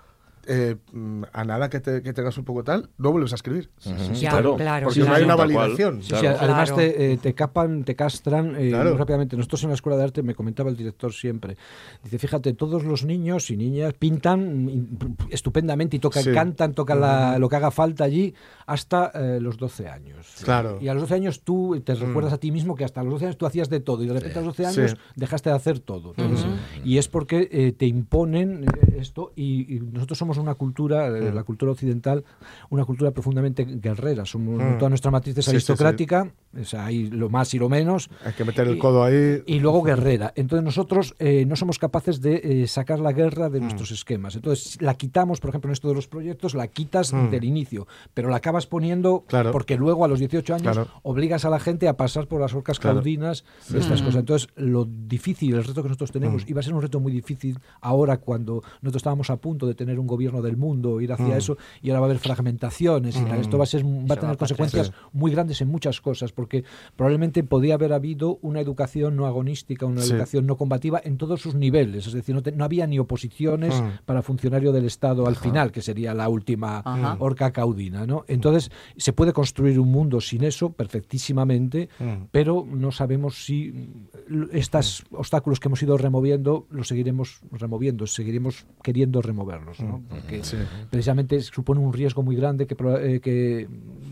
eh, 0.47 0.75
mm, 0.93 1.23
a 1.33 1.43
nada 1.43 1.69
que, 1.69 1.79
te, 1.79 2.01
que 2.01 2.13
tengas 2.13 2.37
un 2.37 2.45
poco 2.45 2.63
tal, 2.63 2.89
no 2.97 3.11
vuelves 3.11 3.31
a 3.33 3.35
escribir. 3.35 3.69
Ya, 4.13 4.29
claro. 4.31 4.55
claro, 4.55 4.85
Porque 4.87 5.01
Sí, 5.01 5.05
no 5.07 5.13
hay 5.13 5.19
sí, 5.19 5.25
una 5.25 5.35
validación. 5.35 6.01
Sí, 6.01 6.09
Claro. 6.09 6.21
sí, 6.29 6.35
además 6.43 6.71
Claro. 6.71 6.75
te, 6.91 7.11
eh, 7.13 7.17
te 7.17 7.33
capan, 7.33 7.83
te 7.83 7.95
castran 7.95 8.55
eh, 8.57 8.69
Claro. 8.69 8.89
muy 8.91 8.97
rápidamente. 8.99 9.35
Nosotros 9.37 9.63
en 9.63 9.69
la 9.69 9.75
escuela 9.75 9.97
de 9.97 10.03
arte 10.05 10.23
me 10.23 10.35
comentaba 10.35 10.69
el 10.69 10.77
director 10.77 11.13
siempre. 11.13 11.57
Dice, 12.03 12.17
fíjate, 12.17 12.53
todos 12.53 12.83
los 12.83 13.05
niños 13.05 13.49
y 13.51 13.57
niñas 13.57 13.93
pintan 13.93 14.65
mm, 14.65 15.17
estupendamente 15.29 15.97
y 15.97 15.99
tocan, 15.99 16.23
Sí. 16.23 16.31
cantan, 16.31 16.73
tocan 16.73 17.01
la- 17.01 17.37
lo 17.39 17.49
que 17.49 17.55
haga 17.55 17.71
falta 17.71 18.03
allí 18.03 18.33
hasta 18.69 19.11
eh, 19.15 19.39
los 19.41 19.57
12 19.57 19.87
años. 19.89 20.27
Claro. 20.43 20.77
Y 20.79 20.87
a 20.89 20.93
los 20.93 21.01
12 21.03 21.13
años 21.15 21.41
tú 21.43 21.81
te 21.83 21.95
recuerdas 21.95 22.33
a 22.33 22.37
ti 22.37 22.51
mismo 22.51 22.75
que 22.75 22.83
hasta 22.85 23.03
los 23.03 23.13
12 23.13 23.25
años 23.25 23.37
tú 23.37 23.45
hacías 23.45 23.69
de 23.69 23.79
todo 23.79 24.03
y 24.03 24.07
de 24.07 24.13
repente 24.13 24.37
a 24.39 24.41
los 24.41 24.55
12 24.55 24.71
Sí. 24.73 24.79
años 24.81 24.97
dejaste 25.15 25.49
de 25.49 25.55
hacer 25.55 25.79
todo. 25.79 26.13
Entonces, 26.17 26.45
Y 26.85 26.97
es 26.99 27.07
porque 27.07 27.49
eh, 27.51 27.71
te 27.71 27.85
imponen 27.87 28.63
eh, 28.65 28.97
esto 28.99 29.31
y, 29.35 29.75
y 29.75 29.79
nosotros 29.79 30.17
somos 30.19 30.37
una 30.37 30.53
cultura, 30.55 31.07
eh, 31.07 31.33
la 31.33 31.43
cultura 31.43 31.71
occidental, 31.71 32.23
una 32.69 32.85
cultura 32.85 33.11
profundamente 33.11 33.65
guerrera. 33.65 34.25
Somos, 34.25 34.59
Mm. 34.61 34.77
Toda 34.77 34.89
nuestra 34.89 35.09
matriz 35.11 35.37
es 35.37 35.45
Sí, 35.45 35.51
aristocrática, 35.51 36.31
o 36.59 36.63
sea, 36.63 36.85
hay 36.85 37.09
lo 37.09 37.29
más 37.29 37.53
y 37.53 37.59
lo 37.59 37.69
menos. 37.69 38.09
Hay 38.23 38.33
que 38.33 38.43
meter 38.45 38.67
el 38.67 38.75
Y- 38.75 38.79
codo 38.79 39.03
ahí. 39.03 39.41
Y 39.45 39.59
luego 39.59 39.81
guerrera. 39.81 40.31
Entonces 40.35 40.63
nosotros 40.63 41.15
eh, 41.19 41.45
no 41.45 41.55
somos 41.55 41.79
capaces 41.79 42.21
de 42.21 42.65
sacar 42.67 42.99
la 42.99 43.13
guerra 43.13 43.49
Mm. 43.49 43.51
de 43.53 43.59
nuestros 43.61 43.91
esquemas. 43.91 44.35
Entonces 44.35 44.81
la 44.81 44.93
quitamos, 44.95 45.39
por 45.39 45.49
ejemplo, 45.49 45.69
en 45.69 45.73
esto 45.73 45.87
de 45.87 45.95
los 45.95 46.07
proyectos, 46.07 46.53
la 46.55 46.67
quitas 46.67 47.13
Mm. 47.13 47.29
del 47.31 47.43
inicio, 47.45 47.87
pero 48.13 48.29
la 48.29 48.37
acabas 48.37 48.58
poniendo 48.67 49.23
Claro. 49.27 49.51
porque 49.51 49.77
luego 49.77 50.05
a 50.05 50.07
los 50.07 50.19
18 50.19 50.53
años 50.53 50.63
Claro. 50.73 50.87
obligas 51.03 51.45
a 51.45 51.49
la 51.49 51.59
gente 51.59 51.87
a 51.87 51.97
pasar 51.97 52.27
por 52.27 52.41
las 52.41 52.53
orcas 52.53 52.79
Claro. 52.79 52.97
caudinas 52.97 53.43
de 53.69 53.79
estas 53.79 54.01
cosas. 54.01 54.19
Entonces 54.21 54.49
lo 54.55 54.85
difícil, 54.85 55.55
el 55.55 55.63
reto 55.63 55.81
que 55.81 55.89
nosotros 55.89 56.11
tenemos, 56.11 56.45
Mm. 56.45 56.49
y 56.49 56.53
va 56.53 56.59
a 56.59 56.63
ser 56.63 56.73
un 56.73 56.81
reto 56.81 56.99
muy 56.99 57.11
difícil 57.11 57.59
ahora 57.81 58.17
cuando 58.17 58.61
nosotros 58.81 58.97
estábamos 58.97 59.29
a 59.29 59.37
punto 59.37 59.67
de 59.67 59.75
tener 59.75 59.99
un 59.99 60.07
gobierno 60.07 60.41
del 60.41 60.57
mundo, 60.57 61.01
ir 61.01 61.11
hacia 61.13 61.25
Mm. 61.35 61.37
eso, 61.37 61.57
y 61.81 61.89
ahora 61.89 62.01
va 62.01 62.05
a 62.07 62.09
haber 62.09 62.19
fragmentaciones, 62.19 63.15
y 63.17 63.23
tal. 63.25 63.39
esto 63.39 63.57
va 63.57 63.63
a, 63.63 63.67
ser, 63.67 63.83
va 63.85 64.15
a 64.15 64.19
tener 64.19 64.37
consecuencias 64.37 64.91
muy 65.13 65.31
grandes 65.31 65.61
en 65.61 65.67
muchas 65.69 66.01
cosas, 66.01 66.31
porque 66.31 66.63
probablemente 66.95 67.43
podía 67.43 67.75
haber 67.75 67.93
habido 67.93 68.39
una 68.41 68.59
educación 68.59 69.15
no 69.15 69.25
agonística, 69.25 69.85
una 69.85 70.01
Sí. 70.01 70.11
educación 70.13 70.45
no 70.45 70.57
combativa 70.57 70.99
en 71.03 71.17
todos 71.17 71.41
sus 71.41 71.55
niveles, 71.55 72.07
es 72.07 72.13
decir, 72.13 72.35
no, 72.35 72.41
te- 72.41 72.51
no 72.51 72.63
había 72.65 72.87
ni 72.87 72.99
oposiciones 72.99 73.79
Mm. 73.81 74.05
para 74.05 74.21
funcionario 74.21 74.71
del 74.71 74.85
Estado 74.85 75.27
al 75.27 75.35
final, 75.35 75.71
que 75.71 75.81
sería 75.81 76.13
la 76.13 76.27
última 76.29 76.79
Ajá. 76.83 77.15
orca 77.19 77.51
caudina, 77.51 78.05
¿no? 78.05 78.25
Entonces, 78.27 78.48
se 78.97 79.13
puede 79.13 79.33
construir 79.33 79.79
un 79.79 79.91
mundo 79.91 80.21
sin 80.21 80.43
eso 80.43 80.71
perfectísimamente, 80.71 81.89
Mm. 81.99 82.25
pero 82.31 82.65
no 82.69 82.91
sabemos 82.91 83.43
si 83.45 83.71
mm, 83.71 84.43
estos 84.51 85.03
obstáculos 85.11 85.59
que 85.59 85.67
hemos 85.67 85.81
ido 85.83 85.97
removiendo 85.97 86.65
los 86.69 86.87
seguiremos 86.87 87.41
removiendo, 87.51 88.07
seguiremos 88.07 88.65
queriendo 88.83 89.21
removerlos, 89.21 89.79
¿no? 89.79 90.01
Porque 90.09 90.43
Sí. 90.43 90.57
precisamente 90.89 91.41
supone 91.41 91.79
un 91.81 91.93
riesgo 91.93 92.23
muy 92.23 92.35
grande 92.35 92.67
que, 92.67 92.75
eh, 93.01 93.19
que 93.21 93.67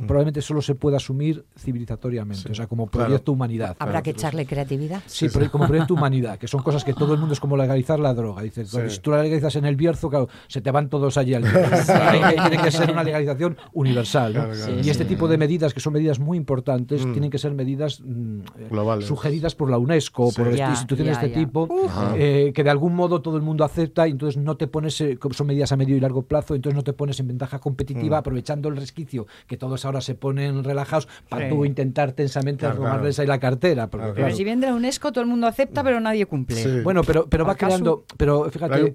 probablemente 0.05 0.41
solo 0.41 0.61
se 0.61 0.75
pueda 0.75 0.97
asumir 0.97 1.45
civilizatoriamente, 1.57 2.43
Sí. 2.43 2.49
o 2.51 2.55
sea, 2.55 2.67
como 2.67 2.87
Claro. 2.87 3.07
proyecto 3.07 3.31
humanidad. 3.31 3.75
Habrá 3.79 4.01
que 4.01 4.11
echarle 4.11 4.45
creatividad. 4.45 5.01
Sí, 5.05 5.27
pero 5.33 5.49
como 5.51 5.67
proyecto 5.67 5.93
humanidad, 5.93 6.37
que 6.37 6.47
son 6.47 6.61
cosas 6.63 6.83
que 6.83 6.93
todo 6.93 7.13
el 7.13 7.19
mundo 7.19 7.33
es 7.33 7.39
como 7.39 7.55
legalizar 7.57 7.99
la 7.99 8.13
droga. 8.13 8.41
Dices, 8.41 8.69
Sí. 8.69 8.79
si 8.89 8.99
tú 8.99 9.11
la 9.11 9.21
legalizas 9.23 9.55
en 9.55 9.65
el 9.65 9.75
Bierzo, 9.75 10.09
claro, 10.09 10.27
se 10.47 10.61
te 10.61 10.71
van 10.71 10.89
todos 10.89 11.17
allí 11.17 11.33
al 11.33 11.43
tiene 12.51 12.63
que 12.63 12.71
ser 12.71 12.91
una 12.91 13.03
legalización 13.03 13.57
universal. 13.73 14.26
¿No? 14.33 14.43
Claro, 14.45 14.53
claro. 14.53 14.81
y 14.83 14.89
este 14.89 15.05
tipo 15.05 15.27
de 15.27 15.37
medidas, 15.37 15.73
que 15.73 15.79
son 15.79 15.93
medidas 15.93 16.19
muy 16.19 16.37
importantes, 16.37 17.05
Mm. 17.05 17.11
tienen 17.13 17.29
que 17.31 17.37
ser 17.37 17.53
medidas 17.53 18.01
mm, 18.01 18.39
Globales. 18.69 19.05
sugeridas 19.07 19.55
por 19.55 19.69
la 19.69 19.77
UNESCO 19.77 20.25
o 20.27 20.31
Sí. 20.31 20.41
por 20.41 20.53
Ya, 20.55 20.69
instituciones 20.69 21.15
ya, 21.15 21.21
de 21.21 21.27
este 21.27 21.39
ya. 21.39 21.45
tipo, 21.45 21.67
eh, 22.15 22.51
que 22.53 22.63
de 22.63 22.69
algún 22.69 22.95
modo 22.95 23.21
todo 23.21 23.37
el 23.37 23.43
mundo 23.43 23.63
acepta 23.63 24.07
y 24.07 24.11
entonces 24.11 24.41
no 24.41 24.57
te 24.57 24.67
pones, 24.67 24.99
eh, 25.01 25.17
como 25.17 25.33
son 25.33 25.47
medidas 25.47 25.71
a 25.71 25.77
medio 25.77 25.95
y 25.95 25.99
largo 25.99 26.23
plazo, 26.23 26.55
entonces 26.55 26.75
no 26.75 26.83
te 26.83 26.93
pones 26.93 27.19
en 27.19 27.27
ventaja 27.27 27.59
competitiva 27.59 28.17
Mm. 28.17 28.19
aprovechando 28.19 28.69
el 28.69 28.77
resquicio 28.77 29.27
que 29.47 29.57
todos 29.57 29.85
ahora 29.85 30.01
se 30.01 30.15
ponen 30.15 30.63
relajados 30.63 31.07
para 31.29 31.49
Sí. 31.49 31.55
tú 31.55 31.65
intentar 31.65 32.11
tensamente 32.13 32.65
Claro, 32.65 32.77
robarles 32.77 33.15
claro. 33.15 33.23
ahí 33.31 33.35
la 33.35 33.39
cartera. 33.39 33.87
Porque, 33.89 34.05
Claro, 34.07 34.15
Pero 34.15 34.35
si 34.35 34.43
viene 34.43 34.61
de 34.61 34.67
la 34.71 34.75
UNESCO, 34.75 35.11
todo 35.11 35.21
el 35.23 35.29
mundo 35.29 35.47
acepta, 35.47 35.83
pero 35.83 35.99
nadie 35.99 36.25
cumple. 36.25 36.55
Sí. 36.57 36.79
bueno, 36.83 37.03
pero, 37.03 37.27
pero 37.27 37.45
va 37.45 37.53
¿Acaso? 37.53 37.67
creando, 37.67 38.03
pero 38.17 38.49
fíjate, 38.49 38.93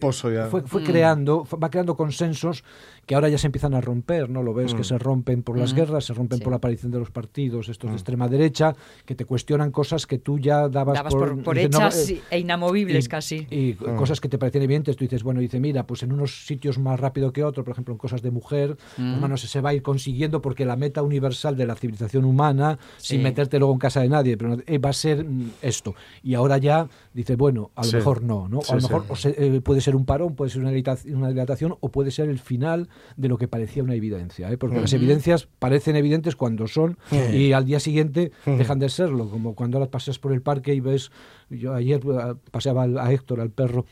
fue, 0.51 0.63
fue 0.63 0.81
Mm. 0.81 0.85
creando, 0.85 1.45
fue- 1.45 1.59
va 1.59 1.71
creando 1.71 1.97
consensos 1.97 2.65
que 3.07 3.15
ahora 3.15 3.29
ya 3.29 3.39
se 3.39 3.47
empiezan 3.47 3.75
a 3.75 3.81
romper, 3.81 4.31
¿no? 4.31 4.43
Lo 4.43 4.55
ves 4.55 4.75
Mm. 4.75 4.77
que 4.77 4.85
se 4.85 4.99
rompen 4.99 5.22
por 5.23 5.59
las 5.59 5.73
Mm. 5.73 5.77
guerras, 5.77 6.05
se 6.05 6.15
rompen 6.15 6.39
Sí. 6.39 6.45
por 6.45 6.51
la 6.53 6.57
aparición 6.57 6.93
de 6.93 6.99
los 6.99 7.11
partidos, 7.11 7.69
estos 7.69 7.89
Mm. 7.89 7.93
de 7.93 7.97
extrema 7.97 8.29
derecha, 8.29 8.75
que 9.07 9.15
te 9.15 9.25
cuestionan 9.25 9.71
cosas 9.71 10.07
que 10.07 10.19
tú 10.19 10.39
ya 10.39 10.69
dabas, 10.69 10.95
Dabas 10.95 11.15
por, 11.15 11.43
por 11.43 11.57
dices, 11.57 11.71
no, 11.73 11.79
hechas 11.79 12.11
eh, 12.11 12.21
e 12.31 12.39
inamovibles 12.41 13.05
y- 13.05 13.09
casi. 13.09 13.47
y 13.51 13.77
Mm. 13.81 13.97
cosas 13.97 14.21
que 14.21 14.29
te 14.29 14.39
parecían 14.39 14.65
evidentes, 14.65 14.97
tú 14.97 15.05
dices, 15.05 15.23
bueno, 15.23 15.41
dice, 15.41 15.61
mira, 15.61 15.87
pues 15.87 16.03
en 16.03 16.13
unos 16.13 16.47
sitios 16.47 16.79
más 16.79 16.99
rápido 17.01 17.33
que 17.33 17.45
otro, 17.45 17.65
por 17.65 17.73
ejemplo, 17.73 17.93
en 17.95 17.99
cosas 17.99 18.23
de 18.23 18.31
mujer, 18.31 18.77
Mm. 18.99 19.21
pues, 19.21 19.41
se, 19.41 19.47
se 19.49 19.61
va 19.61 19.71
a 19.71 19.75
ir 19.75 19.83
consiguiendo 19.83 20.41
porque 20.43 20.65
la 20.65 20.77
meta 20.77 21.03
universal 21.03 21.57
de 21.57 21.67
la 21.67 21.75
civilización 21.75 22.25
humana, 22.25 22.79
Sí. 22.99 23.15
sin 23.15 23.23
meterte 23.23 23.59
luego 23.59 23.73
en 23.73 23.79
casa 23.79 24.01
de 24.01 24.09
nadie, 24.09 24.37
pero 24.37 24.57
eh, 24.67 24.79
va 24.79 24.91
a 24.91 24.93
ser 24.93 25.25
mm, 25.25 25.51
esto. 25.63 25.95
Y 26.23 26.35
ahora 26.35 26.59
ya 26.59 26.89
dice, 27.15 27.37
bueno, 27.37 27.71
a 27.75 27.83
lo 27.85 27.91
Sí. 27.91 27.97
mejor 27.97 28.23
no, 28.23 28.49
¿no? 28.49 28.61
Sí, 28.63 28.73
a 28.73 28.75
lo 28.77 28.81
sí. 28.81 28.87
mejor 28.89 29.05
o 29.09 29.17
se- 29.17 29.35
eh, 29.39 29.61
puede 29.61 29.81
ser 29.81 29.97
un 29.97 30.05
parón, 30.05 30.35
puede 30.35 30.51
ser 30.51 30.61
una, 30.63 30.71
dilata- 30.71 31.03
una 31.15 31.29
dilatación 31.29 31.77
o 31.81 31.89
puede 31.91 32.11
ser 32.11 32.29
el 32.29 32.39
final 32.39 32.89
de 33.17 33.29
lo 33.29 33.39
que 33.39 33.49
parecía 33.49 33.83
una 33.83 33.95
evidencia, 33.95 34.51
¿eh? 34.51 34.57
porque 34.57 34.81
las 34.81 34.93
Ujú. 34.93 35.02
Evidencias 35.03 35.49
parecen 35.59 35.97
evidentes 35.97 36.37
cuando 36.37 36.67
son 36.67 36.99
y 37.33 37.53
al 37.53 37.65
día 37.65 37.81
siguiente 37.81 38.33
dejan 38.45 38.79
de 38.79 38.89
serlo, 38.89 39.29
como 39.29 39.55
cuando 39.55 39.79
ahora 39.79 39.91
paseas 39.91 40.19
por 40.19 40.33
el 40.33 40.43
parque 40.43 40.75
y 40.75 40.81
ves, 40.81 41.11
yo 41.51 41.75
ayer 41.75 42.01
eh, 42.05 42.35
paseaba 42.51 42.85
a 42.85 43.13
Héctor, 43.13 43.41
al 43.41 43.51
perro. 43.51 43.87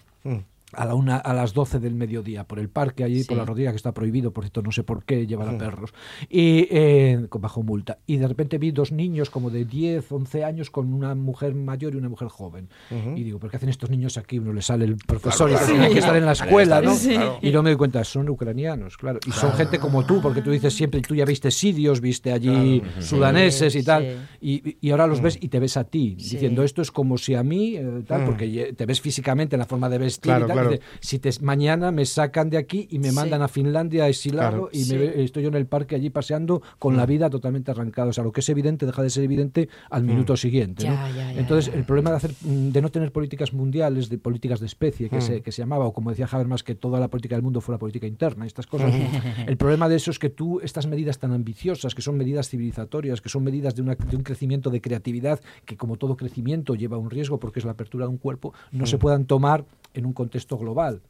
A, 0.73 0.85
la 0.85 0.95
una, 0.95 1.17
a 1.17 1.35
las 1.35 1.53
12 1.55 1.79
del 1.81 1.95
mediodía 1.95 2.45
por 2.45 2.59
el 2.59 2.69
parque, 2.69 3.05
allí 3.05 3.23
Sí. 3.23 3.29
por 3.29 3.37
la 3.39 3.45
rodilla, 3.45 3.71
que 3.71 3.77
está 3.77 3.93
prohibido, 3.93 4.33
por 4.33 4.45
cierto, 4.45 4.63
no 4.63 4.73
sé 4.73 4.83
por 4.83 5.05
qué 5.05 5.27
llevar 5.27 5.49
a 5.49 5.59
perros, 5.59 5.93
y 6.29 6.67
eh, 6.71 7.27
bajo 7.39 7.63
multa. 7.63 7.99
Y 8.07 8.17
de 8.19 8.29
repente 8.29 8.59
vi 8.59 8.71
dos 8.71 8.93
niños 8.93 9.31
como 9.31 9.51
de 9.51 9.65
10, 9.65 10.11
11 10.13 10.45
años 10.45 10.71
con 10.71 10.93
una 10.93 11.15
mujer 11.15 11.55
mayor 11.55 11.95
y 11.95 11.99
una 11.99 12.09
mujer 12.09 12.29
joven. 12.29 12.69
Ujú. 12.91 13.17
Y 13.17 13.25
digo, 13.25 13.39
¿por 13.39 13.51
qué 13.51 13.57
hacen 13.57 13.69
estos 13.69 13.91
niños 13.91 14.17
aquí? 14.19 14.39
Uno 14.39 14.53
le 14.53 14.63
sale 14.63 14.85
el 14.85 14.97
profesor 14.97 15.49
Claro, 15.51 15.65
y 15.65 15.67
claro. 15.67 15.81
tiene 15.81 15.93
que 15.95 15.99
estar 16.01 16.17
en 16.17 16.27
la 16.27 16.33
escuela, 16.33 16.81
¿no? 16.81 16.95
Sí. 16.95 17.15
Y 17.43 17.51
luego 17.51 17.63
me 17.63 17.71
doy 17.71 17.77
cuenta, 17.77 18.05
son 18.05 18.29
ucranianos, 18.29 18.97
claro. 18.97 19.21
Y 19.27 19.33
son 19.33 19.53
gente 19.53 19.79
como 19.79 20.05
tú, 20.07 20.21
porque 20.21 20.43
tú 20.43 20.51
dices 20.51 20.75
siempre, 20.75 21.01
tú 21.01 21.15
ya 21.15 21.25
viste 21.25 21.51
sirios, 21.51 22.01
viste 22.01 22.33
allí 22.33 22.81
Claro. 22.81 23.03
sudaneses 23.03 23.75
y 23.75 23.81
Sí, 23.81 23.87
tal. 23.87 24.03
sí. 24.03 24.37
Y, 24.41 24.77
y 24.87 24.91
ahora 24.91 25.07
los 25.07 25.21
ves 25.21 25.39
y 25.41 25.49
te 25.49 25.59
ves 25.59 25.77
a 25.77 25.85
ti, 25.85 26.15
diciendo 26.17 26.63
esto 26.63 26.83
es 26.83 26.91
como 26.91 27.19
si 27.19 27.35
a 27.35 27.43
mí, 27.43 27.77
eh, 27.77 28.03
tal, 28.07 28.23
Mm. 28.23 28.27
porque 28.27 28.75
te 28.77 28.87
ves 28.87 29.01
físicamente 29.01 29.57
en 29.57 29.61
la 29.61 29.67
forma 29.67 29.89
de 29.89 29.99
vestir 29.99 30.33
y 30.33 30.47
tal. 30.47 30.60
Claro. 30.63 30.71
dice, 30.71 30.83
si 31.01 31.19
te, 31.19 31.31
mañana 31.43 31.91
me 31.91 32.05
sacan 32.07 32.51
de 32.51 32.57
aquí 32.59 32.87
y 32.91 32.99
me 32.99 33.11
Sí. 33.11 33.15
mandan 33.15 33.43
a 33.43 33.49
Finlandia 33.49 34.05
a 34.05 34.09
exilado 34.09 34.51
Claro. 34.51 34.69
y 34.73 34.79
me 34.79 34.85
Sí. 34.85 34.97
ve- 34.97 35.23
estoy 35.25 35.43
yo 35.43 35.49
en 35.49 35.55
el 35.55 35.67
parque 35.67 35.95
allí 35.95 36.11
paseando 36.11 36.63
con 36.79 36.95
Mm. 36.95 36.97
la 36.97 37.07
vida 37.07 37.31
totalmente 37.31 37.71
arrancada. 37.71 38.09
O 38.11 38.13
sea, 38.13 38.25
lo 38.25 38.33
que 38.33 38.41
es 38.41 38.49
evidente 38.49 38.87
deja 38.87 39.03
de 39.03 39.11
ser 39.11 39.25
evidente 39.25 39.69
al 39.91 40.05
minuto 40.05 40.37
siguiente. 40.37 40.87
¿no? 40.87 40.95
Ya, 40.95 41.09
ya, 41.11 41.33
ya, 41.33 41.41
Entonces, 41.41 41.73
ya. 41.73 41.79
el 41.79 41.85
problema 41.85 42.11
de, 42.11 42.17
hacer, 42.17 42.33
mm, 42.43 42.69
de 42.71 42.83
no 42.83 42.89
tener 42.91 43.13
políticas 43.13 43.53
mundiales, 43.53 44.09
de 44.09 44.19
políticas 44.19 44.61
de 44.61 44.67
especie, 44.67 45.09
que, 45.09 45.17
Mm. 45.19 45.23
se, 45.23 45.41
que 45.43 45.53
se 45.53 45.63
llamaba, 45.63 45.87
o 45.87 45.93
como 45.93 46.11
decía 46.11 46.29
Habermas, 46.31 46.63
que 46.63 46.75
toda 46.75 47.01
la 47.01 47.09
política 47.09 47.35
del 47.37 47.43
mundo 47.43 47.61
fuera 47.61 47.79
política 47.79 48.07
interna 48.07 48.45
y 48.45 48.49
estas 48.49 48.67
cosas. 48.67 48.93
el 49.49 49.57
problema 49.57 49.89
de 49.89 49.97
eso 49.97 50.11
es 50.11 50.19
que 50.19 50.31
tú, 50.31 50.61
estas 50.61 50.87
medidas 50.87 51.19
tan 51.19 51.33
ambiciosas, 51.33 51.95
que 51.95 52.03
son 52.03 52.17
medidas 52.17 52.49
civilizatorias, 52.49 53.21
que 53.21 53.29
son 53.29 53.43
medidas 53.45 53.75
de, 53.75 53.83
una- 53.83 53.95
de 53.95 54.17
un 54.17 54.23
crecimiento 54.23 54.71
de 54.71 54.81
creatividad, 54.81 55.41
que 55.65 55.77
como 55.77 55.97
todo 55.97 56.17
crecimiento 56.17 56.75
lleva 56.75 56.97
un 56.99 57.11
riesgo 57.11 57.39
porque 57.39 57.59
es 57.59 57.65
la 57.65 57.73
apertura 57.73 58.05
de 58.07 58.11
un 58.11 58.19
cuerpo, 58.19 58.53
no 58.73 58.87
se 58.87 58.99
puedan 58.99 59.25
tomar 59.25 59.65
en 59.95 60.07
un 60.07 60.13
contexto 60.13 60.50
global. 60.57 61.01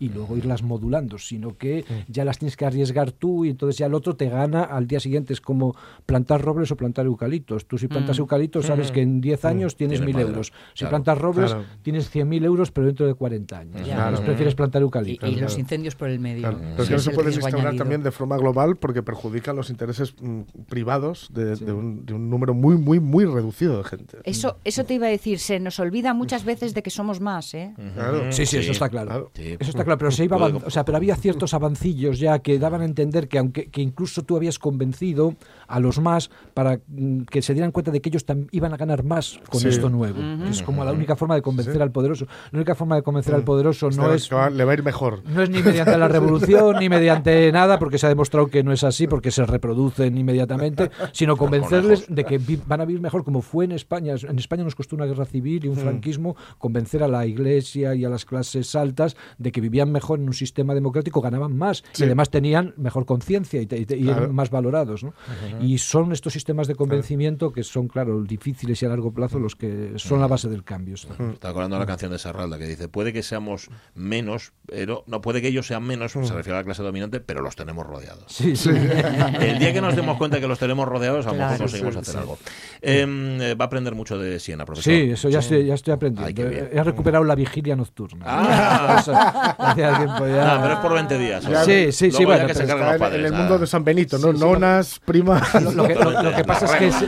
Y 0.00 0.08
luego 0.08 0.36
irlas 0.36 0.62
modulando, 0.64 1.18
sino 1.18 1.56
que 1.56 1.84
ya 2.08 2.24
las 2.24 2.38
tienes 2.38 2.56
que 2.56 2.64
arriesgar 2.64 3.12
tú 3.12 3.44
y 3.44 3.50
entonces 3.50 3.78
ya 3.78 3.86
el 3.86 3.94
otro 3.94 4.16
te 4.16 4.28
gana 4.28 4.64
al 4.64 4.86
día 4.88 4.98
siguiente. 4.98 5.32
Es 5.32 5.40
como 5.40 5.76
plantar 6.06 6.40
robles 6.42 6.70
o 6.72 6.76
plantar 6.76 7.06
eucaliptos. 7.06 7.66
Tú 7.66 7.78
si 7.78 7.86
plantas 7.86 8.18
eucaliptos 8.18 8.66
sabes 8.66 8.90
que 8.90 9.02
en 9.02 9.20
10 9.20 9.44
años 9.44 9.76
tienes 9.76 9.98
Tiene 9.98 10.06
1000 10.06 10.14
madera. 10.14 10.30
euros. 10.30 10.52
Si 10.74 10.80
Claro. 10.80 10.90
plantas 10.90 11.18
robles 11.18 11.50
Claro. 11.52 11.66
tienes 11.82 12.10
100.000 12.10 12.44
euros, 12.44 12.70
pero 12.72 12.86
dentro 12.86 13.06
de 13.06 13.14
40 13.14 13.58
años. 13.58 13.76
Entonces 13.86 14.20
prefieres 14.20 14.54
plantar 14.54 14.82
eucaliptos. 14.82 15.30
y 15.30 15.36
los 15.36 15.58
incendios 15.58 15.94
por 15.94 16.08
el 16.08 16.18
medio. 16.18 16.40
Claro. 16.42 16.58
Mm. 16.58 16.60
Pero 16.72 16.82
es 16.82 16.88
que 16.88 16.94
no 16.94 17.00
se 17.00 17.10
puede 17.10 17.30
instaurar 17.32 17.60
añadido. 17.60 17.82
también 17.84 18.02
de 18.02 18.10
forma 18.10 18.36
global 18.38 18.76
porque 18.78 19.02
perjudican 19.02 19.54
los 19.54 19.68
intereses 19.70 20.14
mm, 20.20 20.40
privados 20.68 21.28
de, 21.32 21.56
de 21.56 21.72
un, 21.72 22.06
de 22.06 22.14
un 22.14 22.30
número 22.30 22.54
muy, 22.54 22.76
muy, 22.78 23.00
muy 23.00 23.26
reducido 23.26 23.76
de 23.78 23.84
gente. 23.84 24.16
Eso, 24.24 24.56
eso 24.64 24.84
te 24.84 24.94
iba 24.94 25.06
a 25.06 25.10
decir, 25.10 25.38
se 25.38 25.60
nos 25.60 25.78
olvida 25.78 26.14
muchas 26.14 26.44
veces 26.44 26.72
de 26.72 26.82
que 26.82 26.90
somos 26.90 27.20
más, 27.20 27.52
¿eh? 27.54 27.74
Claro. 27.94 28.32
Sí, 28.32 28.46
sí, 28.46 28.56
eso 28.58 28.72
está 28.72 28.88
claro. 28.88 29.08
claro. 29.08 29.30
Sí. 29.34 29.56
Eso 29.58 29.70
está 29.70 29.84
claro, 29.90 29.98
pero 29.98 30.10
se 30.10 30.24
iba 30.24 30.36
o 30.36 30.70
sea, 30.70 30.84
pero 30.84 30.96
había 30.96 31.16
ciertos 31.16 31.54
avancillos 31.54 32.18
ya 32.18 32.38
que 32.40 32.58
daban 32.58 32.80
a 32.82 32.84
entender 32.84 33.28
que 33.28 33.38
aunque 33.38 33.70
que 33.70 33.82
incluso 33.82 34.22
tú 34.22 34.36
habías 34.36 34.58
convencido 34.58 35.34
a 35.68 35.80
los 35.80 36.00
más 36.00 36.30
para 36.54 36.80
mm, 36.88 37.22
que 37.22 37.42
se 37.42 37.52
dieran 37.54 37.70
cuenta 37.72 37.90
de 37.90 38.00
que 38.00 38.08
ellos 38.08 38.24
iban 38.52 38.72
a 38.72 38.76
ganar 38.76 39.04
más 39.04 39.38
con 39.50 39.60
Sí. 39.60 39.68
esto 39.68 39.88
nuevo, 39.90 40.18
que 40.44 40.50
es 40.50 40.62
como 40.62 40.84
la 40.84 40.92
única 40.92 41.16
forma 41.16 41.34
de 41.34 41.42
convencer 41.42 41.80
al 41.82 41.90
poderoso. 41.92 42.26
La 42.50 42.58
única 42.58 42.74
forma 42.74 42.96
de 42.96 43.02
convencer 43.02 43.34
al 43.34 43.42
poderoso 43.44 43.88
Este 43.88 44.00
no 44.00 44.12
es 44.12 44.30
va- 44.32 44.50
le 44.50 44.64
va 44.64 44.72
a 44.72 44.74
ir 44.74 44.82
mejor. 44.82 45.22
no 45.26 45.42
es 45.42 45.50
ni 45.50 45.62
mediante 45.62 45.96
la 45.98 46.08
revolución 46.08 46.76
ni 46.78 46.88
mediante 46.88 47.50
nada, 47.52 47.78
porque 47.78 47.98
se 47.98 48.06
ha 48.06 48.08
demostrado 48.08 48.46
que 48.48 48.62
no 48.62 48.72
es 48.72 48.84
así, 48.84 49.06
porque 49.06 49.30
se 49.30 49.44
reproducen 49.46 50.16
inmediatamente, 50.16 50.90
sino 51.12 51.36
convencerles 51.36 52.06
de 52.08 52.24
que 52.24 52.40
van 52.66 52.80
a 52.80 52.84
vivir 52.84 53.00
mejor, 53.02 53.24
como 53.24 53.42
fue 53.42 53.64
en 53.64 53.72
España. 53.72 54.14
En 54.28 54.38
España 54.38 54.64
nos 54.64 54.74
costó 54.74 54.96
una 54.96 55.06
guerra 55.06 55.24
civil 55.24 55.64
y 55.64 55.68
un 55.68 55.76
franquismo 55.76 56.36
convencer 56.58 57.02
a 57.02 57.08
la 57.08 57.26
iglesia 57.26 57.94
y 57.94 58.04
a 58.04 58.08
las 58.08 58.24
clases 58.24 58.74
altas 58.74 59.16
de 59.38 59.52
que 59.52 59.60
vivían 59.60 59.79
mejor 59.88 60.18
en 60.18 60.26
un 60.26 60.34
sistema 60.34 60.74
democrático, 60.74 61.20
ganaban 61.20 61.56
más 61.56 61.82
y 61.98 62.04
además 62.04 62.30
tenían 62.30 62.74
mejor 62.76 63.06
conciencia 63.06 63.60
y, 63.62 63.66
te- 63.66 63.78
y 63.78 63.80
y 63.80 64.04
Claro. 64.04 64.18
eran 64.24 64.34
más 64.34 64.50
valorados. 64.50 65.04
¿no? 65.04 65.14
Y 65.60 65.78
son 65.78 66.12
estos 66.12 66.32
sistemas 66.32 66.66
de 66.68 66.74
convencimiento 66.74 67.52
que 67.52 67.62
son, 67.64 67.88
claro, 67.88 68.22
difíciles 68.22 68.82
y 68.82 68.86
a 68.86 68.88
largo 68.88 69.12
plazo 69.12 69.38
los 69.38 69.56
que 69.56 69.92
son 69.96 70.20
la 70.20 70.26
base 70.26 70.48
del 70.48 70.64
cambio. 70.64 70.94
Está 70.94 71.48
acordando 71.48 71.78
la 71.78 71.86
canción 71.86 72.10
de 72.12 72.18
Serralda 72.18 72.58
que 72.58 72.66
dice, 72.66 72.88
puede 72.88 73.12
que 73.12 73.22
seamos 73.22 73.68
menos, 73.94 74.52
pero 74.66 75.04
no 75.06 75.20
puede 75.20 75.40
que 75.42 75.48
ellos 75.48 75.66
sean 75.66 75.84
menos, 75.84 76.12
se 76.12 76.20
refiere 76.34 76.52
a 76.56 76.60
la 76.60 76.64
clase 76.64 76.82
dominante, 76.82 77.20
pero 77.20 77.40
los 77.42 77.56
tenemos 77.56 77.86
rodeados. 77.86 78.24
Sí, 78.28 78.56
sí. 78.56 78.70
El 79.40 79.58
día 79.58 79.72
que 79.72 79.80
nos 79.80 79.94
demos 79.96 80.16
cuenta 80.18 80.40
que 80.40 80.46
los 80.48 80.58
tenemos 80.58 80.86
rodeados, 80.88 81.26
a 81.26 81.32
lo 81.32 81.38
mejor 81.38 81.58
conseguimos 81.58 81.96
hacer 81.96 82.16
algo. 82.16 82.38
Em, 82.82 83.40
eh, 83.40 83.54
va 83.54 83.64
a 83.64 83.66
aprender 83.66 83.94
mucho 83.94 84.18
de 84.18 84.38
Siena, 84.40 84.64
profesor. 84.64 84.92
Sí, 84.92 85.10
eso 85.10 85.28
ya, 85.28 85.38
Estoy, 85.40 85.66
ya 85.66 85.74
estoy 85.74 85.92
aprendiendo. 85.94 86.42
Ay. 86.42 86.68
He 86.72 86.82
recuperado 86.82 87.24
la 87.24 87.34
vigilia 87.34 87.76
nocturna. 87.76 88.24
Ah. 88.26 89.69
Eso, 89.70 89.86
hacía 89.88 89.96
tiempo 89.98 90.26
ya. 90.26 90.54
Ah, 90.54 90.58
pero 90.62 90.74
es 90.74 90.80
por 90.80 90.94
20 90.94 91.18
días. 91.18 91.44
Ya, 91.46 91.64
Sí, 91.64 91.92
sí, 91.92 92.10
sí, 92.10 92.24
bueno, 92.24 92.46
que 92.46 92.54
se 92.54 92.60
pero 92.64 92.74
encargan 92.78 92.80
Está 92.80 92.84
los 92.86 92.92
en, 92.94 92.98
padres. 93.00 93.20
en 93.20 93.26
el 93.26 93.34
ah. 93.34 93.38
mundo 93.38 93.58
de 93.58 93.66
San 93.66 93.84
Benito, 93.84 94.18
¿no? 94.18 94.30
Sí, 94.32 94.38
sí, 94.38 94.44
Nonas, 94.44 95.00
primas. 95.04 95.54
Lo 95.74 95.86
que, 95.86 95.94
lo- 95.94 96.22
lo 96.22 96.34
que 96.36 96.44
pasa 96.44 96.66
es 96.66 96.94
que 96.96 97.06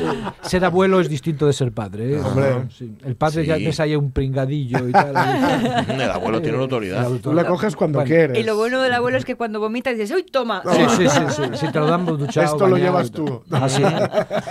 ser 0.48 0.64
abuelo 0.64 1.00
es 1.00 1.08
distinto 1.08 1.46
de 1.46 1.52
ser 1.52 1.72
padre. 1.72 2.14
¿eh? 2.14 2.20
Hombre. 2.20 2.64
Sí. 2.76 2.92
El 3.04 3.16
padre 3.16 3.44
ya 3.46 3.56
ves 3.56 3.80
ahí 3.80 3.94
un 3.96 4.10
pringadillo 4.12 4.88
y 4.88 4.92
tal. 4.92 5.14
El 5.88 6.10
abuelo 6.10 6.40
tiene 6.40 6.54
una 6.56 6.64
autoridad. 6.64 7.08
Tú 7.22 7.32
la 7.32 7.44
coges 7.46 7.76
cuando 7.76 7.98
Bueno. 7.98 8.08
quieres. 8.08 8.38
Y 8.38 8.42
lo 8.42 8.56
bueno 8.56 8.80
del 8.82 8.92
abuelo 8.94 9.18
es 9.18 9.24
que 9.24 9.34
cuando 9.36 9.60
vomita 9.60 9.90
dices, 9.90 10.10
¡uy, 10.12 10.24
toma! 10.24 10.62
Sí, 10.70 10.84
sí, 10.96 11.08
sí, 11.08 11.20
sí. 11.36 11.42
Si 11.54 11.68
te 11.72 11.78
lo 11.78 11.86
dan 11.86 12.04
duchado, 12.06 12.46
Esto 12.46 12.66
lo 12.66 12.76
llevas 12.76 13.10
tú. 13.10 13.42
Así, 13.50 13.82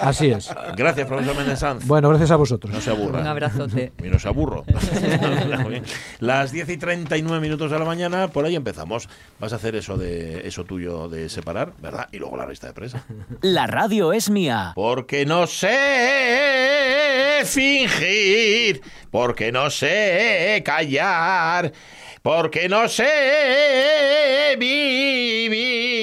así 0.01 0.31
es. 0.31 0.49
Gracias, 0.75 1.07
profesor 1.07 1.35
Méndez 1.35 1.59
Sanz. 1.59 1.85
Bueno, 1.85 2.09
gracias 2.09 2.31
a 2.31 2.35
vosotros. 2.35 2.73
No 2.73 2.81
se 2.81 2.89
aburra. 2.91 3.19
Un 3.21 3.27
abrazote. 3.27 3.91
Y 4.03 4.07
no 4.09 4.19
se 4.19 4.27
aburro. 4.27 4.63
Las 6.19 6.51
10 6.51 6.69
y 6.69 6.77
39 6.77 7.39
minutos 7.41 7.71
de 7.71 7.79
la 7.79 7.85
mañana, 7.85 8.00
por 8.31 8.45
ahí 8.45 8.55
empezamos. 8.55 9.09
Vas 9.39 9.53
a 9.53 9.57
hacer 9.57 9.75
eso 9.75 9.97
de 9.97 10.47
eso 10.47 10.63
tuyo 10.63 11.07
de 11.09 11.29
separar, 11.29 11.73
¿verdad? 11.79 12.07
Y 12.11 12.17
luego 12.17 12.37
la 12.37 12.47
lista 12.47 12.67
de 12.67 12.73
presa. 12.73 13.03
La 13.41 13.67
radio 13.67 14.13
es 14.13 14.29
mía. 14.29 14.73
Porque 14.75 15.25
no 15.25 15.47
sé 15.47 17.41
fingir, 17.45 18.81
porque 19.09 19.51
no 19.51 19.69
sé 19.69 20.61
callar, 20.65 21.73
porque 22.21 22.69
no 22.69 22.87
sé 22.87 24.55
vivir. 24.57 26.01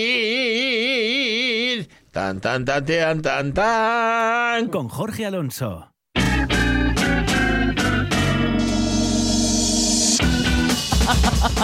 Tan, 2.10 2.40
tan, 2.40 2.64
tan, 2.64 2.84
tan, 2.84 3.22
tan, 3.22 3.54
tan. 3.54 4.68
Con 4.68 4.88
Jorge 4.88 5.26
Alonso. 5.26 5.92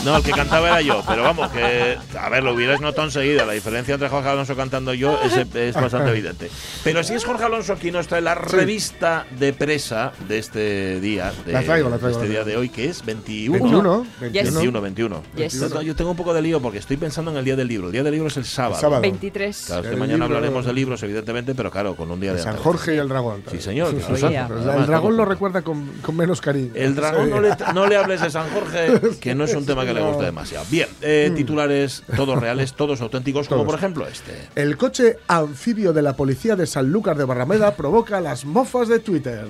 No, 0.05 0.17
el 0.19 0.23
que 0.23 0.31
cantaba 0.33 0.69
era 0.69 0.81
yo, 0.83 1.03
pero 1.07 1.23
vamos, 1.23 1.51
que 1.51 1.99
a 2.19 2.29
ver, 2.29 2.43
lo 2.43 2.55
hubierais 2.55 2.81
notado 2.81 3.07
enseguida. 3.09 3.45
La 3.45 3.53
diferencia 3.53 3.95
entre 3.95 4.09
Jorge 4.09 4.29
Alonso 4.29 4.55
cantando 4.57 4.95
yo 4.95 5.19
es, 5.23 5.37
es 5.37 5.75
bastante 5.75 6.11
evidente. 6.11 6.51
Pero 6.83 7.03
si 7.03 7.15
es 7.15 7.25
Jorge 7.25 7.45
Alonso 7.45 7.75
quien 7.77 7.95
nos 7.95 8.07
trae 8.07 8.21
la 8.21 8.35
revista 8.35 9.27
de 9.39 9.53
presa 9.53 10.13
de 10.29 10.39
este 10.39 11.01
día, 11.01 11.33
de, 11.45 11.53
La 11.53 11.63
traigo, 11.63 11.89
la 11.89 11.99
traigo, 11.99 12.19
este 12.19 12.29
la 12.29 12.35
día 12.35 12.45
de 12.45 12.57
hoy, 12.57 12.69
que 12.69 12.87
es 12.87 13.05
21. 13.05 13.59
21. 13.59 14.07
Yes. 14.33 14.45
21, 14.55 14.81
21. 14.81 15.23
Yes. 15.37 15.71
Yo 15.85 15.97
tengo 15.97 16.11
un 16.11 16.17
poco 16.17 16.35
de 16.35 16.43
lío 16.43 16.61
porque 16.61 16.79
estoy 16.79 16.97
pensando 16.97 17.31
en 17.31 17.37
el 17.39 17.45
día 17.45 17.57
del 17.57 17.69
libro. 17.69 17.87
El 17.89 17.93
día 17.93 18.03
del 18.03 18.13
libro 18.13 18.29
es 18.29 18.37
el 18.37 18.45
sábado. 18.45 18.75
El 18.77 18.81
sábado. 18.81 19.03
23. 19.03 19.65
Claro, 19.67 19.83
es 19.83 19.89
que 19.91 19.97
mañana 19.97 20.25
libro- 20.25 20.37
hablaremos 20.37 20.67
de 20.67 20.73
libros, 20.73 21.03
evidentemente, 21.03 21.55
pero 21.55 21.71
claro, 21.71 21.97
con 21.97 22.11
un 22.11 22.21
día 22.21 22.33
de 22.33 22.39
San 22.39 22.51
antes. 22.51 22.63
Jorge 22.63 22.95
y 22.95 22.99
el 22.99 23.09
dragón. 23.09 23.43
Sí, 23.51 23.61
señor. 23.61 23.91
Sí, 23.91 23.97
sí. 24.01 24.13
Pero 24.21 24.27
además, 24.29 24.77
el 24.81 24.87
dragón 24.87 25.17
lo 25.17 25.25
recuerda 25.25 25.63
con, 25.63 25.87
con 26.03 26.17
menos 26.17 26.41
cariño. 26.41 26.71
El 26.75 26.95
dragón, 26.95 27.31
no 27.31 27.41
le, 27.41 27.51
no 27.75 27.87
le 27.87 27.97
hables 27.97 28.21
de 28.21 28.31
San 28.31 28.49
Jorge, 28.51 29.01
que 29.21 29.35
no 29.35 29.45
es 29.45 29.55
un 29.55 29.65
tema 29.67 29.74
que 29.83 29.93
le 29.95 30.01
No. 30.01 30.09
guste 30.09 30.25
demasiado. 30.25 30.65
Bien, 30.71 30.89
eh, 31.03 31.33
titulares 31.35 32.03
todos 32.17 32.39
reales, 32.41 32.75
todos 32.75 33.01
auténticos, 33.01 33.49
como 33.49 33.63
Todos. 33.63 33.73
por 33.73 33.79
ejemplo 33.81 34.07
este. 34.07 34.33
El 34.55 34.77
coche 34.77 35.19
anfibio 35.29 35.93
de 35.93 36.03
la 36.03 36.15
policía 36.15 36.57
de 36.57 36.67
Sanlúcar 36.67 37.17
de 37.17 37.25
Barrameda 37.25 37.75
provoca 37.77 38.21
las 38.21 38.45
mofas 38.45 38.89
de 38.89 38.99
Twitter. 39.01 39.45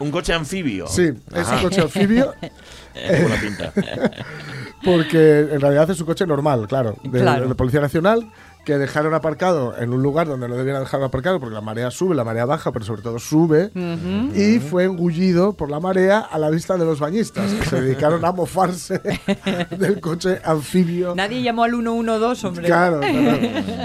Un 0.00 0.10
coche 0.12 0.32
anfibio. 0.32 0.86
Sí, 0.86 1.10
es 1.34 1.48
un 1.48 1.58
coche 1.62 1.80
anfibio 1.80 2.34
Eh, 3.00 3.20
buena 3.22 3.40
pinta. 3.40 3.72
porque 4.84 5.40
en 5.52 5.60
realidad 5.60 5.88
es 5.88 6.00
un 6.00 6.06
coche 6.06 6.26
normal, 6.26 6.66
claro, 6.66 6.96
de, 7.04 7.20
Claro. 7.20 7.46
de 7.48 7.54
Policía 7.54 7.80
Nacional 7.80 8.28
que 8.68 8.76
dejaron 8.76 9.14
aparcado 9.14 9.74
en 9.78 9.94
un 9.94 10.02
lugar 10.02 10.26
donde 10.28 10.46
no 10.46 10.54
debieran 10.54 10.82
dejarlo 10.82 11.06
aparcado 11.06 11.40
porque 11.40 11.54
la 11.54 11.62
marea 11.62 11.90
sube, 11.90 12.14
la 12.14 12.22
marea 12.22 12.44
baja, 12.44 12.70
pero 12.70 12.84
sobre 12.84 13.00
todo 13.00 13.18
sube 13.18 13.70
y 14.34 14.58
fue 14.58 14.84
engullido 14.84 15.54
por 15.54 15.70
la 15.70 15.80
marea 15.80 16.18
a 16.18 16.38
la 16.38 16.50
vista 16.50 16.76
de 16.76 16.84
los 16.84 17.00
bañistas 17.00 17.50
que 17.54 17.64
se 17.64 17.80
dedicaron 17.80 18.22
a 18.26 18.32
mofarse 18.32 19.00
del 19.78 20.00
coche 20.02 20.38
anfibio. 20.44 21.14
Nadie 21.14 21.40
llamó 21.42 21.64
al 21.64 21.70
112, 21.70 22.46
hombre. 22.46 22.66
Claro, 22.66 23.00
claro. 23.00 23.38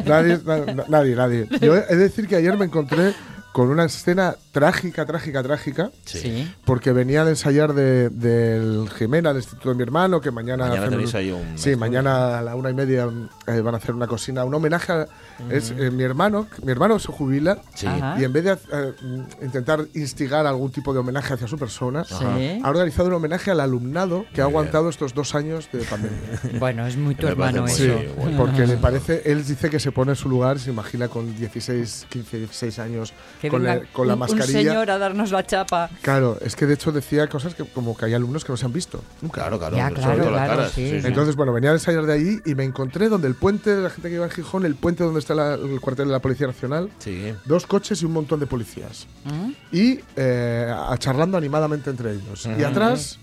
Nadie, 0.06 0.40
na- 0.44 0.84
nadie, 0.90 1.16
nadie. 1.16 1.48
Yo 1.62 1.76
he 1.78 1.86
de 1.86 1.96
decir 1.96 2.28
que 2.28 2.36
ayer 2.36 2.58
me 2.58 2.66
encontré 2.66 3.14
con 3.54 3.70
una 3.70 3.86
escena 3.86 4.36
trágica, 4.54 5.06
trágica, 5.06 5.42
trágica, 5.44 5.92
Sí. 6.06 6.48
porque 6.64 6.94
venía 6.94 7.26
de 7.26 7.32
ensayar 7.32 7.74
de- 7.74 8.10
del 8.10 8.88
Jimena, 8.98 9.30
del 9.30 9.40
instituto 9.42 9.70
de 9.70 9.76
mi 9.76 9.82
hermano, 9.84 10.22
que 10.22 10.30
mañana... 10.32 10.66
Mañana 10.68 10.80
hacen 10.82 10.92
tenéis 10.92 11.16
ahí 11.16 11.32
un 11.32 11.58
Sí, 11.58 11.76
mañana 11.76 12.38
a 12.38 12.42
la 12.44 12.56
una 12.56 12.70
y 12.70 12.74
media 12.76 13.10
eh, 13.48 13.60
van 13.62 13.74
a 13.74 13.78
hacer 13.78 13.96
una 13.96 14.06
cocina, 14.08 14.46
un 14.46 14.54
homenaje 14.54 14.94
a 14.94 15.08
es, 15.50 15.72
eh, 15.72 15.90
mi 15.90 16.04
hermano. 16.04 16.48
Mi 16.64 16.72
hermano 16.72 17.00
se 17.00 17.08
jubila 17.12 17.58
Sí. 17.74 17.88
Y 18.20 18.24
en 18.24 18.32
vez 18.32 18.44
de 18.44 18.52
eh, 18.52 18.94
intentar 19.42 19.86
instigar 19.96 20.46
algún 20.46 20.72
tipo 20.72 20.94
de 20.94 21.00
homenaje 21.00 21.34
hacia 21.34 21.48
su 21.48 21.58
persona, 21.58 22.04
Sí. 22.04 22.60
ha 22.64 22.70
organizado 22.70 23.08
un 23.10 23.16
homenaje 23.16 23.50
al 23.50 23.60
alumnado 23.60 24.26
que 24.36 24.42
ha 24.42 24.46
bien. 24.46 24.56
aguantado 24.56 24.88
estos 24.90 25.16
dos 25.16 25.34
años 25.34 25.68
de 25.74 25.80
pandemia. 25.80 26.20
Bueno, 26.60 26.86
es 26.86 26.96
muy 26.96 27.16
tu 27.16 27.28
hermano 27.28 27.66
eso. 27.66 27.76
Sí, 27.78 27.92
bueno. 28.18 28.38
porque 28.38 28.68
le 28.68 28.78
parece, 28.78 29.24
él 29.26 29.44
dice 29.44 29.72
que 29.72 29.80
se 29.80 29.92
pone 29.92 30.12
en 30.12 30.16
su 30.16 30.30
lugar, 30.30 30.60
se 30.60 30.70
imagina 30.70 31.08
con 31.08 31.36
16, 31.36 32.06
15, 32.10 32.38
16 32.38 32.78
años, 32.78 33.14
Que 33.42 33.50
con, 33.50 33.64
venga 33.64 33.76
la, 33.78 33.82
con 33.92 34.08
la 34.08 34.14
un- 34.14 34.20
mascarilla. 34.20 34.43
Un 34.46 34.52
señor 34.52 34.90
a 34.92 34.98
darnos 34.98 35.32
la 35.32 35.46
chapa. 35.46 35.90
Claro, 36.02 36.38
es 36.42 36.56
que 36.56 36.66
de 36.66 36.74
hecho 36.76 36.92
decía 36.92 37.28
cosas 37.28 37.56
que 37.56 37.64
como 37.66 37.96
que 37.98 38.06
hay 38.06 38.14
alumnos 38.14 38.44
que 38.46 38.52
no 38.52 38.58
se 38.58 38.66
han 38.66 38.74
visto. 38.74 39.02
Claro, 39.32 39.58
claro. 39.60 39.76
Ya, 39.78 39.90
claro, 39.92 40.28
claro, 40.30 40.66
sí. 40.70 40.90
Sí, 40.90 41.02
sí. 41.02 41.08
Entonces, 41.08 41.36
bueno, 41.36 41.54
venía 41.54 41.72
a 41.72 41.74
ensayar 41.74 42.06
de 42.06 42.14
ahí 42.14 42.40
y 42.46 42.56
me 42.56 42.64
encontré 42.64 43.10
donde 43.10 43.28
el 43.28 43.36
puente, 43.36 43.76
la 43.76 43.90
gente 43.90 44.10
que 44.10 44.16
iba 44.16 44.26
en 44.26 44.32
Gijón, 44.32 44.66
el 44.66 44.76
puente 44.76 45.04
donde 45.04 45.20
está 45.20 45.34
la- 45.36 45.54
el 45.56 45.80
cuartel 45.82 46.08
de 46.08 46.12
la 46.14 46.20
Policía 46.20 46.48
Nacional, 46.48 46.90
Sí. 47.00 47.34
dos 47.46 47.66
coches 47.66 48.02
y 48.02 48.06
un 48.06 48.14
montón 48.14 48.40
de 48.40 48.48
policías. 48.48 49.08
¿Mm? 49.26 49.52
Y 49.72 50.00
eh, 50.16 50.72
a- 50.74 50.98
charlando 50.98 51.38
animadamente 51.38 51.90
entre 51.90 52.12
ellos. 52.14 52.48
Y 52.58 52.64
atrás 52.64 53.20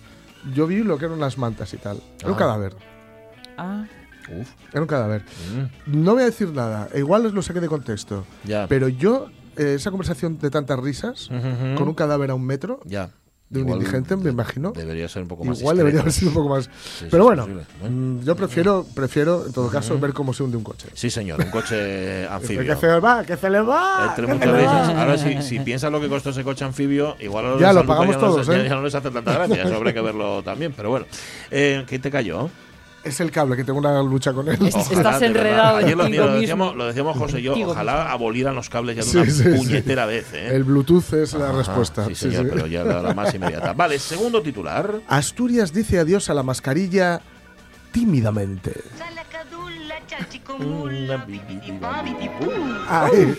yo 0.54 0.66
vi 0.66 0.82
lo 0.82 0.96
que 0.98 1.04
eran 1.06 1.20
las 1.20 1.36
mantas 1.38 1.72
y 1.74 1.76
tal. 1.76 2.00
Era 2.18 2.28
un 2.28 2.34
Ah. 2.34 2.38
cadáver. 2.38 2.74
Ah. 3.58 3.84
Uf. 4.40 4.48
Era 4.72 4.80
un 4.82 4.86
cadáver. 4.86 5.22
Mm, 5.86 6.04
No 6.04 6.12
voy 6.14 6.22
a 6.22 6.26
decir 6.26 6.50
nada, 6.52 6.88
igual 6.94 7.26
os 7.26 7.32
lo 7.32 7.42
saqué 7.42 7.60
de 7.60 7.66
contexto. 7.68 8.24
Ya. 8.44 8.66
Pero 8.68 8.88
yo, 8.88 9.28
eh, 9.56 9.74
esa 9.74 9.90
conversación 9.90 10.38
de 10.38 10.50
tantas 10.50 10.78
risas, 10.80 11.28
Ujú. 11.30 11.74
con 11.76 11.88
un 11.88 11.94
cadáver 11.94 12.30
a 12.30 12.34
un 12.34 12.44
metro, 12.44 12.80
Ya. 12.84 13.10
de 13.48 13.60
un 13.62 13.66
Igual 13.66 13.80
indigente, 13.80 14.14
me 14.16 14.22
de- 14.22 14.30
imagino. 14.30 14.70
Debería 14.70 15.08
ser 15.08 15.22
un 15.22 15.28
poco 15.28 15.44
más 15.44 15.58
Igual 15.60 15.76
debería 15.76 16.00
haber 16.02 16.12
discreto. 16.12 16.30
sido 16.32 16.40
un 16.40 16.46
poco 16.48 16.56
más. 16.56 16.70
sí, 16.98 17.06
Pero 17.10 17.24
bueno, 17.24 17.42
posible. 17.42 17.64
Mm, 17.90 18.20
yo 18.20 18.36
prefiero, 18.36 18.86
prefiero 18.94 19.44
en 19.46 19.52
todo 19.52 19.68
caso 19.68 19.98
ver 19.98 20.12
cómo 20.12 20.32
se 20.32 20.44
hunde 20.44 20.56
un 20.56 20.62
coche. 20.62 20.86
Sí, 20.94 21.10
señor, 21.10 21.40
un 21.44 21.50
coche 21.50 22.28
anfibio. 22.30 22.62
Que 22.64 22.76
se 22.80 22.86
le 22.86 23.00
va, 23.00 23.24
que 23.24 23.36
se 23.36 23.50
le 23.50 23.60
va. 23.60 24.06
Entre 24.10 24.26
muchas 24.32 24.52
risas. 24.56 24.88
Ahora, 24.90 25.18
si, 25.18 25.42
si 25.42 25.58
piensas 25.60 25.90
lo 25.90 26.00
que 26.00 26.08
costó 26.08 26.30
ese 26.30 26.44
coche 26.44 26.64
anfibio, 26.64 27.16
igual 27.18 27.44
a 27.46 27.48
los 27.50 27.60
Ya 27.60 27.72
lo 27.72 27.84
pagamos 27.84 28.14
ya 28.14 28.20
no 28.20 28.26
les- 28.28 28.34
todos, 28.34 28.46
ya, 28.46 28.56
¿eh? 28.64 28.68
ya 28.68 28.74
no 28.76 28.82
les 28.82 28.94
hace 28.94 29.10
tanta 29.10 29.32
gracia. 29.32 29.64
Eso 29.64 29.74
habría 29.74 29.92
que 29.94 30.00
verlo 30.00 30.44
también. 30.44 30.72
Pero 30.76 30.90
bueno, 30.90 31.06
eh, 31.50 31.84
¿qué 31.88 31.98
te 31.98 32.08
cayó? 32.10 32.50
Es 33.02 33.18
el 33.20 33.30
cable, 33.30 33.56
que 33.56 33.64
tengo 33.64 33.78
una 33.78 34.02
lucha 34.02 34.32
con 34.34 34.46
él. 34.48 34.58
Ojalá, 34.60 34.82
Estás 34.82 35.22
enredado 35.22 35.76
Ayer 35.78 35.96
lo, 35.96 36.04
decíamos, 36.32 36.76
lo 36.76 36.86
decíamos 36.86 37.16
José 37.16 37.40
y 37.40 37.44
yo. 37.44 37.54
Ojalá 37.54 38.10
abolieran 38.12 38.54
los 38.54 38.68
cables 38.68 38.96
ya 38.96 39.02
de 39.02 39.08
Sí, 39.08 39.16
una 39.16 39.26
sí, 39.30 39.42
sí. 39.42 39.48
puñetera 39.58 40.04
vez. 40.06 40.26
¿eh? 40.34 40.54
El 40.54 40.64
Bluetooth 40.64 41.14
es 41.14 41.32
la 41.32 41.50
respuesta. 41.52 42.04
Sí, 42.06 42.14
Sí, 42.14 42.30
señor, 42.30 42.44
sí. 42.44 42.50
pero 42.52 42.66
ya 42.66 42.84
la, 42.84 43.00
la 43.00 43.14
más 43.14 43.34
inmediata. 43.34 43.72
Vale, 43.72 43.98
segundo 43.98 44.42
titular. 44.42 45.00
Asturias 45.08 45.72
dice 45.72 45.98
adiós 45.98 46.28
a 46.28 46.34
la 46.34 46.42
mascarilla 46.42 47.22
tímidamente. 47.90 48.72
Ay, 52.88 53.38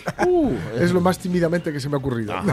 es 0.79 0.91
lo 0.93 1.01
más 1.01 1.17
tímidamente 1.19 1.71
que 1.73 1.79
se 1.79 1.89
me 1.89 1.95
ha 1.95 1.99
ocurrido. 1.99 2.33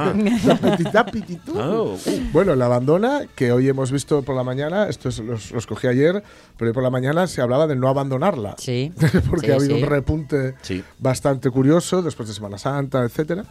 Oh, 1.54 1.94
uh. 1.94 1.98
Bueno, 2.32 2.54
la 2.54 2.66
abandona, 2.66 3.22
que 3.34 3.52
hoy 3.52 3.68
hemos 3.68 3.90
visto 3.92 4.22
por 4.22 4.34
la 4.36 4.42
mañana, 4.44 4.88
esto 4.88 5.08
es- 5.08 5.18
los, 5.18 5.50
los 5.52 5.66
cogí 5.66 5.86
ayer, 5.86 6.22
pero 6.56 6.70
hoy 6.70 6.74
por 6.74 6.82
la 6.82 6.90
mañana 6.90 7.26
se 7.26 7.40
hablaba 7.40 7.66
de 7.66 7.76
no 7.76 7.88
abandonarla. 7.88 8.54
Sí. 8.58 8.92
Porque 9.30 9.46
Sí, 9.46 9.52
ha 9.52 9.56
habido 9.56 9.76
sí. 9.76 9.82
un 9.82 9.88
repunte 9.88 10.54
Sí. 10.62 10.84
bastante 10.98 11.50
curioso 11.50 12.02
después 12.02 12.28
de 12.28 12.34
Semana 12.34 12.58
Santa, 12.58 13.02
etcétera. 13.04 13.44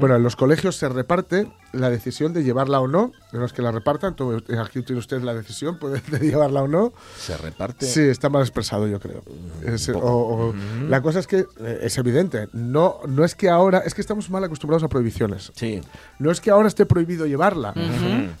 Bueno, 0.00 0.16
en 0.16 0.22
los 0.22 0.36
colegios 0.36 0.76
se 0.76 0.88
reparte 0.88 1.48
la 1.72 1.90
decisión 1.90 2.32
de 2.32 2.42
llevarla 2.44 2.80
o 2.80 2.88
no. 2.88 3.12
De 3.32 3.38
los 3.38 3.52
que 3.52 3.62
la 3.62 3.72
repartan, 3.72 4.14
tú- 4.14 4.42
aquí 4.62 4.82
tiene 4.82 4.98
usted 5.00 5.20
la 5.22 5.34
decisión 5.34 5.78
puede 5.78 6.00
de 6.10 6.18
llevarla 6.20 6.62
o 6.62 6.68
no. 6.68 6.92
Se 7.18 7.36
reparte. 7.36 7.86
Sí, 7.86 8.00
está 8.00 8.28
mal 8.28 8.42
expresado, 8.42 8.86
yo 8.86 9.00
creo. 9.00 9.22
Es- 9.64 9.88
o- 9.88 9.98
o- 10.34 10.54
La 10.88 11.00
cosa 11.02 11.18
es 11.20 11.26
que 11.26 11.46
eh, 11.60 11.78
es 11.82 11.98
evidente. 11.98 12.48
No, 12.52 12.98
no 13.08 13.24
es 13.24 13.34
que 13.34 13.48
ahora, 13.48 13.78
es 13.80 13.94
que 13.94 14.00
estamos 14.00 14.30
mal 14.30 14.44
acostumbrados 14.44 14.82
a 14.82 14.88
prohibiciones. 14.88 15.52
Sí. 15.54 15.80
No 16.18 16.30
es 16.30 16.40
que 16.40 16.50
ahora 16.50 16.68
esté 16.68 16.86
prohibido 16.86 17.26
llevarla, 17.26 17.72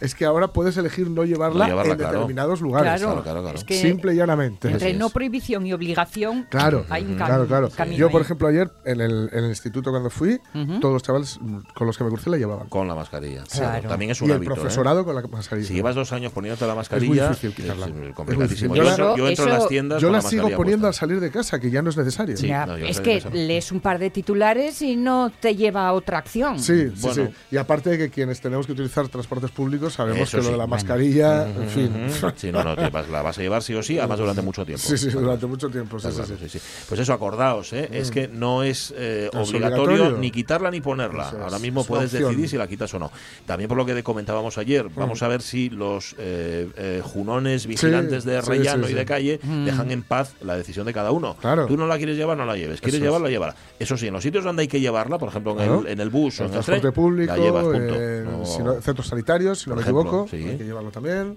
es 0.00 0.14
que 0.14 0.24
ahora 0.24 0.48
puedes 0.48 0.76
elegir 0.76 1.08
no 1.10 1.24
llevarla, 1.24 1.64
No 1.64 1.70
llevarla, 1.70 1.92
en 1.92 1.98
claro. 1.98 2.12
determinados 2.14 2.60
lugares. 2.60 3.00
Claro, 3.00 3.04
Claro, 3.14 3.22
claro, 3.22 3.42
claro. 3.42 3.58
es 3.58 3.64
que 3.64 3.80
Simple 3.80 4.14
y 4.14 4.16
llanamente. 4.16 4.70
entre 4.70 4.94
no 4.94 5.06
es. 5.06 5.12
prohibición 5.12 5.66
y 5.66 5.72
obligación 5.72 6.46
Claro, 6.50 6.84
hay 6.90 7.04
un 7.04 7.16
cam- 7.18 7.26
claro, 7.26 7.46
claro. 7.46 7.70
camino 7.70 7.96
Yo, 7.98 8.10
por 8.10 8.20
ejemplo, 8.22 8.48
ayer 8.48 8.70
en 8.84 9.00
el, 9.00 9.28
en 9.32 9.44
el 9.44 9.50
instituto 9.50 9.90
cuando 9.90 10.10
fui, 10.10 10.38
todos 10.80 10.92
los 10.94 11.02
chavales 11.02 11.38
con 11.74 11.86
los 11.86 11.96
que 11.98 12.04
me 12.04 12.10
crucé 12.10 12.30
la 12.30 12.36
llevaban. 12.38 12.68
Con 12.68 12.88
la 12.88 12.94
mascarilla. 12.94 13.42
Claro. 13.50 13.88
También 13.88 14.10
es 14.12 14.20
Y 14.20 14.24
un 14.24 14.30
el 14.30 14.36
hábito. 14.36 14.52
¿eh? 14.52 14.54
profesorado 14.56 15.04
con 15.04 15.14
la 15.14 15.22
mascarilla. 15.22 15.68
Si 15.68 15.74
llevas 15.74 15.94
dos 15.94 16.12
años 16.12 16.32
poniéndote 16.32 16.66
la 16.66 16.74
mascarilla, 16.74 17.28
difícil 17.28 17.54
quitarla. 17.54 17.86
es, 17.86 17.92
Es 17.92 17.98
muy 17.98 18.12
complicadísimo. 18.12 18.74
difícil. 18.74 18.96
Yo, 18.96 19.16
Yo 19.16 19.28
entro, 19.28 19.28
entro 19.28 19.44
en 19.44 19.50
eso- 19.50 19.58
las 19.58 19.68
tiendas 19.68 20.02
Yo 20.02 20.08
con 20.08 20.12
la 20.12 20.22
la 20.22 20.28
sigo 20.28 20.48
poniendo 20.56 20.86
al 20.86 20.90
puesta. 20.92 21.00
salir 21.00 21.20
de 21.20 21.30
casa, 21.30 21.60
que 21.60 21.70
ya 21.70 21.82
no 21.84 21.90
es 21.90 21.96
necesario. 21.96 22.36
Sí. 22.36 22.48
No, 22.50 22.76
es 22.76 23.00
que 23.00 23.16
eso. 23.18 23.30
lees 23.32 23.70
un 23.70 23.80
par 23.80 23.98
de 23.98 24.10
titulares 24.10 24.82
y 24.82 24.96
no 24.96 25.30
te 25.40 25.54
lleva 25.54 25.86
a 25.86 25.92
otra 25.92 26.18
acción. 26.18 26.58
Sí, 26.58 26.88
sí, 26.88 26.92
Bueno. 27.00 27.26
sí. 27.26 27.34
Y 27.52 27.56
aparte 27.56 27.90
de 27.90 27.98
que 27.98 28.10
quienes 28.10 28.40
tenemos 28.40 28.66
que 28.66 28.72
utilizar 28.72 29.06
transportes 29.08 29.50
públicos 29.50 29.92
sabemos 29.94 30.22
Eso 30.28 30.38
que 30.38 30.44
lo 30.44 30.50
de 30.50 30.56
la 30.56 30.64
bueno. 30.64 30.70
mascarilla, 30.70 31.46
en 31.48 31.68
fin. 31.68 31.90
Sí, 32.36 32.50
no, 32.50 32.64
no, 32.64 32.74
te 32.74 32.88
vas- 32.88 33.08
la 33.08 33.22
vas 33.22 33.38
a 33.38 33.42
llevar 33.42 33.62
sí 33.62 33.74
o 33.74 33.82
sí, 33.82 33.98
además 33.98 34.18
durante 34.18 34.42
mucho 34.42 34.64
tiempo. 34.64 34.82
Sí, 34.84 34.96
sí, 34.98 35.10
durante 35.10 35.46
mucho 35.46 35.68
tiempo. 35.68 35.98
Sí, 35.98 36.08
Está 36.08 36.22
sí, 36.24 36.28
claro, 36.28 36.40
sí. 36.42 36.48
sí, 36.50 36.58
sí. 36.58 36.84
Pues 36.88 37.00
eso, 37.00 37.12
acordaos, 37.12 37.72
¿eh? 37.72 37.88
es 37.92 38.10
que 38.10 38.26
no 38.28 38.62
es, 38.62 38.92
eh, 38.96 39.28
es 39.32 39.36
obligatorio, 39.50 39.82
obligatorio. 39.84 40.18
ni 40.18 40.30
quitarla 40.30 40.70
ni 40.70 40.80
ponerla. 40.80 41.28
Es, 41.28 41.34
Ahora 41.34 41.58
mismo 41.58 41.84
puedes 41.84 42.12
opción. 42.12 42.30
decidir 42.30 42.48
si 42.48 42.56
la 42.56 42.66
quitas 42.66 42.92
o 42.94 42.98
no. 42.98 43.10
También 43.46 43.68
por 43.68 43.76
lo 43.76 43.84
que 43.86 44.02
comentábamos 44.02 44.58
ayer, 44.58 44.88
vamos 44.94 45.22
a 45.22 45.28
ver 45.28 45.42
si 45.42 45.70
los 45.70 46.14
eh, 46.18 46.68
eh, 46.76 47.00
junones 47.04 47.66
vigilantes 47.66 48.24
de 48.24 48.40
sí, 48.42 48.48
rellano 48.48 48.86
sí, 48.86 48.92
y 48.92 48.94
de 48.96 49.04
calle 49.04 49.40
dejan 49.64 49.90
en 49.90 50.02
paz 50.02 50.34
la 50.40 50.56
decisión 50.56 50.86
de 50.86 50.92
cada 50.92 51.10
uno. 51.10 51.36
Claro. 51.40 51.66
Tú 51.66 51.73
no 51.76 51.86
la 51.86 51.96
quieres 51.96 52.16
llevar, 52.16 52.36
no 52.36 52.44
la 52.46 52.56
lleves. 52.56 52.80
Quieres 52.80 52.96
Eso 52.96 53.04
llevarla, 53.04 53.28
llévala. 53.28 53.54
Eso 53.78 53.96
sí, 53.96 54.06
en 54.08 54.12
los 54.14 54.22
sitios 54.22 54.44
donde 54.44 54.62
hay 54.62 54.68
que 54.68 54.80
llevarla, 54.80 55.18
por 55.18 55.28
ejemplo, 55.28 55.60
en, 55.60 55.72
el, 55.72 55.86
en 55.88 56.00
el 56.00 56.10
bus 56.10 56.40
o 56.40 56.44
En 56.44 56.50
en 56.50 56.54
el 56.56 56.64
transporte 56.64 56.92
público, 56.92 57.32
la 57.36 57.42
llevas, 57.42 57.64
punto. 57.64 57.94
en 57.94 58.24
No- 58.24 58.44
si 58.44 58.62
no- 58.62 58.80
centros 58.80 59.06
sanitarios, 59.08 59.58
si 59.60 59.70
no 59.70 59.76
Por 59.76 59.76
me 59.76 59.82
ejemplo, 59.82 60.00
equivoco, 60.02 60.28
sí. 60.28 60.36
hay 60.36 60.56
que 60.58 60.64
llevarlo 60.64 60.90
también. 60.90 61.36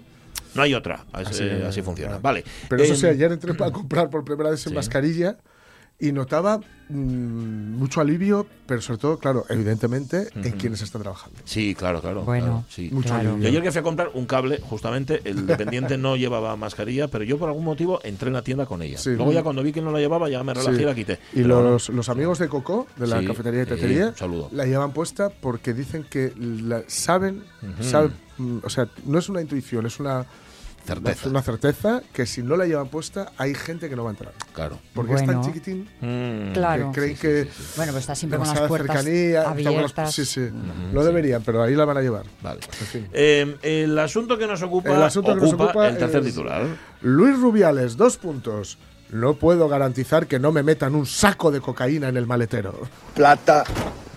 No 0.54 0.62
hay 0.62 0.74
otra. 0.74 1.04
Así, 1.12 1.44
eh, 1.44 1.82
funciona. 1.82 2.18
Vale. 2.18 2.42
Pero 2.68 2.82
eso 2.82 2.94
Eh, 2.94 2.96
sí, 2.96 3.06
ayer 3.06 3.30
entré 3.32 3.54
para 3.54 3.70
comprar 3.70 4.08
por 4.10 4.24
primera 4.24 4.50
vez 4.50 4.64
en 4.66 4.70
sí. 4.70 4.74
mascarilla 4.74 5.36
y 6.00 6.12
notaba 6.12 6.60
mm, 6.88 7.76
mucho 7.76 8.00
alivio, 8.00 8.46
pero 8.66 8.80
sobre 8.80 8.98
todo, 8.98 9.18
claro, 9.18 9.44
evidentemente, 9.48 10.28
en 10.36 10.52
quienes 10.52 10.80
están 10.82 11.02
trabajando. 11.02 11.38
Sí, 11.44 11.74
claro, 11.74 12.00
claro. 12.00 12.22
Bueno, 12.22 12.44
claro, 12.46 12.64
sí. 12.68 12.88
Mucho 12.92 13.08
Claro. 13.08 13.30
alivio. 13.30 13.42
Yo 13.42 13.48
ayer 13.48 13.62
que 13.62 13.72
fui 13.72 13.80
a 13.80 13.82
comprar 13.82 14.10
un 14.14 14.24
cable, 14.26 14.60
justamente, 14.62 15.20
el 15.24 15.46
dependiente 15.46 15.98
no 15.98 16.16
llevaba 16.16 16.54
mascarilla, 16.56 17.08
pero 17.08 17.24
yo 17.24 17.36
por 17.36 17.48
algún 17.48 17.64
motivo 17.64 18.00
entré 18.04 18.28
en 18.28 18.34
la 18.34 18.42
tienda 18.42 18.64
con 18.66 18.80
ella. 18.82 18.96
Sí. 18.98 19.10
Luego 19.10 19.32
ya 19.32 19.42
cuando 19.42 19.62
vi 19.62 19.72
que 19.72 19.82
no 19.82 19.90
la 19.90 19.98
llevaba, 19.98 20.28
ya 20.28 20.42
me 20.44 20.54
relajé 20.54 20.76
Sí. 20.76 20.82
y 20.82 20.84
la 20.86 20.94
quité. 20.94 21.18
Y 21.32 21.42
Pero 21.42 21.62
no. 21.62 21.70
los, 21.70 21.88
los 21.88 22.08
amigos 22.08 22.38
de 22.38 22.48
Coco, 22.48 22.86
de 22.96 23.06
la 23.08 23.20
Sí, 23.20 23.26
cafetería 23.26 23.62
y 23.62 23.64
sí, 23.64 23.70
tetería, 23.70 24.14
la 24.52 24.64
llevan 24.66 24.92
puesta 24.92 25.30
porque 25.30 25.74
dicen 25.74 26.04
que 26.08 26.32
la- 26.36 26.84
saben, 26.86 27.42
saben, 27.80 28.12
mm, 28.38 28.58
o 28.62 28.70
sea, 28.70 28.88
no 29.04 29.18
es 29.18 29.28
una 29.28 29.40
intuición, 29.40 29.84
es 29.86 29.98
una 29.98 30.24
Certeza. 30.88 31.28
una 31.28 31.42
certeza 31.42 32.02
que 32.12 32.26
si 32.26 32.42
no 32.42 32.56
la 32.56 32.66
llevan 32.66 32.88
puesta 32.88 33.32
hay 33.38 33.54
gente 33.54 33.88
que 33.88 33.94
no 33.96 34.04
va 34.04 34.10
a 34.10 34.12
entrar. 34.14 34.32
Claro. 34.52 34.78
Porque 34.94 35.14
es 35.14 35.24
tan 35.26 35.40
chiquitín 35.42 35.88
Mm. 36.00 36.52
Claro. 36.54 36.90
que 36.92 37.00
creen 37.00 37.16
que 37.16 37.48
Bueno, 37.76 37.92
pues 37.92 38.02
está 38.02 38.14
siempre 38.14 38.38
con 38.38 38.48
las 38.48 38.60
puertas 38.62 38.96
cercanía, 39.04 39.38
está 39.40 39.52
con 39.54 39.64
las- 39.64 39.66
abiertas. 39.74 40.14
sí, 40.14 40.24
sí. 40.24 40.48
No 40.92 41.04
deberían, 41.04 41.42
pero 41.42 41.62
ahí 41.62 41.74
la 41.74 41.84
van 41.84 41.98
a 41.98 42.00
llevar. 42.00 42.24
Vale. 42.42 42.60
En 42.80 42.86
fin. 42.86 43.08
Eh, 43.12 43.56
el 43.62 43.98
asunto 43.98 44.36
que 44.38 44.46
nos 44.46 44.62
ocupa, 44.62 44.90
El 44.96 45.02
asunto 45.02 45.34
que 45.34 45.40
nos 45.42 45.50
ocupa 45.52 45.64
ocupa 45.66 45.88
el 45.88 45.98
tercer 45.98 46.20
es- 46.22 46.26
titular. 46.34 46.62
Luis 47.02 47.38
Rubiales, 47.38 47.96
dos 47.96 48.16
puntos. 48.16 48.78
No 49.10 49.34
puedo 49.34 49.68
garantizar 49.68 50.26
que 50.26 50.38
no 50.38 50.52
me 50.52 50.62
metan 50.62 50.94
un 50.94 51.06
saco 51.06 51.50
de 51.50 51.60
cocaína 51.62 52.08
en 52.08 52.16
el 52.18 52.26
maletero. 52.26 52.74
plata 53.14 53.64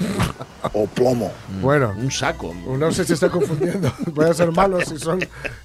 o 0.74 0.88
plomo. 0.88 1.32
Bueno, 1.62 1.94
Un 1.98 2.12
saco. 2.12 2.54
no 2.54 2.92
sé 2.92 3.04
si 3.06 3.14
está 3.14 3.30
confundiendo. 3.30 3.92
Puede 4.16 4.34
ser 4.34 4.52
malo 4.52 4.80
si 4.82 4.98
son 4.98 5.20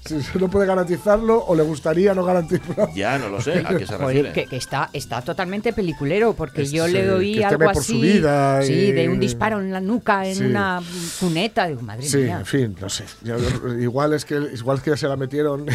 si 0.05 0.15
no 0.39 0.49
puede 0.49 0.65
garantizarlo 0.65 1.43
o 1.45 1.55
le 1.55 1.63
gustaría 1.63 2.13
no 2.13 2.23
garantizarlo. 2.23 2.89
Ya, 2.95 3.17
no 3.17 3.29
lo 3.29 3.41
sé. 3.41 3.63
¿A 3.65 3.77
qué 3.77 3.85
se 3.85 3.97
refiere? 3.97 4.31
que, 4.33 4.45
que 4.47 4.55
está, 4.57 4.89
está 4.93 5.21
totalmente 5.21 5.73
peliculero, 5.73 6.33
porque 6.33 6.61
Es- 6.63 6.71
yo 6.71 6.85
sí, 6.87 6.93
le 6.93 7.11
oí 7.11 7.43
algo 7.43 7.69
así. 7.69 7.93
su 7.95 7.99
vida 8.01 8.61
sí, 8.61 8.73
y- 8.73 8.91
de 8.91 9.09
un 9.09 9.19
disparo 9.19 9.59
en 9.59 9.71
la 9.71 9.81
nuca, 9.81 10.25
en 10.25 10.35
Sí. 10.35 10.43
una 10.45 10.81
cuneta. 11.19 11.67
Digo, 11.67 11.81
madre 11.81 12.03
Sí, 12.03 12.17
mía. 12.17 12.39
en 12.39 12.45
fin, 12.45 12.75
no 12.79 12.89
sé. 12.89 13.05
Igual 13.79 14.13
es 14.13 14.23
que 14.25 14.35
igual 14.53 14.81
que 14.81 14.95
se 14.97 15.07
la 15.07 15.15
metieron 15.17 15.65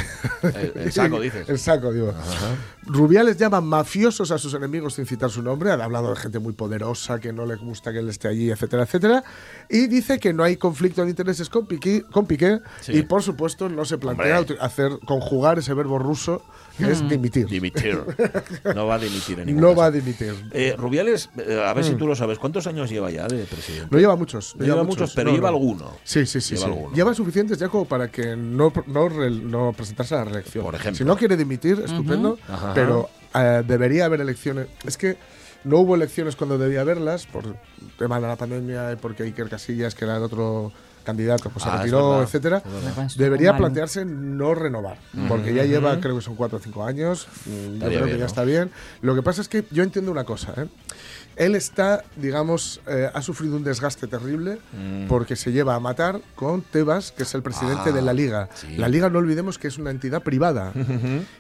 El- 0.43 0.73
el 0.77 0.93
saco, 0.93 1.21
dices. 1.21 1.49
El 1.49 1.59
saco, 1.59 1.93
digo. 1.93 2.15
Rubiales 2.85 3.37
llama 3.37 3.61
mafiosos 3.61 4.31
a 4.33 4.39
sus 4.39 4.55
enemigos 4.55 4.95
sin 4.95 5.07
citar 5.07 5.31
su 5.31 5.43
nombre. 5.43 5.71
Ha 5.71 5.75
hablado 5.75 6.11
de 6.11 6.17
gente 6.17 6.39
muy 6.39 6.53
poderosa 6.53 7.21
que 7.21 7.33
no 7.33 7.47
le 7.47 7.57
gusta 7.57 7.93
que 7.93 7.99
él 8.01 8.09
esté 8.09 8.29
allí, 8.29 8.51
etcétera, 8.53 8.83
etcétera. 8.85 9.25
Y 9.69 9.87
dice 9.87 10.19
que 10.19 10.33
no 10.33 10.43
hay 10.45 10.57
conflicto 10.57 11.03
de 11.05 11.11
intereses 11.11 11.49
con 11.49 11.67
Piqué, 11.67 12.03
con 12.11 12.27
Piqué 12.27 12.61
Sí. 12.81 12.93
y 12.99 13.03
por 13.03 13.23
supuesto 13.23 13.69
no 13.69 13.85
se 13.85 13.99
plantea 13.99 14.41
Hombre. 14.41 14.57
hacer 14.61 14.93
conjugar 15.07 15.59
ese 15.59 15.73
verbo 15.75 15.99
ruso 15.99 16.43
que 16.79 16.91
es 16.91 17.07
dimitir. 17.09 17.47
Dimitir. 17.47 18.01
No 18.75 18.87
va 18.87 18.95
a 18.95 18.99
dimitir 18.99 19.39
en 19.41 19.47
ningún 19.47 19.63
No 19.63 19.69
caso. 19.71 19.81
va 19.81 19.87
a 19.87 19.91
dimitir. 19.91 20.35
Eh, 20.53 20.75
Rubiales, 20.77 21.31
eh, 21.37 21.63
a 21.67 21.73
ver 21.75 21.85
si 21.85 21.95
tú 21.95 22.07
lo 22.07 22.15
sabes, 22.17 22.39
¿cuántos 22.39 22.67
años 22.67 22.91
lleva 22.91 23.11
ya 23.11 23.27
de 23.29 23.45
presidente? 23.45 23.89
No 23.91 23.99
lleva 23.99 24.17
muchos. 24.17 24.57
No 24.57 24.65
lleva 24.65 24.83
muchos, 24.85 25.13
pero 25.15 25.31
No, 25.31 25.37
lleva 25.37 25.51
no. 25.51 25.57
alguno. 25.57 25.91
Sí, 26.05 26.25
sí, 26.27 26.41
sí. 26.41 26.57
Lleva 26.57 26.67
sí. 26.75 26.95
Lleva 26.95 27.15
suficientes 27.15 27.59
ya 27.59 27.69
como 27.69 27.85
para 27.85 28.09
que 28.11 28.37
no, 28.37 28.73
no, 28.87 29.09
re- 29.09 29.31
no 29.31 29.73
presentarse 29.77 30.15
a 30.15 30.19
la 30.19 30.25
reelección. 30.25 30.65
Por 30.65 30.75
ejemplo. 30.75 30.99
Si 30.99 31.05
no 31.05 31.17
quiere 31.17 31.37
dimitir, 31.37 31.83
estupendo, 31.85 32.39
pero 32.75 33.09
eh, 33.35 33.63
debería 33.67 34.07
haber 34.07 34.21
elecciones. 34.21 34.67
Es 34.87 34.97
que 34.97 35.17
no 35.65 35.79
hubo 35.79 35.95
elecciones 35.95 36.37
cuando 36.37 36.59
debía 36.59 36.81
haberlas, 36.83 37.27
por 37.27 37.57
tema 37.99 38.21
de 38.21 38.27
la 38.27 38.37
pandemia 38.37 38.93
y 38.93 38.97
porque 38.97 39.23
Iker 39.25 39.49
Casillas, 39.49 39.95
que 39.95 40.05
era 40.05 40.17
el 40.17 40.23
otro 40.23 40.73
candidato, 41.05 41.51
pues 41.51 41.65
se 41.65 41.69
Ah, 41.71 41.79
retiró, 41.79 42.23
etcétera. 42.23 42.63
Debería 43.17 43.57
plantearse 43.57 44.05
no 44.05 44.55
renovar, 44.55 44.99
porque 45.29 45.53
ya 45.53 45.65
lleva, 45.65 45.99
creo 46.01 46.15
que 46.17 46.23
son 46.23 46.37
cuatro 46.37 46.59
o 46.59 46.61
cinco 46.61 46.85
años. 46.85 47.27
mm, 47.47 47.51
Yo 47.75 47.79
creo 47.79 47.91
bien, 47.91 48.05
que 48.05 48.13
ya 48.13 48.19
¿no? 48.19 48.27
está 48.27 48.45
bien. 48.45 48.71
Lo 49.01 49.15
que 49.15 49.23
pasa 49.23 49.41
es 49.41 49.49
que 49.49 49.65
yo 49.73 49.83
entiendo 49.83 50.11
una 50.13 50.23
cosa. 50.25 50.55
¿eh? 50.57 50.67
Él 51.35 51.55
está, 51.57 52.05
digamos, 52.17 52.81
eh, 52.87 53.09
ha 53.13 53.23
sufrido 53.23 53.57
un 53.57 53.65
desgaste 53.65 54.07
terrible 54.07 54.59
porque 55.09 55.35
se 55.35 55.51
lleva 55.51 55.75
a 55.75 55.81
matar 55.81 56.21
con 56.37 56.61
Tebas, 56.63 57.11
que 57.11 57.23
es 57.25 57.35
el 57.35 57.43
presidente 57.43 57.91
Mm. 57.91 57.93
Ah, 57.93 57.97
de 57.97 58.03
la 58.03 58.13
Liga. 58.13 58.49
sí. 58.55 58.77
La 58.77 58.87
Liga, 58.89 59.09
no 59.09 59.19
olvidemos 59.19 59.59
que 59.59 59.67
es 59.69 59.79
una 59.79 59.91
entidad 59.91 60.23
privada 60.23 60.73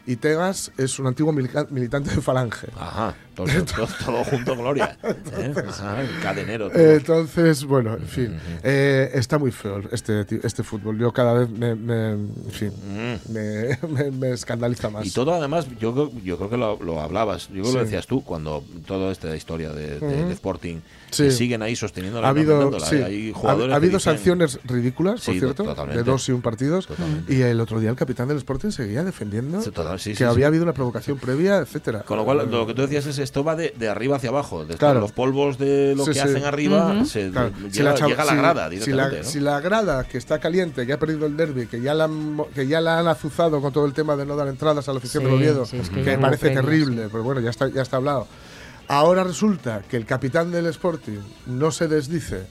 y 0.06 0.16
Tebas 0.16 0.72
es 0.78 0.98
un 0.98 1.06
antiguo 1.06 1.32
militante 1.32 2.10
de 2.14 2.20
Falange. 2.22 2.68
Ajá, 2.76 3.14
todo, 3.34 3.46
todo- 3.76 3.88
todo 4.04 4.24
junto, 4.24 4.56
Gloria. 4.56 4.96
¿Eh? 5.02 5.54
Ajá, 5.68 6.00
el 6.02 6.20
cadenero. 6.20 6.70
todo. 6.70 6.80
Entonces, 6.82 7.64
bueno, 7.64 7.94
en 7.94 8.06
fin, 8.06 8.36
eh, 8.62 9.10
está 9.14 9.38
muy 9.38 9.50
feo 9.52 9.80
este, 9.90 10.24
este 10.42 10.62
fútbol. 10.62 10.98
Yo 10.98 11.12
cada 11.12 11.32
vez 11.34 11.48
me, 11.50 11.74
me- 11.74 12.10
en 12.12 12.50
fin, 12.50 12.72
me, 13.28 13.78
me- 13.88 14.10
me 14.10 14.30
escandaliza 14.32 14.90
más. 14.90 15.04
Mm. 15.04 15.08
Y 15.08 15.10
todo 15.10 15.34
además, 15.34 15.66
yo, 15.80 15.92
creo- 15.92 16.12
yo 16.22 16.36
creo 16.36 16.50
que 16.50 16.56
lo, 16.56 16.78
lo 16.82 17.00
hablabas, 17.00 17.48
yo 17.48 17.62
creo 17.62 17.64
que 17.72 17.78
lo 17.78 17.84
decías 17.84 18.06
tú, 18.06 18.22
cuando 18.22 18.62
toda 18.86 19.10
esta 19.12 19.34
historia 19.34 19.72
de, 19.72 19.98
de- 19.98 20.06
Ujú. 20.20 20.26
de 20.28 20.32
Sporting, 20.34 20.76
Sí. 21.12 21.30
siguen 21.30 21.62
ahí 21.62 21.76
sosteniendo 21.76 22.24
ha 22.24 22.28
habido, 22.28 22.78
sí, 22.80 22.96
hay 22.96 23.30
ha, 23.30 23.34
jugadores 23.34 23.66
ha 23.66 23.68
que 23.68 23.76
habido 23.76 23.98
dicen- 23.98 24.00
sanciones 24.16 24.58
ridículas, 24.64 25.20
por 25.24 25.34
Sí, 25.34 25.40
cierto, 25.40 25.64
totalmente. 25.64 26.02
de 26.02 26.10
dos 26.10 26.28
y 26.28 26.32
un 26.32 26.42
partidos. 26.42 26.86
Totalmente. 26.86 27.32
Y 27.34 27.42
el 27.42 27.60
otro 27.60 27.78
día 27.80 27.90
el 27.90 27.96
capitán 27.96 28.28
del 28.28 28.38
Sporting 28.38 28.70
seguía 28.70 29.04
defendiendo 29.04 29.60
Sí, 29.62 29.70
total, 29.70 30.00
sí, 30.00 30.10
que 30.10 30.16
sí, 30.16 30.24
había 30.24 30.44
sí. 30.44 30.48
habido 30.48 30.62
una 30.64 30.72
provocación 30.72 31.18
previa, 31.18 31.58
etcétera. 31.58 32.00
Con 32.02 32.16
lo 32.16 32.24
cual, 32.24 32.50
lo 32.50 32.66
que 32.66 32.74
tú 32.74 32.82
decías 32.82 33.06
es 33.06 33.18
esto 33.18 33.44
va 33.44 33.54
de, 33.56 33.74
de 33.78 33.88
arriba 33.88 34.16
hacia 34.16 34.30
abajo. 34.30 34.64
Desde 34.64 34.78
Claro. 34.78 35.00
los 35.00 35.12
polvos 35.12 35.58
de 35.58 35.94
lo 35.96 36.04
Sí, 36.04 36.10
que 36.10 36.14
sí. 36.14 36.20
hacen 36.20 36.44
arriba 36.44 37.04
se 37.04 37.30
Claro, 37.30 37.50
llega, 37.58 37.70
si 37.72 37.82
la 37.82 37.94
chava- 37.94 38.08
llega 38.08 38.22
a 38.22 38.26
la 38.26 38.32
si- 38.32 38.38
grada 38.38 38.64
si 38.70 38.74
directamente. 38.76 39.16
la, 39.16 39.22
¿no? 39.22 39.28
si 39.28 39.40
la 39.40 39.60
grada 39.60 40.04
que 40.04 40.18
está 40.18 40.38
caliente, 40.38 40.86
que 40.86 40.92
ha 40.92 40.98
perdido 40.98 41.26
el 41.26 41.36
derby, 41.36 41.66
que 41.66 41.80
ya 41.80 41.94
la 41.94 42.04
han, 42.04 42.42
que 42.54 42.66
ya 42.66 42.80
la 42.80 42.98
han 42.98 43.08
azuzado 43.08 43.60
con 43.60 43.72
todo 43.72 43.84
el 43.86 43.92
tema 43.92 44.16
de 44.16 44.24
no 44.26 44.34
dar 44.36 44.48
entradas 44.48 44.88
a 44.88 44.92
la 44.92 44.98
afición 44.98 45.22
Sí, 45.22 45.26
del 45.28 45.36
Oviedo, 45.38 45.66
sí, 45.66 45.76
es 45.76 45.90
que 45.90 46.16
parece 46.18 46.50
terrible, 46.50 47.08
pero 47.10 47.22
bueno, 47.22 47.40
ya 47.40 47.50
está, 47.50 47.68
ya 47.68 47.82
está 47.82 47.96
hablado. 47.98 48.26
Ahora 48.88 49.24
resulta 49.24 49.82
que 49.88 49.96
el 49.96 50.04
capitán 50.04 50.50
del 50.50 50.66
Sporting 50.66 51.18
no 51.46 51.70
se 51.70 51.88
desdice, 51.88 52.42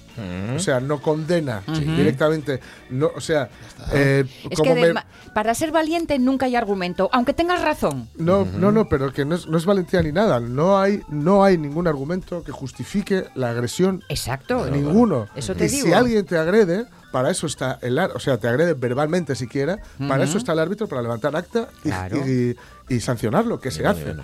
o 0.56 0.60
sea, 0.60 0.80
no 0.80 1.02
condena 1.02 1.62
directamente, 1.68 2.60
no, 2.90 3.12
o 3.16 3.22
sea, 3.22 3.50
eh, 3.94 4.26
Es 4.50 4.58
como 4.58 4.74
que 4.74 4.86
de 4.88 4.96
para 5.34 5.54
ser 5.54 5.72
valiente 5.72 6.18
nunca 6.20 6.46
hay 6.48 6.56
argumento, 6.56 7.10
aunque 7.14 7.34
tengas 7.34 7.62
razón. 7.62 8.10
no, 8.18 8.46
no, 8.46 8.72
no, 8.72 8.88
pero 8.90 9.14
que 9.14 9.24
no 9.24 9.36
es, 9.36 9.48
no 9.48 9.58
es 9.58 9.66
valentía 9.66 10.02
ni 10.02 10.12
nada. 10.12 10.40
No 10.40 10.80
hay, 10.80 11.02
no 11.10 11.44
hay 11.44 11.58
ningún 11.58 11.88
argumento 11.88 12.44
que 12.44 12.52
justifique 12.52 13.26
la 13.36 13.52
agresión 13.52 14.04
Exacto. 14.10 14.66
Ninguno. 14.70 15.28
Eso 15.36 15.56
te 15.56 15.66
y 15.66 15.70
digo. 15.70 15.88
si 15.88 15.94
alguien 15.94 16.26
te 16.26 16.38
agrede, 16.38 16.86
para 17.12 17.30
eso 17.30 17.46
está 17.48 17.78
el 17.82 17.98
ar- 18.00 18.12
o 18.16 18.20
sea, 18.20 18.38
te 18.38 18.48
agrede 18.48 18.74
verbalmente 18.74 19.36
siquiera, 19.36 19.80
para 20.08 20.24
eso 20.24 20.38
está 20.38 20.54
el 20.54 20.60
árbitro 20.60 20.88
para 20.88 21.02
levantar 21.02 21.36
acta 21.36 21.68
y, 21.84 21.90
Claro. 21.90 22.18
y- 22.28 22.56
y 22.90 23.00
sancionarlo, 23.00 23.60
que 23.60 23.72
se 23.72 23.86
hace. 23.88 24.16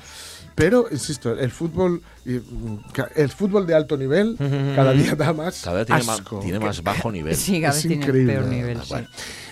Pero, 0.57 0.87
insisto, 0.89 1.37
el 1.37 1.51
fútbol 1.51 2.01
mm, 2.25 2.75
el 3.15 3.29
fútbol 3.29 3.67
de 3.67 3.75
alto 3.75 3.95
nivel 3.95 4.35
cada 4.75 4.91
día 4.91 5.13
da 5.13 5.31
más 5.31 5.61
Cada 5.61 5.77
vez 5.77 5.85
tiene, 5.85 6.03
más, 6.03 6.19
asco. 6.19 6.39
tiene 6.39 6.59
más 6.59 6.81
bajo 6.81 7.11
nivel. 7.11 7.35
Sí, 7.35 7.61
cada 7.61 7.69
Es 7.77 7.83
vez 7.83 7.87
tiene 7.87 8.03
increíble. 8.03 8.33
peor 8.33 8.45
nivel. 8.47 8.77
Ah, 8.77 8.83
sí. 8.83 8.89
bueno. 8.89 9.07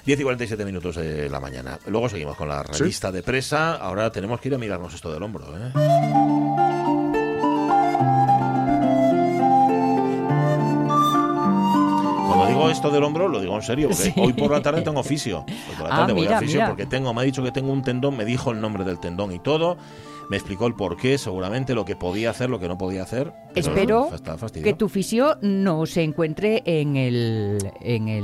10 0.08 0.20
y 0.20 0.24
47 0.24 0.66
minutos 0.66 0.96
de 0.96 1.30
la 1.30 1.40
mañana. 1.40 1.78
Luego 1.86 2.10
seguimos 2.10 2.36
con 2.36 2.48
la 2.50 2.64
revista 2.64 3.12
de 3.12 3.22
presa. 3.22 3.76
Ahora 3.76 4.12
tenemos 4.12 4.42
que 4.42 4.48
ir 4.50 4.56
a 4.56 4.58
mirarnos 4.58 4.96
esto 4.96 5.14
del 5.14 5.22
hombro. 5.22 5.46
¿eh? 5.56 5.72
Cuando 12.28 12.48
digo 12.48 12.70
esto 12.70 12.90
del 12.90 13.04
hombro, 13.04 13.28
lo 13.28 13.40
digo 13.40 13.56
en 13.56 13.62
serio, 13.62 13.88
porque 13.90 14.04
Sí. 14.06 14.14
hoy 14.18 14.34
por 14.34 14.52
la 14.52 14.62
tarde 14.62 14.82
tengo 14.82 15.04
fisio. 15.04 15.46
Hoy 15.48 15.76
por 15.78 15.88
la 15.88 15.96
Ah, 15.96 16.00
tarde 16.00 16.14
voy 16.14 16.22
mira, 16.24 16.38
a 16.38 16.42
fisio 16.42 16.56
mira. 16.56 16.68
porque 16.70 16.86
tengo, 16.86 17.14
me 17.14 17.22
ha 17.22 17.24
dicho 17.24 17.44
que 17.44 17.52
tengo 17.52 17.72
un 17.72 17.82
tendón, 17.84 18.18
me 18.18 18.26
dijo 18.26 18.52
el 18.52 18.60
nombre 18.60 18.84
del 18.84 19.00
tendón 19.00 19.32
y 19.32 19.40
todo. 19.40 19.78
Me 20.30 20.38
explicó 20.38 20.68
el 20.68 20.74
porqué, 20.76 21.18
seguramente 21.18 21.74
lo 21.76 21.86
que 21.86 21.96
podía 21.96 22.30
hacer, 22.32 22.50
lo 22.50 22.60
que 22.60 22.68
no 22.68 22.78
podía 22.78 23.04
hacer. 23.04 23.32
pero 23.54 24.10
Espero 24.14 24.38
que 24.64 24.74
tu 24.74 24.90
fisio 24.90 25.38
no 25.42 25.86
se 25.86 26.04
encuentre 26.04 26.62
en 26.66 26.96
el 26.96 27.58
en 27.82 28.08
el 28.08 28.24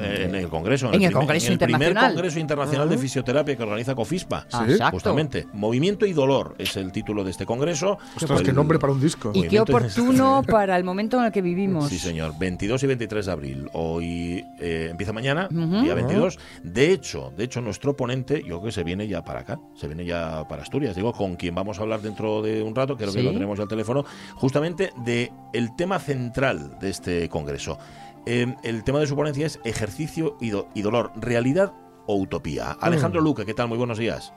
Eh, 0.00 0.24
en 0.28 0.34
el 0.34 0.48
Congreso, 0.48 0.86
en 0.88 0.94
el 0.94 0.98
primer- 1.00 1.12
Congreso 1.12 1.46
en 1.48 1.52
el 1.52 1.58
primer 1.58 1.80
Internacional. 1.88 2.14
Congreso 2.14 2.38
Internacional 2.40 2.88
de 2.88 2.98
Fisioterapia 2.98 3.56
que 3.56 3.62
organiza 3.62 3.94
COFISPA. 3.94 4.46
Ah, 4.52 4.66
exacto. 4.68 4.92
Justamente. 4.96 5.46
Movimiento 5.52 6.06
y 6.06 6.12
dolor 6.12 6.54
es 6.58 6.76
el 6.76 6.90
título 6.92 7.22
de 7.24 7.30
este 7.30 7.46
congreso. 7.46 7.98
Ostras, 8.16 8.40
El- 8.40 8.46
qué 8.46 8.52
nombre 8.52 8.78
para 8.78 8.92
un 8.92 9.00
disco. 9.00 9.30
Y 9.34 9.42
qué 9.48 9.60
oportuno 9.60 10.42
para 10.48 10.76
el 10.76 10.84
momento 10.84 11.18
en 11.18 11.24
el 11.26 11.32
que 11.32 11.42
vivimos. 11.42 11.88
Sí, 11.88 11.98
señor. 11.98 12.32
22 12.38 12.82
y 12.82 12.86
23 12.86 13.26
de 13.26 13.32
abril. 13.32 13.68
Hoy 13.72 14.44
eh, 14.58 14.88
empieza 14.90 15.12
mañana, 15.12 15.48
día 15.50 15.94
22. 15.94 16.38
De 16.62 16.92
hecho, 16.92 17.32
de 17.36 17.44
hecho, 17.44 17.60
nuestro 17.60 17.96
ponente, 17.96 18.38
yo 18.40 18.56
creo 18.58 18.62
que 18.64 18.72
se 18.72 18.84
viene 18.84 19.06
ya 19.06 19.22
para 19.24 19.40
acá, 19.40 19.60
se 19.74 19.86
viene 19.86 20.04
ya 20.04 20.46
para 20.48 20.62
Asturias. 20.62 20.96
Digo, 20.96 21.12
con 21.12 21.36
quien 21.42 21.54
vamos 21.56 21.78
a 21.78 21.82
hablar 21.82 22.00
dentro 22.02 22.40
de 22.40 22.62
un 22.62 22.72
rato, 22.74 22.96
creo 22.96 23.12
que 23.12 23.18
Sí. 23.18 23.24
lo 23.24 23.32
tenemos 23.32 23.58
al 23.58 23.66
teléfono, 23.66 24.04
justamente 24.36 24.92
de 25.04 25.32
el 25.52 25.74
tema 25.74 25.98
central 25.98 26.78
de 26.80 26.88
este 26.88 27.28
congreso. 27.28 27.78
Eh, 28.26 28.54
el 28.62 28.84
tema 28.84 29.00
de 29.00 29.08
su 29.08 29.16
ponencia 29.16 29.44
es 29.46 29.58
ejercicio 29.64 30.36
y, 30.40 30.50
do- 30.50 30.68
y 30.74 30.82
dolor, 30.82 31.10
realidad 31.16 31.72
o 32.06 32.14
utopía. 32.14 32.70
Alejandro 32.80 33.20
Mm. 33.20 33.24
Luque, 33.24 33.44
¿qué 33.44 33.54
tal? 33.54 33.66
Muy 33.66 33.76
buenos 33.78 33.98
días. 33.98 34.32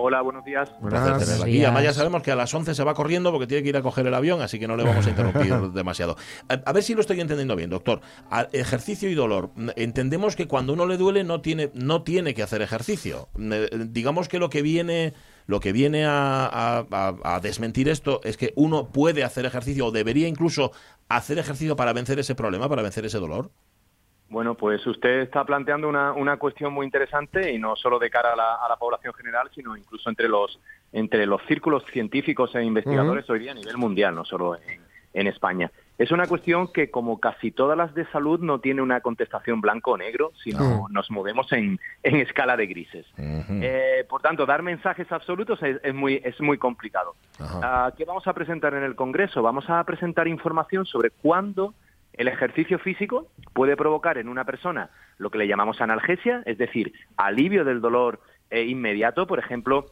Hola, 0.00 0.22
buenos 0.22 0.44
días. 0.44 0.70
Un 0.80 0.90
placer 0.90 1.10
Buenas. 1.10 1.24
tenerla 1.24 1.44
aquí. 1.44 1.52
días. 1.54 1.64
Además 1.66 1.82
ya 1.82 1.92
sabemos 1.92 2.22
que 2.22 2.30
a 2.30 2.36
las 2.36 2.54
11 2.54 2.72
se 2.74 2.84
va 2.84 2.94
corriendo 2.94 3.32
porque 3.32 3.48
tiene 3.48 3.64
que 3.64 3.70
ir 3.70 3.76
a 3.76 3.82
coger 3.82 4.06
el 4.06 4.14
avión, 4.14 4.40
así 4.40 4.58
que 4.60 4.68
no 4.68 4.76
le 4.76 4.84
vamos 4.84 5.04
a 5.06 5.10
interrumpir 5.10 5.52
demasiado. 5.74 6.16
A, 6.48 6.52
a 6.64 6.72
ver 6.72 6.84
si 6.84 6.94
lo 6.94 7.00
estoy 7.00 7.20
entendiendo 7.20 7.56
bien, 7.56 7.68
doctor. 7.68 8.00
A- 8.30 8.46
ejercicio 8.52 9.10
y 9.10 9.14
dolor. 9.14 9.50
Mm, 9.56 9.70
Entendemos 9.76 10.36
que 10.36 10.46
cuando 10.46 10.72
uno 10.72 10.86
le 10.86 10.96
duele 10.98 11.24
no 11.24 11.40
tiene, 11.40 11.70
no 11.74 12.02
tiene 12.04 12.32
que 12.32 12.42
hacer 12.44 12.62
ejercicio. 12.62 13.28
Eh, 13.40 13.68
Digamos 13.90 14.28
que 14.28 14.38
lo 14.38 14.50
que 14.50 14.62
viene, 14.62 15.14
lo 15.48 15.58
que 15.60 15.72
viene 15.72 16.04
a, 16.04 16.46
a- 16.46 16.86
a- 16.90 17.34
a 17.34 17.40
desmentir 17.40 17.88
esto 17.88 18.20
es 18.22 18.36
que 18.36 18.52
uno 18.54 18.88
puede 18.92 19.24
hacer 19.24 19.46
ejercicio 19.46 19.86
o 19.86 19.90
debería 19.90 20.28
incluso 20.28 20.70
hacer 21.08 21.38
ejercicio 21.38 21.74
para 21.74 21.92
vencer 21.92 22.18
ese 22.18 22.34
problema, 22.34 22.68
para 22.68 22.82
vencer 22.82 23.04
ese 23.06 23.18
dolor. 23.18 23.50
Bueno, 24.28 24.54
pues 24.54 24.86
usted 24.86 25.20
está 25.20 25.42
planteando 25.46 25.88
una, 25.88 26.12
una 26.12 26.36
cuestión 26.36 26.74
muy 26.74 26.84
interesante 26.84 27.50
y 27.50 27.58
no 27.58 27.76
solo 27.76 27.98
de 27.98 28.10
cara 28.10 28.34
a 28.34 28.36
la, 28.36 28.54
a 28.56 28.68
la 28.68 28.76
población 28.76 29.14
general, 29.14 29.50
sino 29.54 29.74
incluso 29.74 30.10
entre 30.10 30.28
los 30.28 30.60
entre 30.92 31.24
los 31.24 31.40
círculos 31.48 31.82
científicos 31.90 32.54
e 32.54 32.62
investigadores 32.62 33.28
hoy 33.30 33.38
día 33.38 33.52
a 33.52 33.54
nivel 33.54 33.78
mundial, 33.78 34.14
no 34.14 34.26
solo 34.26 34.54
en, 34.56 34.82
en 35.14 35.26
España. 35.28 35.70
Es 35.98 36.12
una 36.12 36.28
cuestión 36.28 36.72
que, 36.72 36.92
como 36.92 37.18
casi 37.18 37.50
todas 37.50 37.76
las 37.76 37.92
de 37.92 38.06
salud, 38.12 38.38
no 38.38 38.60
tiene 38.60 38.82
una 38.82 39.00
contestación 39.00 39.60
blanco 39.60 39.90
o 39.92 39.98
negro, 39.98 40.30
sino 40.44 40.86
nos 40.90 41.10
movemos 41.10 41.52
en, 41.52 41.80
en 42.04 42.16
escala 42.16 42.56
de 42.56 42.68
grises. 42.68 43.04
Eh, 43.18 44.06
por 44.08 44.22
tanto, 44.22 44.46
dar 44.46 44.62
mensajes 44.62 45.10
absolutos 45.10 45.60
es, 45.60 45.80
es 45.82 45.94
muy, 45.94 46.20
es 46.24 46.40
muy 46.40 46.56
complicado. 46.56 47.16
Ah, 47.40 47.92
¿Qué 47.96 48.04
vamos 48.04 48.28
a 48.28 48.32
presentar 48.32 48.74
en 48.74 48.84
el 48.84 48.94
Congreso? 48.94 49.42
Vamos 49.42 49.68
a 49.68 49.82
presentar 49.82 50.28
información 50.28 50.86
sobre 50.86 51.10
cuándo 51.10 51.74
el 52.12 52.28
ejercicio 52.28 52.78
físico 52.78 53.26
puede 53.52 53.76
provocar 53.76 54.18
en 54.18 54.28
una 54.28 54.44
persona 54.44 54.90
lo 55.18 55.30
que 55.30 55.38
le 55.38 55.48
llamamos 55.48 55.80
analgesia, 55.80 56.42
es 56.46 56.58
decir, 56.58 56.92
alivio 57.16 57.64
del 57.64 57.80
dolor 57.80 58.20
eh, 58.50 58.62
inmediato. 58.62 59.26
Por 59.26 59.40
ejemplo, 59.40 59.86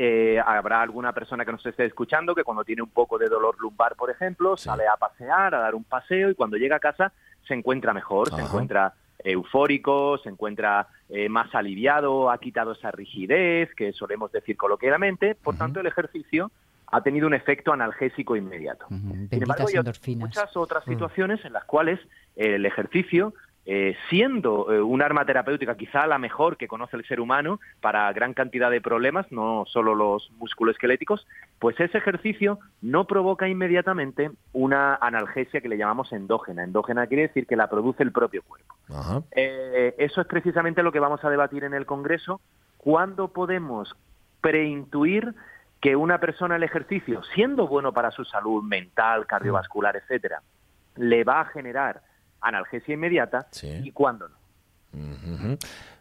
eh, 0.00 0.40
habrá 0.46 0.80
alguna 0.80 1.12
persona 1.12 1.44
que 1.44 1.50
nos 1.50 1.66
esté 1.66 1.84
escuchando 1.84 2.32
que 2.32 2.44
cuando 2.44 2.62
tiene 2.62 2.82
un 2.82 2.88
poco 2.88 3.18
de 3.18 3.28
dolor 3.28 3.56
lumbar, 3.58 3.96
por 3.96 4.10
ejemplo, 4.10 4.56
sale 4.56 4.86
a 4.86 4.96
pasear, 4.96 5.56
a 5.56 5.58
dar 5.58 5.74
un 5.74 5.82
paseo 5.82 6.30
y 6.30 6.36
cuando 6.36 6.56
llega 6.56 6.76
a 6.76 6.78
casa 6.78 7.12
se 7.48 7.54
encuentra 7.54 7.92
mejor, 7.92 8.32
se 8.32 8.40
encuentra 8.40 8.94
eufórico, 9.18 10.18
se 10.18 10.28
encuentra 10.28 10.86
eh, 11.08 11.28
más 11.28 11.52
aliviado, 11.52 12.30
ha 12.30 12.38
quitado 12.38 12.72
esa 12.72 12.92
rigidez 12.92 13.74
que 13.74 13.92
solemos 13.92 14.30
decir 14.30 14.56
coloquialmente. 14.56 15.34
Por 15.34 15.58
tanto, 15.58 15.80
el 15.80 15.86
ejercicio 15.88 16.52
ha 16.86 17.02
tenido 17.02 17.26
un 17.26 17.34
efecto 17.34 17.72
analgésico 17.72 18.36
inmediato. 18.36 18.86
Sin 18.86 19.28
embargo, 19.32 19.66
hay 19.66 19.74
endorfinas. 19.74 20.28
muchas 20.28 20.56
otras 20.56 20.84
situaciones 20.84 21.44
en 21.44 21.54
las 21.54 21.64
cuales 21.64 21.98
el 22.36 22.64
ejercicio, 22.64 23.34
eh, 23.66 23.96
siendo 24.08 24.72
eh, 24.72 24.80
un 24.80 25.02
arma 25.02 25.26
terapéutica 25.26 25.76
quizá 25.76 26.06
la 26.06 26.18
mejor 26.18 26.56
que 26.56 26.68
conoce 26.68 26.96
el 26.96 27.06
ser 27.06 27.20
humano 27.20 27.60
para 27.82 28.10
gran 28.14 28.32
cantidad 28.32 28.70
de 28.70 28.80
problemas, 28.80 29.30
no 29.30 29.64
solo 29.66 29.94
los 29.94 30.30
musculoesqueléticos, 30.38 31.26
pues 31.58 31.78
ese 31.78 31.98
ejercicio 31.98 32.58
no 32.80 33.06
provoca 33.06 33.46
inmediatamente 33.46 34.30
una 34.54 34.94
analgesia 34.94 35.60
que 35.60 35.68
le 35.68 35.76
llamamos 35.76 36.12
endógena. 36.12 36.64
Endógena 36.64 37.06
quiere 37.06 37.28
decir 37.28 37.46
que 37.46 37.56
la 37.56 37.68
produce 37.68 38.02
el 38.02 38.12
propio 38.12 38.42
cuerpo. 38.42 38.74
Ajá. 38.88 39.22
Eh, 39.32 39.94
eso 39.98 40.22
es 40.22 40.26
precisamente 40.26 40.82
lo 40.82 40.90
que 40.90 41.00
vamos 41.00 41.22
a 41.22 41.30
debatir 41.30 41.64
en 41.64 41.74
el 41.74 41.84
Congreso. 41.84 42.40
¿Cuándo 42.78 43.28
podemos 43.28 43.94
preintuir 44.40 45.34
que 45.80 45.94
una 45.94 46.18
persona 46.18 46.56
el 46.56 46.62
ejercicio, 46.62 47.22
siendo 47.34 47.68
bueno 47.68 47.92
para 47.92 48.10
su 48.10 48.24
salud 48.24 48.62
mental, 48.62 49.26
cardiovascular, 49.26 49.96
etcétera, 49.96 50.42
le 50.96 51.22
va 51.24 51.40
a 51.40 51.44
generar 51.46 52.00
analgesia 52.48 52.94
inmediata 52.94 53.46
Sí. 53.50 53.68
y 53.84 53.90
cuándo 53.92 54.28
no? 54.28 54.36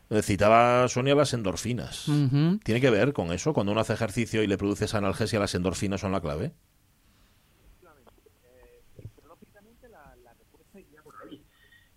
Eh, 0.10 0.22
Citaba 0.22 0.88
Sonia 0.88 1.14
las 1.16 1.34
endorfinas. 1.34 2.06
¿Tiene 2.64 2.80
que 2.82 2.90
ver 2.90 3.12
con 3.14 3.32
eso? 3.34 3.54
Cuando 3.54 3.74
uno 3.74 3.82
hace 3.82 3.94
ejercicio 3.94 4.42
y 4.42 4.48
le 4.48 4.58
produce 4.58 4.86
esa 4.86 5.00
analgesia, 5.00 5.40
las 5.40 5.54
endorfinas 5.56 6.00
son 6.02 6.12
la 6.14 6.22
clave. 6.22 6.52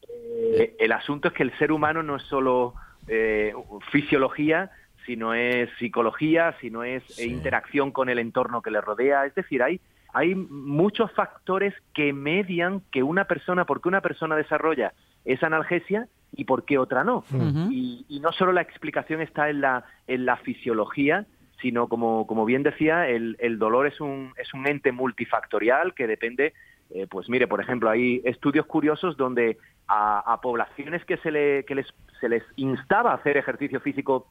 Eh, 0.08 0.76
el 0.78 0.92
asunto 0.92 1.28
es 1.28 1.34
que 1.34 1.42
el 1.42 1.56
ser 1.58 1.72
humano 1.72 2.02
no 2.02 2.16
es 2.16 2.22
solo 2.24 2.74
eh, 3.08 3.52
fisiología, 3.90 4.70
sino 5.06 5.34
es 5.34 5.70
psicología, 5.78 6.54
sino 6.60 6.84
es 6.84 7.02
Sí. 7.08 7.24
interacción 7.24 7.90
con 7.90 8.08
el 8.08 8.18
entorno 8.18 8.62
que 8.62 8.70
le 8.70 8.80
rodea. 8.80 9.26
Es 9.26 9.34
decir, 9.34 9.62
hay, 9.62 9.80
hay 10.12 10.34
muchos 10.34 11.12
factores 11.12 11.74
que 11.94 12.12
median 12.12 12.82
que 12.92 13.02
una 13.02 13.24
persona, 13.24 13.64
por 13.64 13.80
qué 13.80 13.88
una 13.88 14.00
persona 14.00 14.36
desarrolla 14.36 14.92
esa 15.24 15.46
analgesia 15.46 16.08
y 16.32 16.44
por 16.44 16.64
qué 16.64 16.78
otra 16.78 17.04
no. 17.04 17.24
Y 17.70 18.20
no 18.22 18.32
solo 18.32 18.52
la 18.52 18.62
explicación 18.62 19.20
está 19.20 19.50
en 19.50 19.60
la, 19.60 19.84
en 20.06 20.24
la 20.24 20.36
fisiología, 20.36 21.26
sino 21.60 21.88
como, 21.88 22.26
como 22.26 22.44
bien 22.44 22.62
decía, 22.62 23.08
el, 23.08 23.36
el 23.38 23.58
dolor 23.58 23.86
es 23.86 24.00
un, 24.00 24.32
es 24.36 24.54
un 24.54 24.66
ente 24.66 24.92
multifactorial 24.92 25.94
que 25.94 26.06
depende 26.06 26.52
Eh, 26.92 27.06
pues 27.06 27.28
mire, 27.28 27.46
por 27.46 27.60
ejemplo, 27.60 27.88
hay 27.88 28.20
estudios 28.24 28.66
curiosos 28.66 29.16
donde 29.16 29.58
a, 29.86 30.32
a 30.32 30.40
poblaciones 30.40 31.04
que 31.04 31.18
se, 31.18 31.30
le, 31.30 31.64
que 31.64 31.74
les, 31.74 31.86
se 32.20 32.28
les 32.28 32.42
instaba 32.56 33.12
a 33.12 33.14
hacer 33.14 33.36
ejercicio 33.36 33.80
físico 33.80 34.26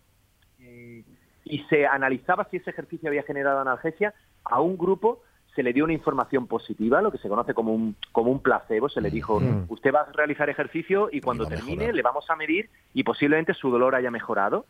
eh, 0.60 1.04
y 1.46 1.60
se 1.70 1.86
analizaba 1.86 2.48
si 2.50 2.58
ese 2.58 2.72
ejercicio 2.72 3.08
había 3.08 3.24
generado 3.24 3.62
analgesia, 3.62 4.14
a 4.44 4.60
un 4.60 4.78
grupo 4.78 5.22
se 5.56 5.64
le 5.64 5.74
dio 5.74 5.84
una 5.84 5.94
información 5.94 6.48
positiva, 6.48 7.02
lo 7.02 7.12
que 7.12 7.18
se 7.18 7.28
conoce 7.28 7.54
como 7.54 7.74
un, 7.74 7.96
como 8.12 8.32
un 8.32 8.40
placebo. 8.42 8.88
Se 8.90 9.02
le 9.02 9.10
dijo, 9.10 9.40
Mm. 9.40 9.66
usted 9.70 9.94
va 9.94 10.02
a 10.02 10.12
realizar 10.12 10.50
ejercicio 10.50 11.10
y 11.12 11.22
cuando 11.22 11.46
termine 11.48 11.92
le 11.94 12.02
vamos 12.02 12.30
a 12.30 12.36
medir 12.36 12.70
y 12.94 13.04
posiblemente 13.04 13.54
su 13.54 13.70
dolor 13.70 13.96
haya 13.96 14.12
mejorado. 14.12 14.66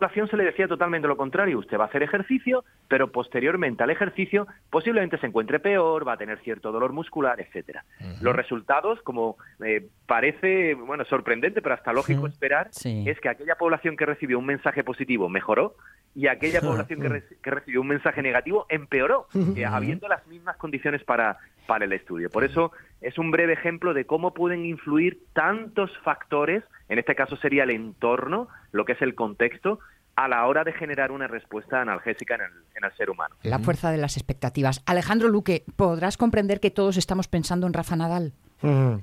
Población 0.00 0.28
se 0.28 0.36
le 0.38 0.44
decía 0.44 0.66
totalmente 0.66 1.06
lo 1.06 1.16
contrario. 1.18 1.58
Usted 1.58 1.78
va 1.78 1.84
a 1.84 1.86
hacer 1.88 2.02
ejercicio, 2.02 2.64
pero 2.88 3.12
posteriormente 3.12 3.82
al 3.82 3.90
ejercicio 3.90 4.46
posiblemente 4.70 5.18
se 5.18 5.26
encuentre 5.26 5.60
peor, 5.60 6.08
va 6.08 6.14
a 6.14 6.16
tener 6.16 6.38
cierto 6.38 6.72
dolor 6.72 6.92
muscular, 6.94 7.38
etcétera. 7.38 7.84
Los 8.22 8.34
resultados, 8.34 9.02
como 9.02 9.36
eh, 9.62 9.86
parece 10.06 10.72
bueno 10.74 11.04
sorprendente, 11.04 11.60
pero 11.60 11.74
hasta 11.74 11.92
lógico 11.92 12.26
esperar, 12.26 12.68
Sí. 12.72 13.04
es 13.06 13.20
que 13.20 13.28
aquella 13.28 13.56
población 13.56 13.96
que 13.96 14.06
recibió 14.06 14.38
un 14.38 14.46
mensaje 14.46 14.82
positivo 14.82 15.28
mejoró 15.28 15.74
y 16.14 16.26
aquella 16.28 16.60
población 16.62 17.00
que, 17.02 17.08
re- 17.08 17.24
que 17.42 17.50
recibió 17.50 17.82
un 17.82 17.88
mensaje 17.88 18.22
negativo 18.22 18.64
empeoró, 18.70 19.26
eh, 19.54 19.66
habiendo 19.66 20.08
las 20.08 20.26
mismas 20.26 20.56
condiciones 20.56 21.04
para, 21.04 21.36
para 21.66 21.84
el 21.84 21.92
estudio. 21.92 22.30
Por 22.30 22.42
eso 22.44 22.72
es 23.00 23.18
un 23.18 23.30
breve 23.30 23.54
ejemplo 23.54 23.94
de 23.94 24.04
cómo 24.04 24.34
pueden 24.34 24.64
influir 24.64 25.20
tantos 25.32 25.90
factores, 26.04 26.64
en 26.88 26.98
este 26.98 27.14
caso 27.14 27.36
sería 27.36 27.64
el 27.64 27.70
entorno, 27.70 28.48
lo 28.72 28.84
que 28.84 28.92
es 28.92 29.02
el 29.02 29.14
contexto, 29.14 29.80
a 30.16 30.28
la 30.28 30.46
hora 30.46 30.64
de 30.64 30.72
generar 30.72 31.12
una 31.12 31.28
respuesta 31.28 31.80
analgésica 31.80 32.34
en 32.34 32.42
el, 32.42 32.52
en 32.74 32.84
el 32.84 32.92
ser 32.96 33.10
humano. 33.10 33.34
La 33.42 33.58
fuerza 33.58 33.90
de 33.90 33.96
las 33.96 34.16
expectativas. 34.16 34.82
Alejandro 34.86 35.28
Luque, 35.28 35.64
¿podrás 35.76 36.16
comprender 36.16 36.60
que 36.60 36.70
todos 36.70 36.96
estamos 36.96 37.28
pensando 37.28 37.66
en 37.66 37.72
Rafa 37.72 37.96
Nadal? 37.96 38.32
Mm. 38.60 38.96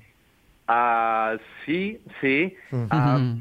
Ah, 0.67 1.37
sí, 1.65 2.01
sí. 2.21 2.55
Ah, 2.91 3.35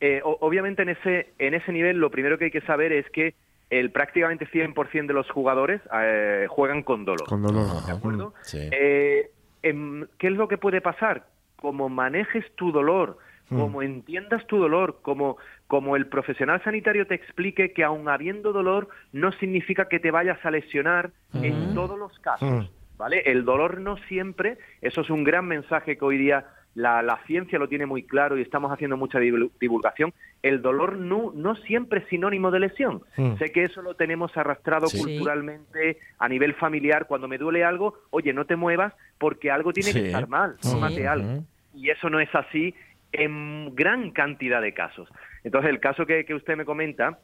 eh, 0.00 0.20
obviamente 0.24 0.82
en 0.82 0.90
ese, 0.90 1.32
en 1.38 1.54
ese 1.54 1.72
nivel 1.72 1.98
lo 1.98 2.10
primero 2.10 2.38
que 2.38 2.46
hay 2.46 2.50
que 2.50 2.60
saber 2.62 2.92
es 2.92 3.08
que 3.10 3.34
el 3.70 3.90
prácticamente 3.90 4.46
100% 4.46 5.06
de 5.06 5.14
los 5.14 5.30
jugadores 5.30 5.80
eh, 5.92 6.46
juegan 6.48 6.82
con 6.82 7.04
dolor. 7.04 7.26
Con 7.26 7.42
dolor. 7.42 7.84
¿De 7.86 7.92
acuerdo? 7.92 8.34
Sí. 8.42 8.68
Eh, 8.70 9.30
em, 9.62 10.06
¿Qué 10.18 10.28
es 10.28 10.32
lo 10.34 10.48
que 10.48 10.58
puede 10.58 10.80
pasar? 10.80 11.26
Como 11.56 11.88
manejes 11.88 12.44
tu 12.56 12.72
dolor, 12.72 13.18
Mm. 13.52 13.60
como 13.60 13.82
entiendas 13.82 14.46
tu 14.46 14.58
dolor, 14.58 15.00
como, 15.02 15.36
como 15.66 15.96
el 15.96 16.06
profesional 16.06 16.62
sanitario 16.64 17.06
te 17.06 17.14
explique 17.14 17.72
que 17.72 17.84
aun 17.84 18.08
habiendo 18.08 18.52
dolor 18.52 18.88
no 19.12 19.30
significa 19.32 19.88
que 19.88 20.00
te 20.00 20.10
vayas 20.10 20.42
a 20.44 20.50
lesionar 20.50 21.10
en 21.34 21.74
todos 21.74 21.98
los 21.98 22.18
casos. 22.20 22.48
Mm. 22.48 22.96
¿Vale? 22.96 23.22
El 23.26 23.44
dolor 23.44 23.80
no 23.80 23.96
siempre, 24.08 24.58
eso 24.80 25.00
es 25.00 25.10
un 25.10 25.24
gran 25.24 25.46
mensaje 25.46 25.98
que 25.98 26.04
hoy 26.04 26.18
día 26.18 26.46
la, 26.74 27.02
la 27.02 27.18
ciencia 27.26 27.58
lo 27.58 27.68
tiene 27.68 27.84
muy 27.86 28.02
claro 28.02 28.38
y 28.38 28.42
estamos 28.42 28.72
haciendo 28.72 28.96
mucha 28.96 29.18
divul- 29.20 29.50
divulgación. 29.60 30.12
El 30.42 30.62
dolor 30.62 30.96
no, 30.96 31.30
no 31.34 31.54
siempre 31.56 32.00
es 32.00 32.08
sinónimo 32.08 32.50
de 32.50 32.60
lesión. 32.60 33.02
Mm. 33.16 33.36
Sé 33.36 33.52
que 33.52 33.64
eso 33.64 33.82
lo 33.82 33.94
tenemos 33.94 34.34
arrastrado 34.36 34.86
Sí. 34.86 34.98
culturalmente 34.98 35.98
a 36.18 36.28
nivel 36.28 36.54
familiar. 36.54 37.06
Cuando 37.06 37.28
me 37.28 37.38
duele 37.38 37.62
algo, 37.64 37.98
oye, 38.10 38.32
no 38.32 38.46
te 38.46 38.56
muevas 38.56 38.94
porque 39.18 39.50
algo 39.50 39.72
tiene 39.72 39.92
Sí. 39.92 40.00
que 40.00 40.06
estar 40.06 40.28
mal, 40.28 40.56
Sí. 40.60 40.72
tómate 40.72 41.06
algo. 41.06 41.44
Y 41.74 41.90
eso 41.90 42.08
no 42.10 42.20
es 42.20 42.34
así 42.34 42.74
en 43.12 43.74
gran 43.74 44.10
cantidad 44.10 44.62
de 44.62 44.72
casos. 44.72 45.08
Entonces, 45.44 45.70
el 45.70 45.80
caso 45.80 46.06
que, 46.06 46.24
que 46.24 46.34
usted 46.34 46.56
me 46.56 46.64
comenta, 46.64 47.18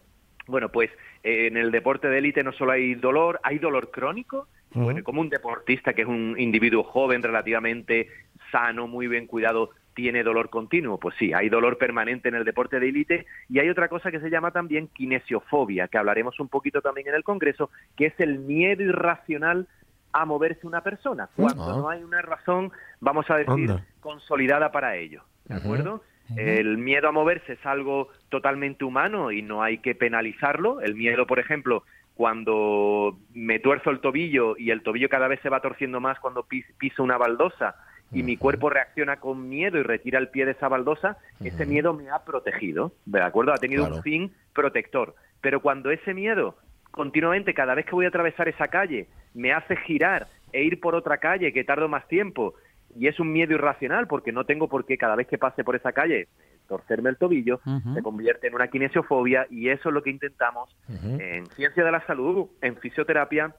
bueno, 0.47 0.69
pues 0.71 0.91
eh, 1.25 1.47
en 1.47 1.57
el 1.57 1.71
deporte 1.71 2.09
de 2.09 2.19
élite 2.19 2.43
no 2.45 2.53
solo 2.53 2.73
hay 2.73 2.95
dolor, 2.95 3.41
hay 3.43 3.59
dolor 3.59 3.91
crónico, 3.91 4.47
bueno, 4.75 5.03
como 5.03 5.23
un 5.23 5.31
deportista 5.31 5.95
que 5.95 6.03
es 6.03 6.09
un 6.09 6.35
individuo 6.39 6.83
joven, 6.85 7.23
relativamente 7.23 8.09
sano, 8.51 8.87
muy 8.87 9.07
bien 9.09 9.27
cuidado, 9.27 9.71
tiene 9.95 10.23
dolor 10.23 10.49
continuo. 10.51 10.99
Pues 10.99 11.15
sí, 11.19 11.33
hay 11.33 11.49
dolor 11.49 11.77
permanente 11.79 12.29
en 12.29 12.37
el 12.37 12.45
deporte 12.45 12.79
de 12.81 12.89
élite 12.89 13.27
y 13.49 13.59
hay 13.59 13.69
otra 13.69 13.89
cosa 13.89 14.11
que 14.11 14.21
se 14.21 14.31
llama 14.31 14.51
también 14.53 14.89
kinesiofobia, 14.89 15.89
que 15.89 15.99
hablaremos 15.99 16.39
un 16.41 16.49
poquito 16.49 16.81
también 16.81 17.09
en 17.09 17.15
el 17.15 17.25
Congreso, 17.25 17.71
que 17.97 18.07
es 18.07 18.21
el 18.21 18.39
miedo 18.39 18.83
irracional 18.83 19.67
a 20.13 20.25
moverse 20.25 20.67
una 20.67 20.83
persona, 20.83 21.29
cuando 21.37 21.65
Ah. 21.65 21.77
no 21.77 21.89
hay 21.91 22.03
una 22.03 22.23
razón, 22.23 22.71
vamos 23.01 23.29
a 23.31 23.37
decir, 23.37 23.71
consolidada 24.01 24.71
para 24.73 24.97
ello. 24.97 25.23
¿De 25.45 25.55
acuerdo? 25.57 26.03
El 26.37 26.77
miedo 26.79 27.09
a 27.09 27.13
moverse 27.13 27.55
es 27.55 27.67
algo 27.67 28.09
totalmente 28.29 28.85
humano 28.85 29.33
y 29.33 29.41
no 29.43 29.63
hay 29.63 29.79
que 29.79 29.95
penalizarlo. 29.95 30.81
El 30.83 30.95
miedo, 30.95 31.27
por 31.27 31.39
ejemplo, 31.39 31.85
cuando 32.15 33.19
me 33.35 33.59
tuerzo 33.59 33.91
el 33.91 34.01
tobillo 34.01 34.57
y 34.59 34.71
el 34.71 34.83
tobillo 34.83 35.09
cada 35.09 35.29
vez 35.29 35.41
se 35.41 35.49
va 35.49 35.61
torciendo 35.61 36.01
más 36.01 36.21
cuando 36.21 36.43
pis- 36.43 36.67
piso 36.79 37.03
una 37.03 37.17
baldosa 37.17 37.77
y 38.13 38.23
mi 38.23 38.37
cuerpo 38.37 38.71
reacciona 38.71 39.17
con 39.17 39.49
miedo 39.49 39.79
y 39.79 39.83
retira 39.83 40.19
el 40.19 40.29
pie 40.29 40.47
de 40.47 40.53
esa 40.53 40.69
baldosa, 40.69 41.19
ese 41.41 41.67
miedo 41.67 41.93
me 41.93 42.09
ha 42.11 42.25
protegido, 42.25 42.93
¿de 43.05 43.21
acuerdo? 43.21 43.53
Ha 43.53 43.59
tenido 43.59 43.83
Claro. 43.85 43.97
un 43.97 44.03
fin 44.03 44.33
protector. 44.55 45.15
Pero 45.41 45.61
cuando 45.61 45.91
ese 45.91 46.15
miedo 46.15 46.57
continuamente, 46.91 47.55
cada 47.55 47.75
vez 47.75 47.85
que 47.87 47.93
voy 47.95 48.07
a 48.07 48.09
atravesar 48.09 48.49
esa 48.49 48.69
calle, 48.69 49.09
me 49.35 49.53
hace 49.53 49.77
girar 49.77 50.27
e 50.53 50.63
ir 50.65 50.81
por 50.81 50.95
otra 50.95 51.19
calle 51.19 51.53
que 51.53 51.63
tardo 51.65 51.89
más 51.89 52.09
tiempo, 52.09 52.55
y 52.97 53.07
es 53.07 53.21
un 53.21 53.31
miedo 53.31 53.53
irracional 53.53 54.07
porque 54.07 54.33
no 54.33 54.45
tengo 54.47 54.69
por 54.69 54.87
qué 54.87 54.97
cada 54.97 55.15
vez 55.15 55.27
que 55.29 55.37
pase 55.39 55.63
por 55.63 55.77
esa 55.77 55.93
calle 55.93 56.29
torcerme 56.67 57.09
el 57.11 57.17
tobillo, 57.17 57.61
se 57.95 58.03
convierte 58.03 58.47
en 58.49 58.55
una 58.55 58.69
kinesiofobia 58.69 59.47
y 59.51 59.69
eso 59.71 59.89
es 59.89 59.95
lo 59.95 60.03
que 60.03 60.11
intentamos 60.11 60.75
en 61.21 61.47
ciencia 61.57 61.83
de 61.83 61.91
la 61.93 62.05
salud, 62.07 62.49
en 62.61 62.77
fisioterapia, 62.77 63.55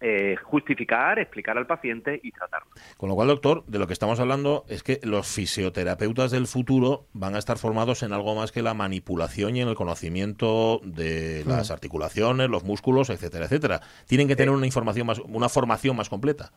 eh, 0.00 0.36
justificar, 0.42 1.18
explicar 1.18 1.58
al 1.58 1.66
paciente 1.66 2.18
y 2.22 2.32
tratarlo. 2.32 2.70
Con 2.96 3.08
lo 3.08 3.14
cual, 3.14 3.28
doctor, 3.28 3.64
de 3.66 3.78
lo 3.78 3.86
que 3.86 3.92
estamos 3.92 4.18
hablando 4.20 4.64
es 4.68 4.82
que 4.82 4.98
los 5.02 5.26
fisioterapeutas 5.26 6.30
del 6.30 6.46
futuro 6.46 7.06
van 7.12 7.34
a 7.34 7.38
estar 7.38 7.58
formados 7.58 8.02
en 8.02 8.12
algo 8.12 8.34
más 8.34 8.52
que 8.52 8.62
la 8.62 8.74
manipulación 8.74 9.56
y 9.56 9.60
en 9.62 9.68
el 9.68 9.74
conocimiento 9.74 10.80
de 10.84 11.44
las 11.46 11.70
articulaciones, 11.70 12.48
los 12.48 12.64
músculos, 12.64 13.10
etcétera, 13.10 13.44
etcétera. 13.44 13.80
Tienen 14.06 14.28
que 14.28 14.36
tener 14.36 14.54
una 14.54 14.66
información 14.66 15.06
más, 15.06 15.18
una 15.18 15.48
formación 15.48 15.96
más 15.96 16.08
completa. 16.08 16.50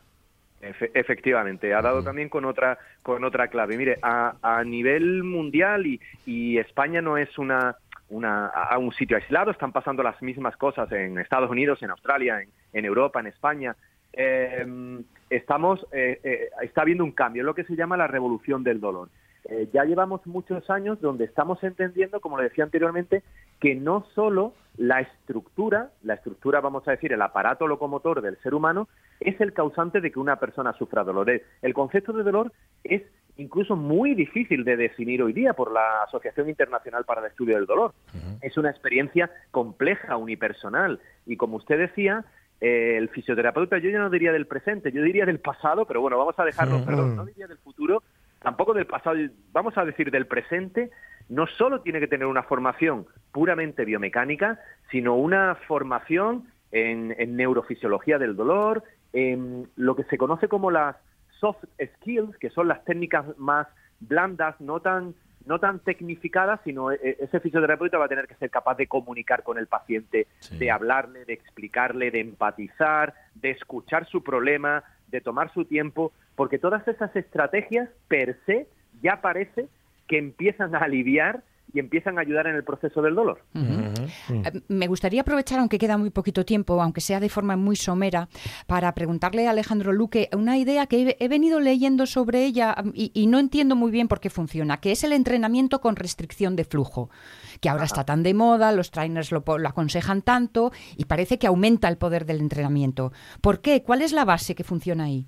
Efe- 0.62 0.90
efectivamente, 0.94 1.74
ha 1.74 1.82
dado 1.82 2.02
también 2.02 2.30
con 2.30 2.46
otra 2.46 2.78
con 3.02 3.22
otra 3.22 3.48
clave. 3.48 3.76
Mire, 3.76 3.98
a, 4.00 4.36
a 4.40 4.64
nivel 4.64 5.22
mundial 5.22 5.84
y, 5.84 6.00
y 6.24 6.56
España 6.56 7.02
no 7.02 7.18
es 7.18 7.36
una, 7.36 7.76
una 8.14 8.46
a 8.46 8.78
un 8.78 8.92
sitio 8.92 9.16
aislado, 9.16 9.50
están 9.50 9.72
pasando 9.72 10.02
las 10.02 10.20
mismas 10.22 10.56
cosas 10.56 10.90
en 10.92 11.18
Estados 11.18 11.50
Unidos, 11.50 11.82
en 11.82 11.90
Australia, 11.90 12.42
en, 12.72 12.84
Europa, 12.84 13.20
en 13.20 13.26
España. 13.26 13.74
Eh, 14.12 14.64
estamos 15.30 15.84
eh, 15.92 16.48
está 16.62 16.82
habiendo 16.82 17.04
un 17.04 17.12
cambio, 17.12 17.42
lo 17.42 17.54
que 17.54 17.64
se 17.64 17.74
llama 17.76 17.96
la 17.96 18.06
revolución 18.06 18.62
del 18.62 18.80
dolor. 18.80 19.08
Eh, 19.46 19.68
ya 19.74 19.84
llevamos 19.84 20.26
muchos 20.26 20.70
años 20.70 21.00
donde 21.00 21.24
estamos 21.24 21.62
entendiendo, 21.62 22.20
como 22.20 22.38
le 22.38 22.44
decía 22.44 22.64
anteriormente, 22.64 23.22
que 23.60 23.74
no 23.74 24.06
solo 24.14 24.54
la 24.78 25.00
estructura, 25.00 25.90
la 26.02 26.14
estructura, 26.14 26.60
vamos 26.60 26.86
a 26.88 26.92
decir, 26.92 27.12
el 27.12 27.20
aparato 27.20 27.66
locomotor 27.66 28.22
del 28.22 28.38
ser 28.38 28.54
humano, 28.54 28.88
es 29.20 29.38
el 29.40 29.52
causante 29.52 30.00
de 30.00 30.10
que 30.10 30.18
una 30.18 30.36
persona 30.36 30.72
sufra 30.74 31.04
dolor. 31.04 31.28
Es- 31.30 31.42
El 31.62 31.74
concepto 31.74 32.12
de 32.12 32.22
dolor 32.22 32.52
es 32.84 33.02
incluso 33.36 33.76
muy 33.76 34.14
difícil 34.14 34.64
de 34.64 34.76
definir 34.76 35.22
hoy 35.22 35.32
día 35.32 35.54
por 35.54 35.72
la 35.72 36.02
Asociación 36.04 36.48
Internacional 36.48 37.04
para 37.04 37.20
el 37.20 37.28
Estudio 37.28 37.56
del 37.56 37.66
Dolor. 37.66 37.94
Es 38.40 38.56
una 38.56 38.70
experiencia 38.70 39.30
compleja, 39.50 40.16
unipersonal. 40.16 41.00
Y 41.26 41.36
como 41.36 41.56
usted 41.56 41.78
decía, 41.78 42.24
eh, 42.60 42.96
el 42.96 43.08
fisioterapeuta, 43.08 43.78
yo 43.78 43.90
ya 43.90 43.98
no 43.98 44.10
diría 44.10 44.32
del 44.32 44.46
presente, 44.46 44.92
yo 44.92 45.02
diría 45.02 45.26
del 45.26 45.40
pasado, 45.40 45.84
pero 45.86 46.00
bueno, 46.00 46.16
vamos 46.16 46.38
a 46.38 46.44
dejarlo, 46.44 46.84
perdón, 46.84 47.16
no 47.16 47.24
diría 47.24 47.46
del 47.46 47.58
futuro, 47.58 48.02
tampoco 48.40 48.72
del 48.74 48.86
pasado, 48.86 49.16
vamos 49.52 49.76
a 49.76 49.84
decir 49.84 50.10
del 50.10 50.26
presente, 50.26 50.90
no 51.28 51.46
solo 51.46 51.80
tiene 51.80 52.00
que 52.00 52.08
tener 52.08 52.26
una 52.26 52.42
formación 52.42 53.06
puramente 53.32 53.84
biomecánica, 53.84 54.60
sino 54.90 55.16
una 55.16 55.56
formación 55.66 56.44
en, 56.70 57.14
en 57.18 57.36
neurofisiología 57.36 58.18
del 58.18 58.36
dolor, 58.36 58.84
en 59.12 59.68
lo 59.76 59.96
que 59.96 60.04
se 60.04 60.18
conoce 60.18 60.48
como 60.48 60.70
las 60.70 60.96
soft 61.44 61.64
skills, 61.96 62.34
que 62.38 62.48
son 62.48 62.68
las 62.68 62.82
técnicas 62.86 63.26
más 63.36 63.66
blandas, 64.00 64.58
no 64.60 64.80
tan 64.80 65.14
no 65.46 65.58
tan 65.58 65.78
tecnificadas, 65.80 66.58
sino 66.64 66.90
e- 66.90 66.98
e- 67.02 67.16
ese 67.20 67.38
fisioterapeuta 67.38 67.98
va 67.98 68.06
a 68.06 68.08
tener 68.08 68.26
que 68.26 68.34
ser 68.36 68.48
capaz 68.48 68.76
de 68.78 68.86
comunicar 68.86 69.42
con 69.42 69.58
el 69.58 69.66
paciente, 69.66 70.26
Sí. 70.38 70.56
de 70.56 70.70
hablarle, 70.70 71.26
de 71.26 71.34
explicarle, 71.34 72.10
de 72.10 72.20
empatizar, 72.20 73.12
de 73.34 73.50
escuchar 73.50 74.06
su 74.06 74.22
problema, 74.24 74.84
de 75.08 75.20
tomar 75.20 75.52
su 75.52 75.66
tiempo, 75.66 76.12
porque 76.34 76.58
todas 76.58 76.88
esas 76.88 77.14
estrategias 77.14 77.90
per 78.08 78.38
se 78.46 78.66
ya 79.02 79.20
parece 79.20 79.68
que 80.08 80.16
empiezan 80.16 80.74
a 80.74 80.78
aliviar 80.78 81.42
y 81.74 81.80
empiezan 81.80 82.18
a 82.18 82.20
ayudar 82.20 82.46
en 82.46 82.54
el 82.54 82.62
proceso 82.62 83.02
del 83.02 83.16
dolor. 83.16 83.42
Eh, 83.54 84.60
Me 84.68 84.86
gustaría 84.86 85.22
aprovechar, 85.22 85.58
aunque 85.58 85.78
queda 85.78 85.98
muy 85.98 86.10
poquito 86.10 86.44
tiempo, 86.44 86.80
aunque 86.80 87.00
sea 87.00 87.18
de 87.18 87.28
forma 87.28 87.56
muy 87.56 87.74
somera, 87.74 88.28
para 88.68 88.94
preguntarle 88.94 89.48
a 89.48 89.50
Alejandro 89.50 89.92
Luque 89.92 90.28
una 90.32 90.56
idea 90.56 90.86
que 90.86 91.02
he, 91.02 91.16
he 91.18 91.28
venido 91.28 91.58
leyendo 91.58 92.06
sobre 92.06 92.44
ella 92.44 92.76
y, 92.94 93.10
y 93.12 93.26
no 93.26 93.40
entiendo 93.40 93.74
muy 93.74 93.90
bien 93.90 94.06
por 94.06 94.20
qué 94.20 94.30
funciona, 94.30 94.80
que 94.80 94.92
es 94.92 95.02
el 95.02 95.12
entrenamiento 95.12 95.80
con 95.80 95.96
restricción 95.96 96.54
de 96.54 96.64
flujo, 96.64 97.10
que 97.60 97.68
ahora 97.68 97.84
está 97.84 98.04
tan 98.04 98.22
de 98.22 98.34
moda, 98.34 98.70
los 98.70 98.92
trainers 98.92 99.32
lo, 99.32 99.42
aconsejan 99.66 100.22
tanto 100.22 100.70
y 100.96 101.06
parece 101.06 101.38
que 101.38 101.48
aumenta 101.48 101.88
el 101.88 101.96
poder 101.96 102.24
del 102.24 102.40
entrenamiento. 102.40 103.12
¿Por 103.40 103.60
qué? 103.60 103.82
¿Cuál 103.82 104.02
es 104.02 104.12
la 104.12 104.24
base 104.24 104.54
que 104.54 104.62
funciona 104.62 105.04
ahí? 105.04 105.26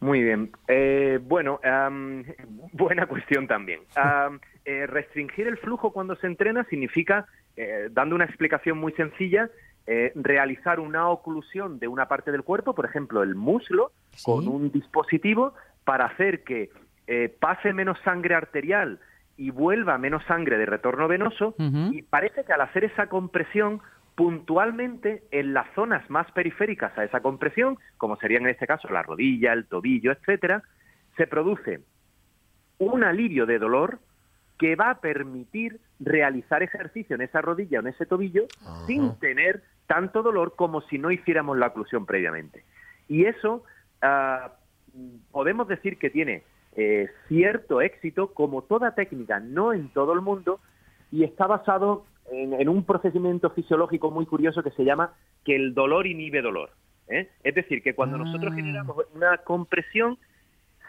Muy 0.00 0.22
bien. 0.22 0.50
Eh, 0.68 1.18
bueno, 1.22 1.60
am, 1.62 2.24
buena 2.72 3.06
cuestión 3.06 3.46
también. 3.46 3.80
Am, 3.96 4.40
eh, 4.64 4.86
restringir 4.86 5.46
el 5.46 5.58
flujo 5.58 5.92
cuando 5.92 6.16
se 6.16 6.26
entrena 6.26 6.64
significa, 6.64 7.26
eh, 7.56 7.88
dando 7.90 8.14
una 8.14 8.24
explicación 8.24 8.78
muy 8.78 8.92
sencilla, 8.92 9.50
eh, 9.86 10.12
realizar 10.14 10.78
una 10.78 11.08
oclusión 11.08 11.78
de 11.78 11.88
una 11.88 12.06
parte 12.06 12.30
del 12.30 12.42
cuerpo, 12.44 12.74
por 12.74 12.84
ejemplo, 12.84 13.22
el 13.22 13.34
muslo, 13.34 13.92
Sí. 14.12 14.24
con 14.24 14.46
un 14.48 14.70
dispositivo 14.70 15.54
para 15.84 16.06
hacer 16.06 16.44
que 16.44 16.70
eh, 17.06 17.34
pase 17.40 17.72
menos 17.72 17.98
sangre 18.04 18.34
arterial 18.34 19.00
y 19.36 19.50
vuelva 19.50 19.98
menos 19.98 20.22
sangre 20.26 20.58
de 20.58 20.66
retorno 20.66 21.08
venoso. 21.08 21.54
Y 21.58 22.02
parece 22.02 22.44
que 22.44 22.52
al 22.52 22.60
hacer 22.60 22.84
esa 22.84 23.08
compresión, 23.08 23.80
puntualmente 24.14 25.22
en 25.30 25.54
las 25.54 25.66
zonas 25.74 26.08
más 26.10 26.30
periféricas 26.32 26.96
a 26.98 27.04
esa 27.04 27.20
compresión, 27.20 27.78
como 27.96 28.16
serían 28.16 28.42
en 28.42 28.50
este 28.50 28.66
caso 28.66 28.88
la 28.90 29.02
rodilla, 29.02 29.52
el 29.54 29.66
tobillo, 29.66 30.12
etcétera, 30.12 30.62
se 31.16 31.26
produce 31.26 31.80
un 32.78 33.02
alivio 33.02 33.46
de 33.46 33.58
dolor 33.58 33.98
que 34.60 34.76
va 34.76 34.90
a 34.90 35.00
permitir 35.00 35.80
realizar 36.00 36.62
ejercicio 36.62 37.16
en 37.16 37.22
esa 37.22 37.40
rodilla 37.40 37.78
o 37.78 37.80
en 37.80 37.88
ese 37.88 38.04
tobillo 38.04 38.44
sin 38.86 39.18
tener 39.18 39.62
tanto 39.86 40.22
dolor 40.22 40.54
como 40.54 40.82
si 40.82 40.98
no 40.98 41.10
hiciéramos 41.10 41.56
la 41.56 41.68
oclusión 41.68 42.04
previamente. 42.04 42.62
Y 43.08 43.24
eso 43.24 43.64
ah, 44.02 44.52
podemos 45.32 45.66
decir 45.66 45.96
que 45.96 46.10
tiene 46.10 46.42
eh, 46.76 47.08
cierto 47.26 47.80
éxito, 47.80 48.34
como 48.34 48.60
toda 48.60 48.94
técnica, 48.94 49.40
no 49.40 49.72
en 49.72 49.88
todo 49.88 50.12
el 50.12 50.20
mundo, 50.20 50.60
y 51.10 51.24
está 51.24 51.46
basado 51.46 52.04
en, 52.30 52.52
en 52.52 52.68
un 52.68 52.84
procedimiento 52.84 53.48
fisiológico 53.48 54.10
muy 54.10 54.26
curioso 54.26 54.62
que 54.62 54.72
se 54.72 54.84
llama 54.84 55.14
que 55.42 55.56
el 55.56 55.72
dolor 55.72 56.06
inhibe 56.06 56.42
dolor. 56.42 56.68
¿eh? 57.08 57.30
Es 57.42 57.54
decir, 57.54 57.82
que 57.82 57.94
cuando 57.94 58.18
nosotros 58.18 58.52
Ah. 58.52 58.56
generamos 58.56 59.06
una 59.14 59.38
compresión, 59.38 60.18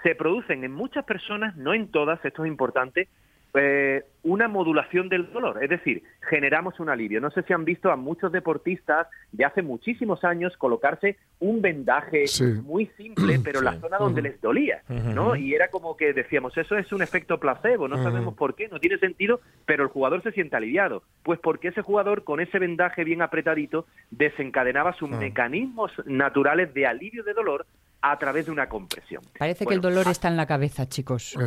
se 0.04 0.14
producen 0.14 0.66
en 0.66 0.74
muchas 0.74 1.06
personas, 1.06 1.56
no 1.56 1.74
en 1.74 1.88
todas, 1.88 2.24
esto 2.26 2.44
es 2.44 2.52
importante, 2.52 3.08
eh, 3.54 4.04
una 4.24 4.48
modulación 4.48 5.10
del 5.10 5.32
dolor, 5.34 5.62
es 5.64 5.70
decir, 5.70 6.04
generamos 6.30 6.80
un 6.80 6.90
alivio. 6.90 7.20
No 7.20 7.32
sé 7.32 7.42
si 7.44 7.54
han 7.54 7.66
visto 7.66 7.92
a 7.92 7.96
muchos 7.96 8.32
deportistas 8.32 9.08
de 9.32 9.44
hace 9.46 9.62
muchísimos 9.62 10.24
años 10.24 10.56
colocarse 10.58 11.18
un 11.40 11.62
vendaje 11.62 12.28
Sí. 12.28 12.44
muy 12.44 12.86
simple, 12.98 13.40
pero 13.44 13.60
en 13.60 13.66
la 13.66 13.80
zona 13.80 13.98
donde 13.98 14.22
les 14.22 14.40
dolía, 14.40 14.84
¿no? 14.88 15.36
Y 15.36 15.54
era 15.54 15.70
como 15.70 15.98
que 15.98 16.14
decíamos, 16.14 16.56
eso 16.58 16.78
es 16.78 16.92
un 16.94 17.02
efecto 17.02 17.40
placebo, 17.40 17.88
no 17.88 18.02
sabemos 18.02 18.36
por 18.36 18.56
qué, 18.56 18.68
no 18.70 18.80
tiene 18.80 18.98
sentido, 19.00 19.42
pero 19.66 19.84
el 19.84 19.90
jugador 19.90 20.22
se 20.24 20.32
siente 20.32 20.56
aliviado. 20.56 21.04
Pues 21.24 21.40
porque 21.40 21.70
ese 21.70 21.82
jugador 21.82 22.24
con 22.24 22.40
ese 22.40 22.60
vendaje 22.60 23.04
bien 23.04 23.22
apretadito 23.22 23.86
desencadenaba 24.12 24.94
sus 24.94 25.10
mecanismos 25.10 25.92
naturales 26.06 26.74
de 26.74 26.86
alivio 26.88 27.24
de 27.24 27.34
dolor 27.34 27.66
a 28.02 28.18
través 28.18 28.46
de 28.46 28.52
una 28.52 28.70
compresión. 28.70 29.22
Parece 29.38 29.66
que 29.66 29.74
el 29.74 29.82
dolor 29.82 30.08
está 30.08 30.28
en 30.28 30.38
la 30.38 30.46
cabeza, 30.46 30.88
chicos. 30.88 31.38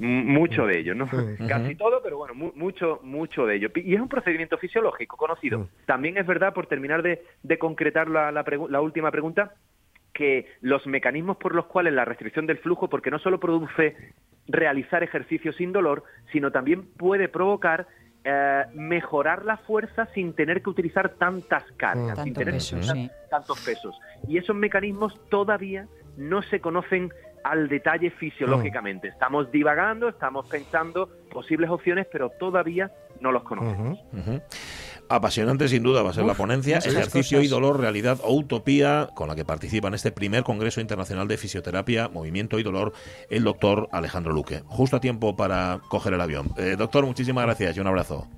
Mucho 0.00 0.66
de 0.66 0.78
ello, 0.78 0.94
¿no? 0.94 1.08
Casi 1.48 1.74
todo, 1.74 2.00
pero 2.02 2.18
bueno, 2.18 2.34
mu- 2.34 2.52
mucho, 2.54 3.00
mucho 3.02 3.46
de 3.46 3.56
ello. 3.56 3.68
Y 3.74 3.94
es 3.94 4.00
un 4.00 4.08
procedimiento 4.08 4.56
fisiológico 4.58 5.16
conocido. 5.16 5.68
También 5.86 6.16
es 6.18 6.26
verdad, 6.26 6.54
por 6.54 6.66
terminar 6.66 7.02
de, 7.02 7.24
de 7.42 7.58
concretar 7.58 8.08
la, 8.08 8.30
la 8.32 8.44
pregu- 8.44 8.68
la 8.68 8.80
última 8.80 9.10
pregunta, 9.10 9.54
que 10.12 10.46
los 10.60 10.86
mecanismos 10.86 11.36
por 11.36 11.54
los 11.54 11.66
cuales 11.66 11.92
la 11.92 12.04
restricción 12.04 12.46
del 12.46 12.58
flujo, 12.58 12.88
porque 12.88 13.10
no 13.10 13.18
solo 13.18 13.38
produce 13.40 13.96
realizar 14.46 15.02
ejercicio 15.02 15.52
sin 15.52 15.72
dolor, 15.72 16.04
sino 16.32 16.50
también 16.50 16.86
puede 16.96 17.28
provocar 17.28 17.86
eh, 18.24 18.64
mejorar 18.74 19.44
la 19.44 19.58
fuerza 19.58 20.06
sin 20.14 20.32
tener 20.32 20.62
que 20.62 20.70
utilizar 20.70 21.10
tantas 21.14 21.64
cargas, 21.76 22.16
sin 22.22 22.32
Tanto 22.34 22.38
tener 22.40 22.54
peso, 22.54 22.70
que 22.76 22.80
utilizar 22.82 22.96
sí. 22.96 23.10
tantos 23.30 23.60
pesos. 23.60 24.00
Y 24.26 24.38
esos 24.38 24.56
mecanismos 24.56 25.20
todavía 25.28 25.86
no 26.16 26.42
se 26.42 26.60
conocen 26.60 27.12
al 27.48 27.68
detalle 27.68 28.10
fisiológicamente. 28.10 29.08
Estamos 29.08 29.50
divagando, 29.50 30.08
estamos 30.08 30.46
pensando 30.48 31.08
posibles 31.30 31.70
opciones, 31.70 32.06
pero 32.10 32.30
todavía 32.38 32.90
no 33.20 33.32
los 33.32 33.42
conocemos. 33.42 33.98
Apasionante 35.10 35.68
sin 35.68 35.82
duda 35.82 36.02
va 36.02 36.10
a 36.10 36.12
ser 36.12 36.24
la 36.24 36.34
ponencia, 36.34 36.78
Ejercicio 36.78 37.40
y. 37.40 37.48
Dolor, 37.48 37.80
Realidad 37.80 38.18
o 38.22 38.34
Utopía, 38.34 39.08
con 39.14 39.28
la 39.28 39.34
que 39.34 39.46
participa 39.46 39.88
en 39.88 39.94
este 39.94 40.12
primer 40.12 40.42
Congreso 40.42 40.82
Internacional 40.82 41.26
de 41.26 41.38
Fisioterapia, 41.38 42.08
Movimiento 42.08 42.58
y 42.58 42.62
Dolor, 42.62 42.92
el 43.30 43.44
doctor 43.44 43.88
Alejandro 43.90 44.32
Luque. 44.34 44.62
Justo 44.66 44.96
a 44.96 45.00
tiempo 45.00 45.34
para 45.34 45.80
coger 45.88 46.12
el 46.12 46.20
avión. 46.20 46.50
Eh, 46.58 46.76
doctor, 46.76 47.06
muchísimas 47.06 47.44
gracias 47.44 47.76
y 47.76 47.80
un 47.80 47.86
abrazo. 47.86 48.28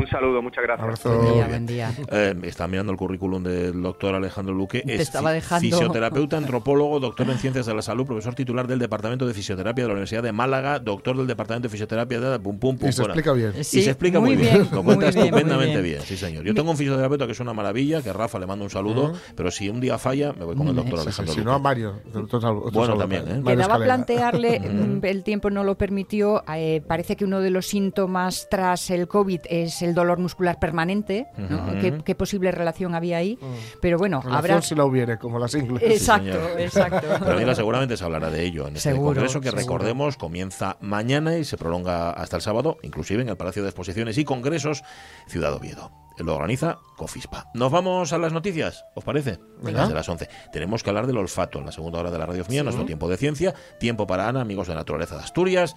Un 0.00 0.06
saludo, 0.08 0.42
muchas 0.42 0.64
gracias. 0.64 0.82
Abrazo. 0.84 1.08
Buen 1.10 1.20
día, 1.22 1.32
bien. 1.34 1.48
buen 1.48 1.66
día. 1.66 1.92
Eh, 2.10 2.34
está 2.44 2.66
mirando 2.68 2.92
el 2.92 2.98
currículum 2.98 3.42
del 3.42 3.82
doctor 3.82 4.14
Alejandro 4.14 4.54
Luque. 4.54 4.80
Te 4.82 4.94
es 4.94 5.00
estaba 5.00 5.32
dejando. 5.32 5.60
Fisioterapeuta, 5.68 6.36
antropólogo, 6.36 7.00
doctor 7.00 7.28
en 7.30 7.38
ciencias 7.38 7.66
de 7.66 7.74
la 7.74 7.82
salud, 7.82 8.06
profesor 8.06 8.34
titular 8.34 8.66
del 8.66 8.78
Departamento 8.78 9.26
de 9.26 9.34
Fisioterapia 9.34 9.84
de 9.84 9.88
la 9.88 9.92
Universidad 9.94 10.22
de 10.22 10.32
Málaga, 10.32 10.78
doctor 10.78 11.16
del 11.16 11.26
Departamento 11.26 11.68
de 11.68 11.70
Fisioterapia 11.72 12.20
de 12.20 12.38
pum 12.38 12.58
pum 12.58 12.78
pum. 12.78 12.88
Y 12.88 12.92
se 12.92 13.02
Bueno, 13.02 13.14
explica 13.14 13.32
bien. 13.34 13.52
y 13.58 13.64
Sí, 13.64 13.82
se 13.82 13.90
explica 13.90 14.20
muy, 14.20 14.30
muy 14.30 14.36
bien. 14.38 14.54
bien, 14.54 14.68
Lo 14.72 14.82
muy 14.82 14.94
cuenta 14.96 15.06
bien, 15.10 15.18
muy 15.20 15.26
estupendamente 15.28 15.82
bien. 15.82 15.96
bien. 15.96 16.02
sí 16.02 16.16
señor. 16.16 16.44
Yo 16.44 16.54
tengo 16.54 16.70
un 16.70 16.76
fisioterapeuta 16.76 17.26
que 17.26 17.32
es 17.32 17.40
una 17.40 17.52
maravilla, 17.52 18.02
que 18.02 18.12
Rafa 18.12 18.38
le 18.38 18.46
mando 18.46 18.64
un 18.64 18.70
saludo, 18.70 19.12
pero 19.34 19.50
si 19.50 19.68
un 19.68 19.80
día 19.80 19.98
falla, 19.98 20.32
me 20.32 20.44
voy 20.44 20.56
con 20.56 20.68
el 20.68 20.76
doctor 20.76 20.98
Sí, 21.00 21.04
sí, 21.04 21.08
Alejandro 21.08 21.34
si 21.34 21.40
Luque. 21.40 21.46
no 21.50 21.54
a 21.54 21.58
Mario. 21.58 21.94
otro 22.08 22.22
otro 22.38 22.40
Bueno, 22.70 22.70
saludo. 22.86 22.98
también, 22.98 23.22
¿eh? 23.22 23.42
Quedaba 23.44 23.62
Escalera. 23.62 23.84
plantearle, 23.84 24.60
mm, 25.00 25.04
el 25.04 25.22
tiempo 25.24 25.50
no 25.50 25.62
lo 25.64 25.76
permitió, 25.76 26.42
eh, 26.54 26.82
parece 26.86 27.16
que 27.16 27.24
uno 27.24 27.40
de 27.40 27.50
los 27.50 27.66
síntomas 27.66 28.48
tras 28.50 28.90
el 28.90 29.08
COVID 29.08 29.40
es 29.48 29.82
el 29.82 29.89
dolor 29.94 30.18
muscular 30.18 30.58
permanente, 30.58 31.26
¿no? 31.36 31.56
Ujú. 31.56 31.78
¿Qué, 31.80 32.00
qué 32.04 32.14
posible 32.14 32.50
relación 32.52 32.94
había 32.94 33.18
ahí? 33.18 33.38
Pero 33.80 33.98
bueno, 33.98 34.20
Relación 34.20 34.38
habrá... 34.52 34.62
si 34.62 34.74
la 34.74 34.84
hubiere, 34.84 35.18
como 35.18 35.38
las 35.38 35.54
ingles. 35.54 35.82
Exacto, 35.82 36.32
señor. 36.32 36.60
exacto. 36.60 37.06
Pero 37.24 37.38
mira, 37.38 37.54
seguramente 37.54 37.96
se 37.96 38.04
hablará 38.04 38.30
de 38.30 38.44
ello 38.44 38.68
en 38.68 38.76
este 38.76 38.90
Seguro, 38.90 39.14
congreso 39.14 39.40
que 39.40 39.48
seguro. 39.48 39.62
recordemos 39.62 40.16
comienza 40.16 40.76
mañana 40.80 41.36
y 41.38 41.44
se 41.44 41.56
prolonga 41.56 42.10
hasta 42.10 42.36
el 42.36 42.42
sábado, 42.42 42.78
inclusive 42.82 43.22
en 43.22 43.28
el 43.28 43.36
Palacio 43.36 43.62
de 43.62 43.68
Exposiciones 43.68 44.18
y 44.18 44.24
Congresos 44.24 44.82
Ciudad 45.26 45.52
Oviedo. 45.52 45.90
Lo 46.18 46.34
organiza 46.34 46.76
Cofispa. 46.98 47.46
Nos 47.54 47.72
vamos 47.72 48.12
a 48.12 48.18
las 48.18 48.34
noticias, 48.34 48.84
¿os 48.94 49.02
parece? 49.04 49.38
Venga. 49.62 49.82
Desde 49.82 49.94
las 49.94 50.06
11. 50.06 50.28
Tenemos 50.52 50.82
que 50.82 50.90
hablar 50.90 51.06
del 51.06 51.16
olfato 51.16 51.58
en 51.60 51.64
la 51.64 51.72
segunda 51.72 51.98
hora 52.00 52.10
de 52.10 52.18
la 52.18 52.26
radiofonía, 52.26 52.62
nuestro 52.62 52.84
tiempo 52.84 53.08
de 53.08 53.16
ciencia, 53.16 53.54
tiempo 53.78 54.06
para 54.06 54.28
Ana, 54.28 54.42
amigos 54.42 54.68
de 54.68 54.74
Naturaleza 54.74 55.16
de 55.16 55.22
Asturias 55.22 55.76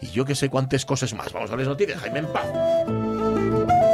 y 0.00 0.10
yo 0.10 0.24
que 0.24 0.34
sé 0.34 0.48
cuántas 0.48 0.84
cosas 0.84 1.14
más. 1.14 1.32
Vamos 1.32 1.50
a 1.50 1.56
las 1.56 1.66
noticias, 1.66 2.00
Jaime 2.00 2.20
en 2.20 2.26
paz. 2.26 3.93